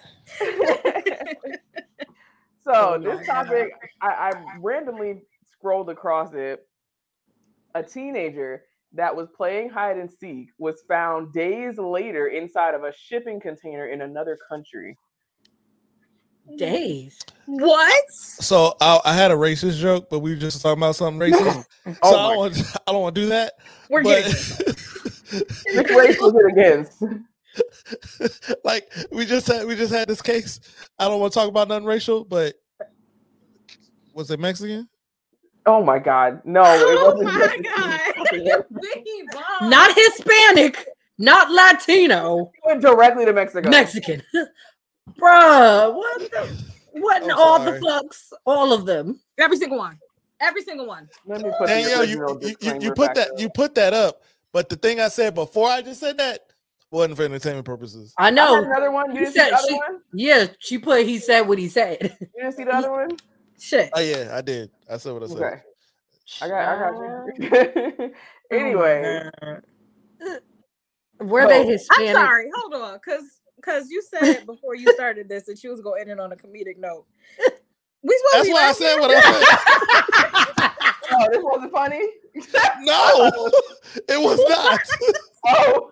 [2.63, 3.71] so Oh this topic,
[4.01, 5.21] I, I randomly
[5.51, 6.65] scrolled across it.
[7.73, 8.63] A teenager
[8.93, 13.87] that was playing hide and seek was found days later inside of a shipping container
[13.87, 14.97] in another country.
[16.57, 17.17] Days.
[17.45, 18.11] what?
[18.11, 21.65] So I, I had a racist joke, but we were just talking about something racist.
[21.85, 22.57] so Oh I my don't want
[22.87, 23.53] I don't want to do that.
[23.89, 24.75] We're but getting
[25.77, 27.03] Which race was it against?
[28.65, 30.59] like we just had we just had this case.
[30.99, 32.55] I don't want to talk about nothing racial, but
[34.13, 34.89] was it Mexican?
[35.65, 36.41] Oh my god.
[36.43, 38.10] No, it Oh wasn't my just- god.
[38.33, 39.69] Biggie Bong.
[39.69, 40.87] Not Hispanic,
[41.17, 43.69] not Latino, He went directly to Mexico.
[43.69, 44.21] Mexican.
[45.19, 46.63] Bruh, what the
[46.93, 48.31] what in I'm all the fucks?
[48.45, 49.19] All of them.
[49.39, 49.97] every single one.
[50.39, 51.07] Every single one.
[51.25, 53.39] Let me put the Danielle, you, you, you, you put that up.
[53.39, 54.21] you put that up,
[54.51, 56.39] but the thing I said before I just said that
[56.89, 58.13] wasn't for entertainment purposes.
[58.17, 58.55] I I know.
[58.55, 59.11] had another one.
[59.15, 59.99] You You didn't see the said other she- one?
[60.13, 62.17] Yeah, she put he said what he said.
[62.19, 63.09] You didn't see the other one?
[63.59, 63.91] Shit.
[63.93, 64.71] Oh yeah, I did.
[64.89, 65.37] I said what I said.
[65.37, 65.61] Okay.
[66.41, 68.11] I got I got you.
[68.53, 69.21] Oh, anyway,
[71.19, 71.47] Were No.
[71.47, 71.77] they oh.
[71.91, 72.49] I'm sorry.
[72.55, 73.23] Hold on, cause
[73.63, 76.35] cause you said before you started this that you was gonna end it on a
[76.35, 77.05] comedic note.
[78.03, 79.43] We supposed That's to why I said what I said.
[81.11, 82.01] oh, this wasn't funny.
[82.85, 83.51] No,
[84.09, 84.79] it was not.
[85.47, 85.91] Oh,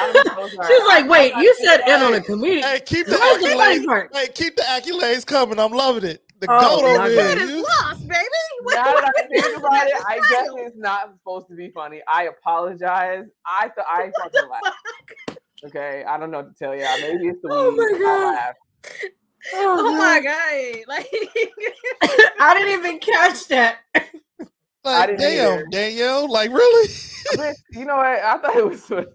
[0.00, 0.74] I'm so sorry.
[0.74, 2.62] She's like, wait, you said Hey, end on a comedian.
[2.62, 3.84] hey, keep the What was accolades.
[4.12, 5.58] Hey, keep the accolades coming.
[5.58, 6.21] I'm loving it.
[6.42, 7.34] The Oh, goat my over This here.
[7.36, 8.18] kid is lost, baby.
[8.62, 10.30] What- now that what I think about it, I style?
[10.56, 12.02] guess it's not supposed to be funny.
[12.12, 13.26] I apologize.
[13.46, 14.76] I thought I fucking laughed.
[15.66, 16.82] Okay, I don't know what to tell you.
[17.00, 17.76] Maybe it's the Oh weed.
[17.76, 18.34] my I God.
[18.34, 18.58] laughed.
[19.54, 20.84] Oh, oh my god!
[20.88, 21.06] Like
[22.40, 23.78] I didn't even catch that.
[24.84, 25.66] Like, didn't damn, either.
[25.70, 26.28] Danielle.
[26.30, 26.88] Like, really?
[27.72, 28.06] You know what?
[28.06, 29.06] I thought it was funny.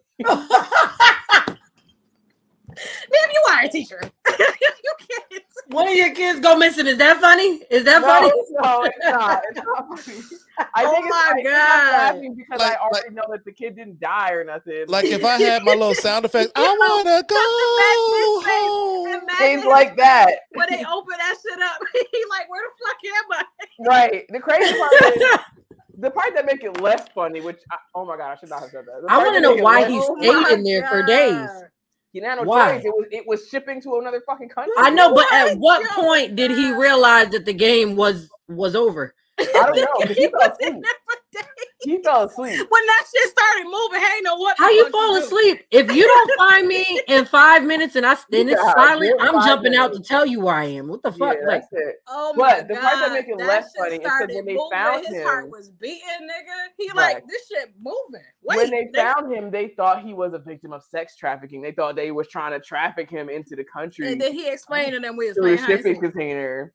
[2.78, 4.02] Ma'am, you are a teacher.
[4.40, 5.44] you can't.
[5.70, 6.88] One of your kids go missing.
[6.88, 7.62] Is that funny?
[7.70, 8.28] Is that No, funny?
[8.52, 9.44] no, it's not.
[9.50, 10.18] It's not funny.
[10.76, 11.92] I Oh think it's, my I I'm God.
[12.16, 14.86] laughing because Like- I already know that the kid didn't die or nothing.
[14.88, 19.28] Like, if I had my little sound effects, I wanna go home.
[19.38, 20.32] things like that.
[20.54, 23.88] When they open that shit up, he like, where the fuck am I?
[23.88, 24.26] Right.
[24.30, 25.40] The crazy part is
[26.00, 28.62] the part that make it less funny, which I, oh my god, I should not
[28.62, 29.02] have said that.
[29.06, 31.50] The I want to know why less- he Oh stayed my in there for days.
[32.22, 32.38] God.
[32.38, 32.74] Keanu Why?
[32.74, 34.74] Reeves, It was it was shipping to another fucking country.
[34.78, 35.82] I know, but at oh What?
[35.82, 39.16] what point did he realize that the game was was over?
[39.56, 40.04] I don't know.
[40.08, 40.88] 'cause he He was in
[41.90, 42.04] asleep.
[42.04, 42.54] there for days.
[42.56, 42.68] he fell asleep.
[42.72, 44.58] When that shit started moving, hey, know what?
[44.58, 45.24] How you fall do.
[45.24, 45.62] asleep?
[45.72, 49.34] If you don't find me in five minutes and I and it's Yeah, silent, I'm
[49.36, 50.88] five jumping out to tell you where I am.
[50.88, 51.38] What the Yeah, fuck?
[51.46, 51.96] like that's it.
[52.08, 54.54] Oh my But the part that make it less funny is 'cause started when they
[54.54, 56.68] moving, found his him- heart was beating, nigga.
[56.78, 57.16] He Right.
[57.16, 58.26] like this shit moving.
[58.44, 59.14] Wait, when they nigga.
[59.14, 61.62] found him, they thought he was a victim of sex trafficking.
[61.62, 64.94] They thought they was trying to traffic him into the country and then he explained
[64.94, 66.02] to them we was through a playing hide and shipping seek.
[66.12, 66.74] container.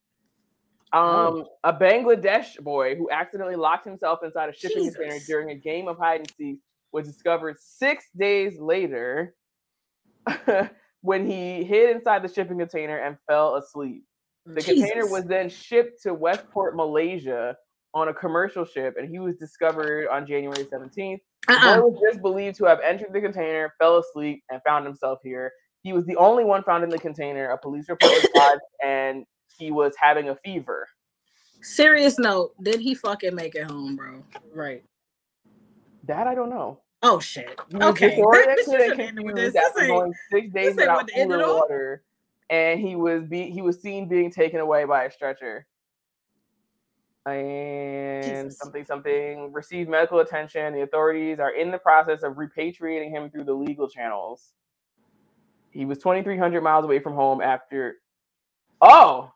[0.93, 1.41] Oh.
[1.41, 5.89] Um, a Bangladesh boy who accidentally locked himself inside a shipping container during a game
[5.89, 6.59] of hide and seek
[6.93, 9.35] was discovered six days later
[11.01, 14.05] when he hid inside the shipping container and fell asleep.
[14.45, 17.57] The container was then shipped to Westport, Malaysia
[17.95, 21.21] on a commercial ship, and he was discovered on January 17th.
[21.47, 21.81] The Uh-uh.
[21.81, 25.53] boy was just believed to have entered the container, fell asleep, and found himself here.
[25.83, 27.51] He was the only one found in the container.
[27.51, 29.25] A police report was lodged, and
[29.59, 30.89] he was having a fever.
[31.61, 34.25] Serious note, did he fucking make it home, bro?
[34.55, 34.83] right.
[36.05, 36.81] That I don't know.
[37.03, 37.61] Oh shit.
[37.75, 39.73] Okay, this, this and shouldn't end with confused this.
[39.75, 42.03] This going six days without food or water,
[42.51, 45.67] and he was be he was seen being taken away by a stretcher.
[47.25, 48.59] And Jesus.
[48.59, 50.75] something something received medical attention.
[50.75, 54.53] The authorities are in the process of repatriating him through the legal channels.
[55.71, 57.97] He was 2,300 miles away from home after.
[58.81, 59.33] Oh,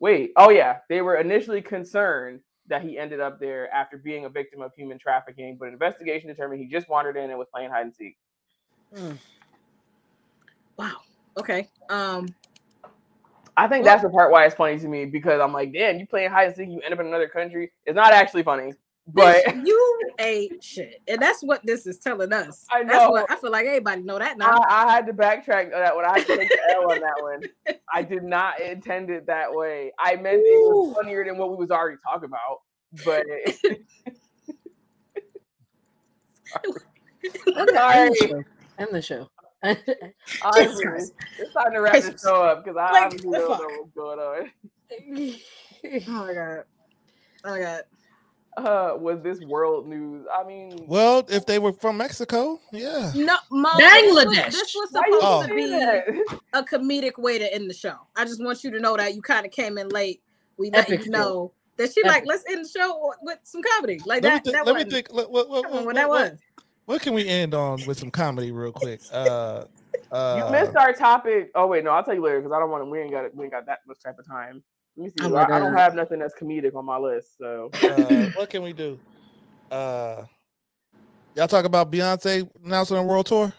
[0.00, 0.32] wait.
[0.36, 0.78] Oh, yeah.
[0.88, 4.98] They were initially concerned that he ended up there after being a victim of human
[4.98, 8.16] trafficking, but an investigation determined he just wandered in and was playing hide and seek.
[10.76, 10.98] Wow.
[11.38, 11.68] Okay.
[11.88, 12.34] Um.
[13.56, 16.06] I think that's the part why it's funny to me because I'm like, damn, you
[16.06, 17.72] playing hide and seek, you end up in another country.
[17.84, 18.72] It's not actually funny,
[19.14, 22.66] but bitch, you ate shit, and that's what this is telling us.
[22.70, 23.10] I That's know.
[23.10, 24.60] what I feel like everybody know that I, now.
[24.68, 26.04] I had to backtrack on that one.
[26.04, 27.76] I had to take the L on that one.
[27.92, 29.92] I did not intend it that way.
[29.98, 32.60] I meant it was funnier than what we was already talking about.
[33.04, 33.24] But
[37.74, 38.10] sorry,
[38.78, 39.28] End the show.
[40.42, 41.12] honestly, Christ.
[41.38, 42.12] it's time to wrap Jesus.
[42.12, 44.50] this show up because I Like, honestly the don't know what's going on.
[46.08, 46.64] oh my god.
[47.44, 47.82] Oh my god.
[48.56, 50.26] Uh, was this world news?
[50.36, 53.12] I mean, Well, if they were from Mexico, yeah.
[53.14, 54.50] No, Mo, Bangladesh.
[54.50, 56.38] This was, this was supposed to be that?
[56.52, 57.94] a comedic way to end the show.
[58.16, 60.20] I just want you to know that you kind of came in late.
[60.58, 61.20] We let Epic you fail.
[61.20, 64.00] know that she like let's end the show with some comedy.
[64.04, 64.44] Like Let me that.
[64.44, 64.56] think.
[64.56, 65.12] that Let me wasn't- think.
[65.14, 66.40] What, what, what, Come what, what that what- was.
[66.86, 69.00] what can we end on with some comedy real quick?
[69.12, 69.64] Uh,
[70.10, 71.50] uh, You missed our topic.
[71.54, 72.90] Oh wait, no, I'll tell you later because I don't want to.
[72.90, 74.62] We ain't got we ain't got that much type of time.
[74.96, 75.32] Let me see.
[75.32, 77.38] Oh I, I don't have nothing that's comedic on my list.
[77.38, 78.98] So uh, what can we do?
[79.70, 80.24] Uh,
[81.36, 83.52] y'all talk about Beyonce announcing a world tour.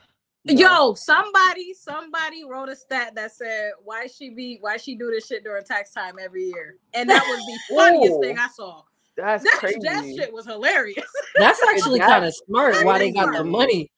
[0.45, 0.53] no.
[0.59, 5.27] Yo, somebody, somebody wrote a stat that said why she be why she do this
[5.27, 8.21] shit during tax time every year, and that was the funniest Ooh.
[8.21, 8.81] thing I saw.
[9.15, 9.79] that's That, crazy.
[9.83, 11.05] that shit was hilarious.
[11.37, 13.89] That's actually kind of smart why they got the money.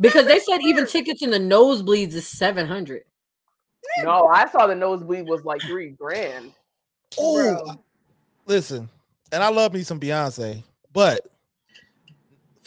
[0.00, 3.02] Because they said even tickets in the nosebleeds is 700.
[4.02, 6.52] No, I saw the nosebleed was like three grand.
[7.18, 7.76] Oh,
[8.46, 8.88] listen,
[9.32, 10.62] and I love me some Beyonce,
[10.92, 11.20] but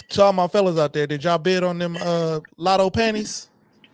[0.09, 3.47] to all my fellas out there, did y'all bid on them uh Latto panties?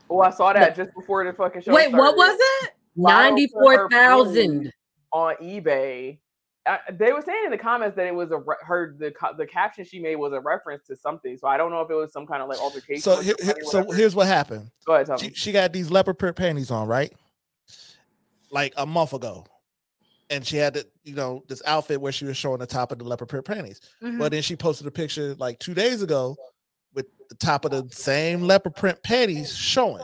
[0.10, 1.74] Oh, I saw that just before the fucking show.
[1.74, 2.72] Wait, what was it?
[2.98, 4.72] Latto for 94,000.
[5.12, 6.20] on eBay?
[6.68, 9.46] Uh, they were saying in the comments that it was a re- her the the
[9.46, 11.38] caption she made was a reference to something.
[11.38, 13.02] So I don't know if it was some kind of like altercation.
[13.02, 14.72] So, with here, so here's what happened.
[14.86, 15.34] go ahead, tell She, me.
[15.36, 17.14] she got these leopard print panties on, right?
[18.56, 19.46] Like a month ago.
[20.30, 22.98] And she had the, you know, this outfit where she was showing the top of
[22.98, 23.80] the leopard print panties.
[24.02, 24.18] Mhm.
[24.18, 26.36] But then she posted a picture like two days ago
[26.96, 30.04] with the top of the same leopard print panties showing.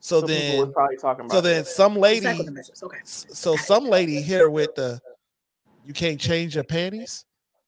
[0.00, 1.32] So, So then, was probably talking about.
[1.34, 2.70] so then some lady, Second the.
[2.84, 2.98] Okay.
[3.04, 5.00] so some lady hit her with the,
[5.84, 7.24] you can't change your panties.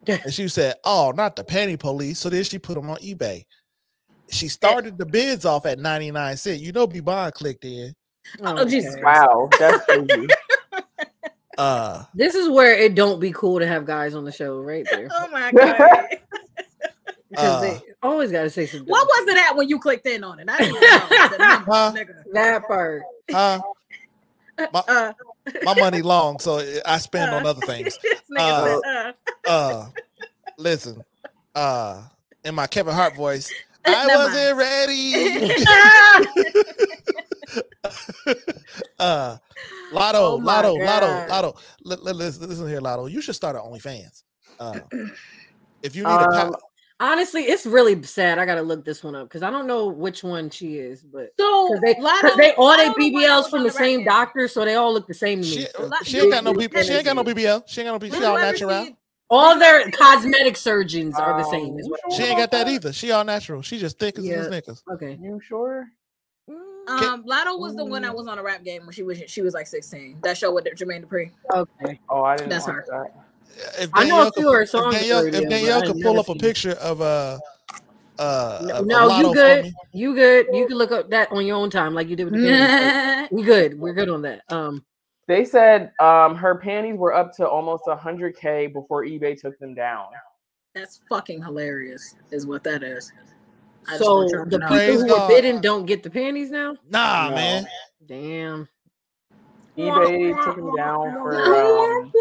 [0.06, 0.18] Yeah.
[0.24, 3.44] And she said, "Oh, not the panty police." So then she put them on eBay.
[4.30, 6.62] She started the bids off at 99 cents.
[6.62, 7.94] You know, B Bond clicked in.
[8.42, 9.02] Oh, Jesus okay.
[9.02, 9.20] Christ.
[9.22, 10.28] wow, that's crazy.
[11.58, 14.86] Uh This is where it don't be cool to have guys on the show right
[14.90, 15.08] there.
[15.14, 16.06] Oh my god.
[17.28, 18.88] Because Uh, they always got to say something.
[18.88, 20.48] what was it at when you clicked in on it?
[20.48, 21.92] I didn't know the Huh?
[22.32, 23.02] that part.
[23.30, 23.60] huh?
[24.72, 25.12] My, Uh,
[25.64, 27.98] my money long, so I spend on other things.
[28.36, 29.12] Uh, uh,
[29.46, 29.86] Uh
[30.58, 31.04] listen,
[31.54, 32.02] uh
[32.44, 33.52] in my Kevin Hart voice,
[33.84, 35.54] I Never wasn't ready.
[38.98, 39.36] uh
[39.92, 41.28] Latto, Oh my Latto, Latto, God.
[41.30, 41.56] Latto.
[41.84, 43.10] Li- li- listen, listen here, Latto.
[43.10, 44.22] You should start an OnlyFans.
[44.58, 44.80] Uh,
[45.82, 46.58] if you need a Um, pa-
[47.02, 48.38] Honestly, it's really sad.
[48.38, 51.30] I gotta look this one up because I don't know which one she is, but
[51.40, 54.10] so they, Latto- they all their Latto the BBLs from on the same record.
[54.10, 55.54] doctor, so they all look the same to me.
[55.56, 56.82] she, so- she ain't got no You- BBL.
[56.84, 57.62] She ain't got no you- BBL.
[57.66, 58.18] She ain't got no BBL.
[58.18, 58.88] She all natural.
[59.30, 61.78] All their cosmetic surgeons are the same.
[61.78, 62.92] Is what She ain't got that either.
[62.92, 63.62] She all natural.
[63.62, 64.40] She just thick as Yeah.
[64.40, 64.82] a Snickers.
[64.92, 65.18] Okay.
[65.22, 65.86] You sure?
[66.90, 69.42] Um, Latto was the one that was on a rap game when she was she
[69.42, 70.18] was like 16.
[70.22, 71.30] That show with Jermaine Dupri.
[71.54, 72.00] Okay.
[72.08, 72.50] Oh, I didn't.
[72.50, 72.84] That's her.
[72.88, 73.82] That.
[73.82, 76.18] If I know a few could- of her if songs Danielle, if Danielle could pull
[76.18, 77.38] up a picture of uh
[78.18, 79.72] uh No, of no, you good.
[79.92, 80.46] You good.
[80.52, 83.28] You can look up that on your own time, like you did with the panties.
[83.30, 83.78] We good.
[83.78, 84.42] We're good on that.
[84.50, 84.84] Um,
[85.28, 90.06] They said um her panties were up to almost 100k before eBay took them down.
[90.74, 93.12] That's fucking hilarious, is what that is.
[93.88, 94.68] I so want y'all to the know.
[94.68, 96.76] people Praise who were bidding don't get the panties now.
[96.88, 97.36] Nah, No.
[97.36, 97.66] man.
[98.06, 98.68] Damn.
[99.78, 102.12] eBay took them down for um,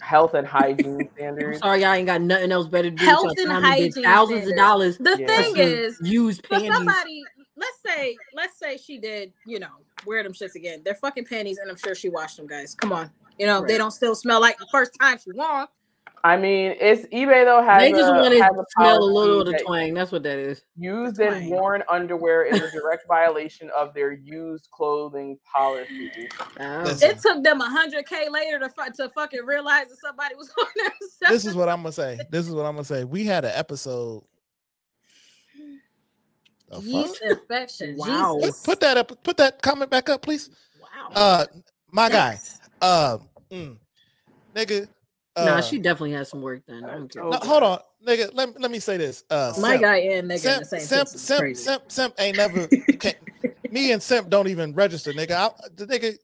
[0.00, 1.58] health and hygiene I'm standards.
[1.60, 3.04] sorry, y'all ain't got nothing else better to do.
[3.04, 4.98] Health with and time and bid hygiene thousands of dollars.
[4.98, 5.26] The Yeah.
[5.26, 6.72] thing for is, used for panties.
[6.72, 7.24] somebody,
[7.56, 9.68] let's say, let's say she did, you know,
[10.06, 10.82] wear them shits again.
[10.84, 12.74] They're fucking panties, and I'm sure she washed them, guys.
[12.74, 15.66] Come on, you know, they don't still smell like the first time she wore 'em.
[16.22, 19.04] I mean, it's eBay though has They just a, want to has a smell a
[19.04, 19.94] little of the twang.
[19.94, 20.62] That's what that is.
[20.76, 26.28] Used The and worn underwear is a direct violation of their used clothing policy.
[26.58, 26.84] Oh.
[26.84, 30.66] It took them a hundred k later to to fucking realize that somebody was on
[30.76, 31.32] their side.
[31.32, 32.18] This is what I'm gonna say.
[32.30, 33.04] This is what I'm gonna say.
[33.04, 34.22] We had an episode.
[36.68, 37.96] The yeast infection.
[37.96, 38.38] Wow.
[38.40, 38.62] Jesus.
[38.62, 39.24] Put that up.
[39.24, 40.50] Put that comment back up, please.
[40.80, 41.10] Wow.
[41.14, 41.46] Uh,
[41.90, 42.38] my guy.
[42.80, 43.18] Uh,
[43.50, 43.76] mm,
[44.54, 44.86] nigga.
[45.40, 46.84] Uh, nah, she definitely has some work done.
[46.84, 47.22] I don't care.
[47.24, 48.30] Oh, no, hold on, nigga.
[48.32, 49.24] Let, let me say this.
[49.30, 49.82] Uh, My Simp.
[49.82, 52.66] guy and nigga in Simp, the same simp, simp, simp, simp ain't never.
[52.98, 53.12] Can,
[53.70, 55.32] me and Simp don't even register, nigga.
[55.32, 56.14] I, the nigga.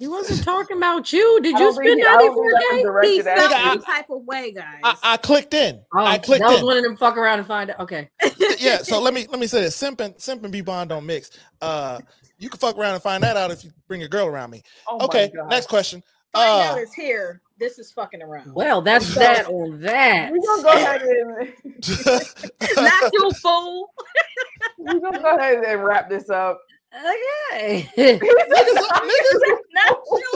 [0.00, 1.40] He wasn't talking about you.
[1.40, 3.10] Did you spend he- I don't think that's 94 days?
[3.16, 4.80] He felt Nigga, some type of way, guys.
[4.82, 5.80] I, I clicked in.
[5.94, 6.46] Oh, I clicked in.
[6.48, 6.66] that was in.
[6.66, 7.78] one of them fuck around and find out.
[7.78, 8.10] Okay.
[8.58, 8.78] yeah.
[8.78, 9.76] So let me let me say this.
[9.76, 11.30] Simp and Simp and B Bond don't mix.
[11.60, 12.00] Uh,
[12.38, 14.62] you can fuck around and find that out if you bring a girl around me.
[14.88, 15.30] Oh Okay.
[15.48, 16.02] Next question.
[16.32, 17.40] Find Uh, out it's here.
[17.58, 18.52] This is fucking around.
[18.54, 20.32] Well, that's So- that on that.
[20.32, 21.54] We're gonna go ahead and
[22.76, 23.90] Not you fool.
[24.78, 26.60] we're gonna go ahead and wrap this up.
[26.94, 27.88] Okay.
[27.96, 30.32] niggas, niggas, Not you.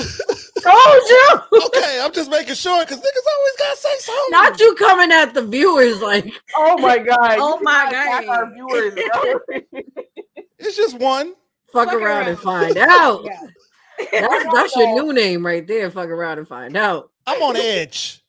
[0.61, 1.67] Told you.
[1.67, 4.31] okay, I'm just making sure because niggas always gotta say something.
[4.31, 7.37] Not you coming at the viewers like Oh my god!
[7.39, 8.27] Oh my God.
[8.27, 8.95] Our viewers.
[10.59, 11.35] It's just one.
[11.73, 12.29] fuck, Fuck around, around.
[12.29, 13.25] and find out.
[13.25, 13.41] Yeah.
[14.13, 15.91] That's, that's your new name right there.
[15.91, 17.11] Fuck around and find out.
[17.27, 18.23] I'm on edge.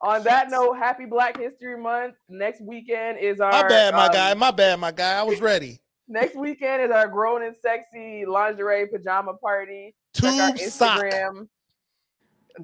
[0.00, 2.16] On that note, happy Black History Month.
[2.28, 4.34] Next weekend is our My bad, my um, guy.
[4.34, 5.18] My bad, my guy.
[5.18, 5.80] I was ready.
[6.08, 9.94] Next weekend is our grown and sexy lingerie pajama party.
[10.14, 11.04] Check our Tube sock.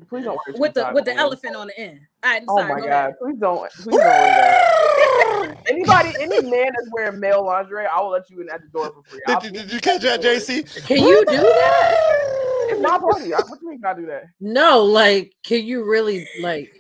[0.09, 1.19] Please don't wear With the with the man.
[1.21, 2.01] elephant on the end.
[2.23, 2.69] All right, I'm Oh sorry.
[2.75, 2.93] my go god!
[2.93, 3.15] ahead.
[3.23, 3.71] Please don't.
[3.73, 4.05] Please don't wear
[5.49, 5.57] that.
[5.71, 8.93] Anybody, any man that's wearing male lingerie, I will let you in at the door
[8.93, 9.21] for free.
[9.27, 10.87] Did, did, did you catch that, JC?
[10.87, 12.35] Can you do that?
[12.69, 13.35] It's my party.
[13.35, 13.81] I- What do you mean?
[13.81, 14.25] Can I do that?
[14.41, 16.71] No, like, can you really like?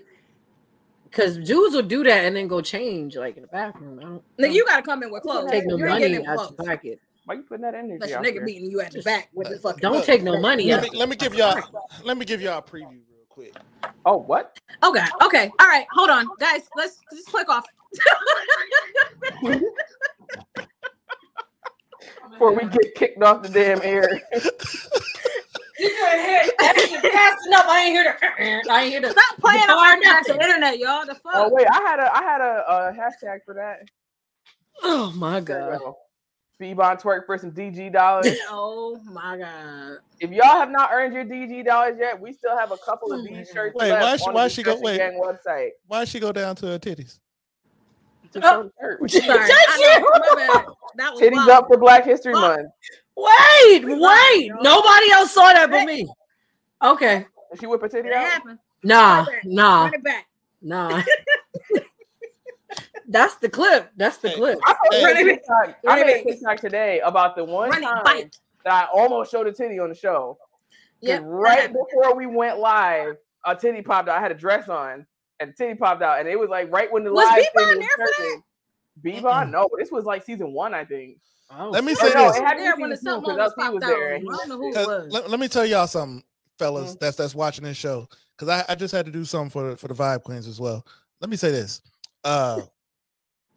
[1.04, 3.98] Because dudes will do that and then go change like in the bathroom.
[3.98, 5.50] I don't, Nigga, you gotta come in with clothes.
[5.50, 7.00] take no you ain't money out with your pocket.
[7.24, 8.44] Why you putting that energy Unless your out nigga there?
[8.46, 9.80] beating you at the back with the fucking.
[9.80, 11.56] Don't take no money Let me, let me give y'all.
[12.04, 13.54] Let me give y'all a preview real quick.
[14.04, 14.58] Oh, what?
[14.84, 15.86] Okay, okay, all right.
[15.92, 16.62] Hold on, guys.
[16.76, 17.66] Let's just click off.
[22.30, 24.08] Before we get kicked off the damn air.
[25.78, 27.66] Fast enough.
[27.68, 31.06] I ain't hear the I ain't hear the Stop playing Bar on the internet, y'all.
[31.06, 31.32] The fuck.
[31.34, 33.88] Oh wait, I had a I had a, a hashtag for that.
[34.82, 35.72] Oh my god.
[35.72, 35.96] you go.
[36.60, 38.26] Twerk for some DG dollars.
[38.50, 39.98] Oh my god.
[40.20, 43.20] if y'all have not earned your DG dollars yet, we still have a couple of
[43.20, 43.76] oh, these shirts.
[43.76, 44.98] Wait, left why she- on why the she go- wait.
[44.98, 45.70] Gang website.
[45.86, 47.18] Why she go down to her titties?
[48.32, 49.00] To show the shirt.
[49.00, 49.38] What you- Sorry.
[49.50, 50.76] I know.
[50.96, 51.48] That was Titties wild.
[51.50, 52.42] up for Black History Fuck.
[52.58, 52.68] Month.
[53.16, 54.52] Wait, wait.
[54.60, 56.08] Nobody else saw that but me.
[56.82, 57.26] Okay.
[57.50, 58.24] Did she whip a titty It out?
[58.26, 58.58] happened.
[58.84, 59.44] Nah, Run it back.
[59.44, 60.26] nah, Run it back.
[60.62, 61.02] nah.
[63.08, 63.90] That's the clip.
[63.96, 64.58] That's the Hey, clip.
[64.66, 65.24] I posted Run a it.
[65.24, 65.78] TikTok.
[65.88, 66.24] I made a.
[66.24, 68.30] TikTok today about the one Run it time back.
[68.64, 70.36] that I almost showed a titty on the show.
[71.00, 71.22] Yep.
[71.24, 74.18] Right before we went live, a titty popped out.
[74.18, 75.06] I had a dress on,
[75.40, 77.68] and the titty popped out, and it was like right when the Was live Bebon
[77.70, 78.14] thing there for that?
[78.14, 78.42] starting.
[79.02, 79.50] Bebon?
[79.50, 81.18] No, this was like season one, I think.
[81.50, 82.36] Oh, Let me say no, this.
[82.36, 83.98] it had There when the season two something because almost LP was popped out.
[83.98, 84.14] there.
[84.16, 85.12] I don't know who it 'Cause was.
[85.12, 86.22] Let, let me tell y'all something,
[86.58, 86.94] fellas.
[86.94, 86.98] Mhm.
[87.00, 88.08] That's that's watching this show.
[88.36, 90.60] Because I, I just had to do something for the, for the Vibe Queens as
[90.60, 90.84] well.
[91.20, 91.80] Let me say this.
[92.22, 92.62] Uh,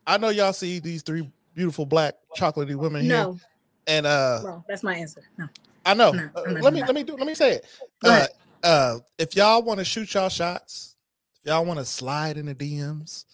[0.07, 3.39] I know y'all see these three beautiful black chocolatey women here, No,
[3.87, 5.21] and uh, bro, that's my answer.
[5.37, 5.47] No.
[5.85, 6.11] I know.
[6.11, 7.65] No, Uh, let me let me do let me say it.
[8.03, 8.25] Uh,
[8.63, 10.90] uh, if y'all want to shoot y'all shots,
[11.43, 13.25] if y'all want to slide in the DMs,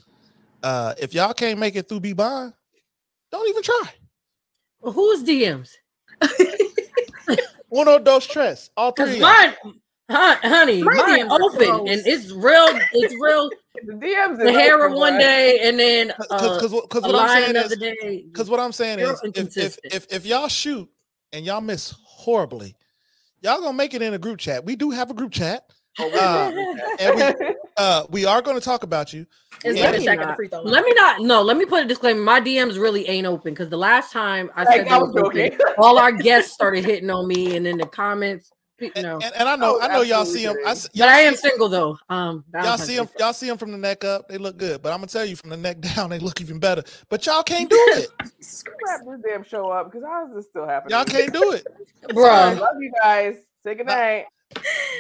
[0.63, 2.53] uh, if y'all can't make it through B Bond,
[3.31, 3.84] don't even try.
[4.79, 5.71] Well, who's DMs?
[7.69, 8.69] One Uno, dos, tres.
[8.77, 9.15] All three.
[9.15, 9.53] Of mine,
[10.09, 11.91] Hon- honey, My mine DMs open closed.
[11.91, 12.79] and it's real.
[12.93, 13.49] It's real.
[13.85, 14.38] The DMs.
[14.39, 15.19] The is hair open, one boy.
[15.19, 17.77] day and then uh, Because because a what I'm saying is
[18.25, 20.89] because what I'm saying Real is if, if if if y'all shoot
[21.31, 22.75] and y'all miss horribly,
[23.41, 24.65] y'all gonna make it in a group chat.
[24.65, 25.71] We do have a group chat.
[25.99, 26.52] Oh, we Uh,
[26.99, 29.26] and we uh we are going to talk about you.
[29.64, 30.61] It's Let me at not- free throw.
[30.61, 31.22] Let me not.
[31.22, 32.22] No, let me put a disclaimer.
[32.22, 35.14] My DMs really ain't open because the last time I Like, said I they was
[35.14, 35.60] was open, joking.
[35.80, 38.52] all our guests started hitting on me, and then the comments.
[38.78, 40.53] pe- And, No, and, and I know Oh, I know y'all see them.
[40.53, 40.72] I, kidding.
[40.72, 41.98] s- but y'all I am see- single though.
[42.10, 43.10] Um, Y'all see them.
[43.18, 44.28] Y'all see them from the neck up.
[44.28, 46.60] They look good, but I'm gonna tell you from the neck down, they look even
[46.60, 46.84] better.
[47.10, 48.10] But y'all can't do it.
[48.22, 50.95] Wrap this damn show up because how is this still happening?
[50.95, 51.65] Y'all can't do it.
[52.07, 52.60] I Bruh.
[52.60, 53.38] love you guys.
[53.64, 54.26] Say good night.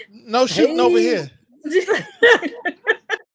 [0.09, 1.31] No shooting over here.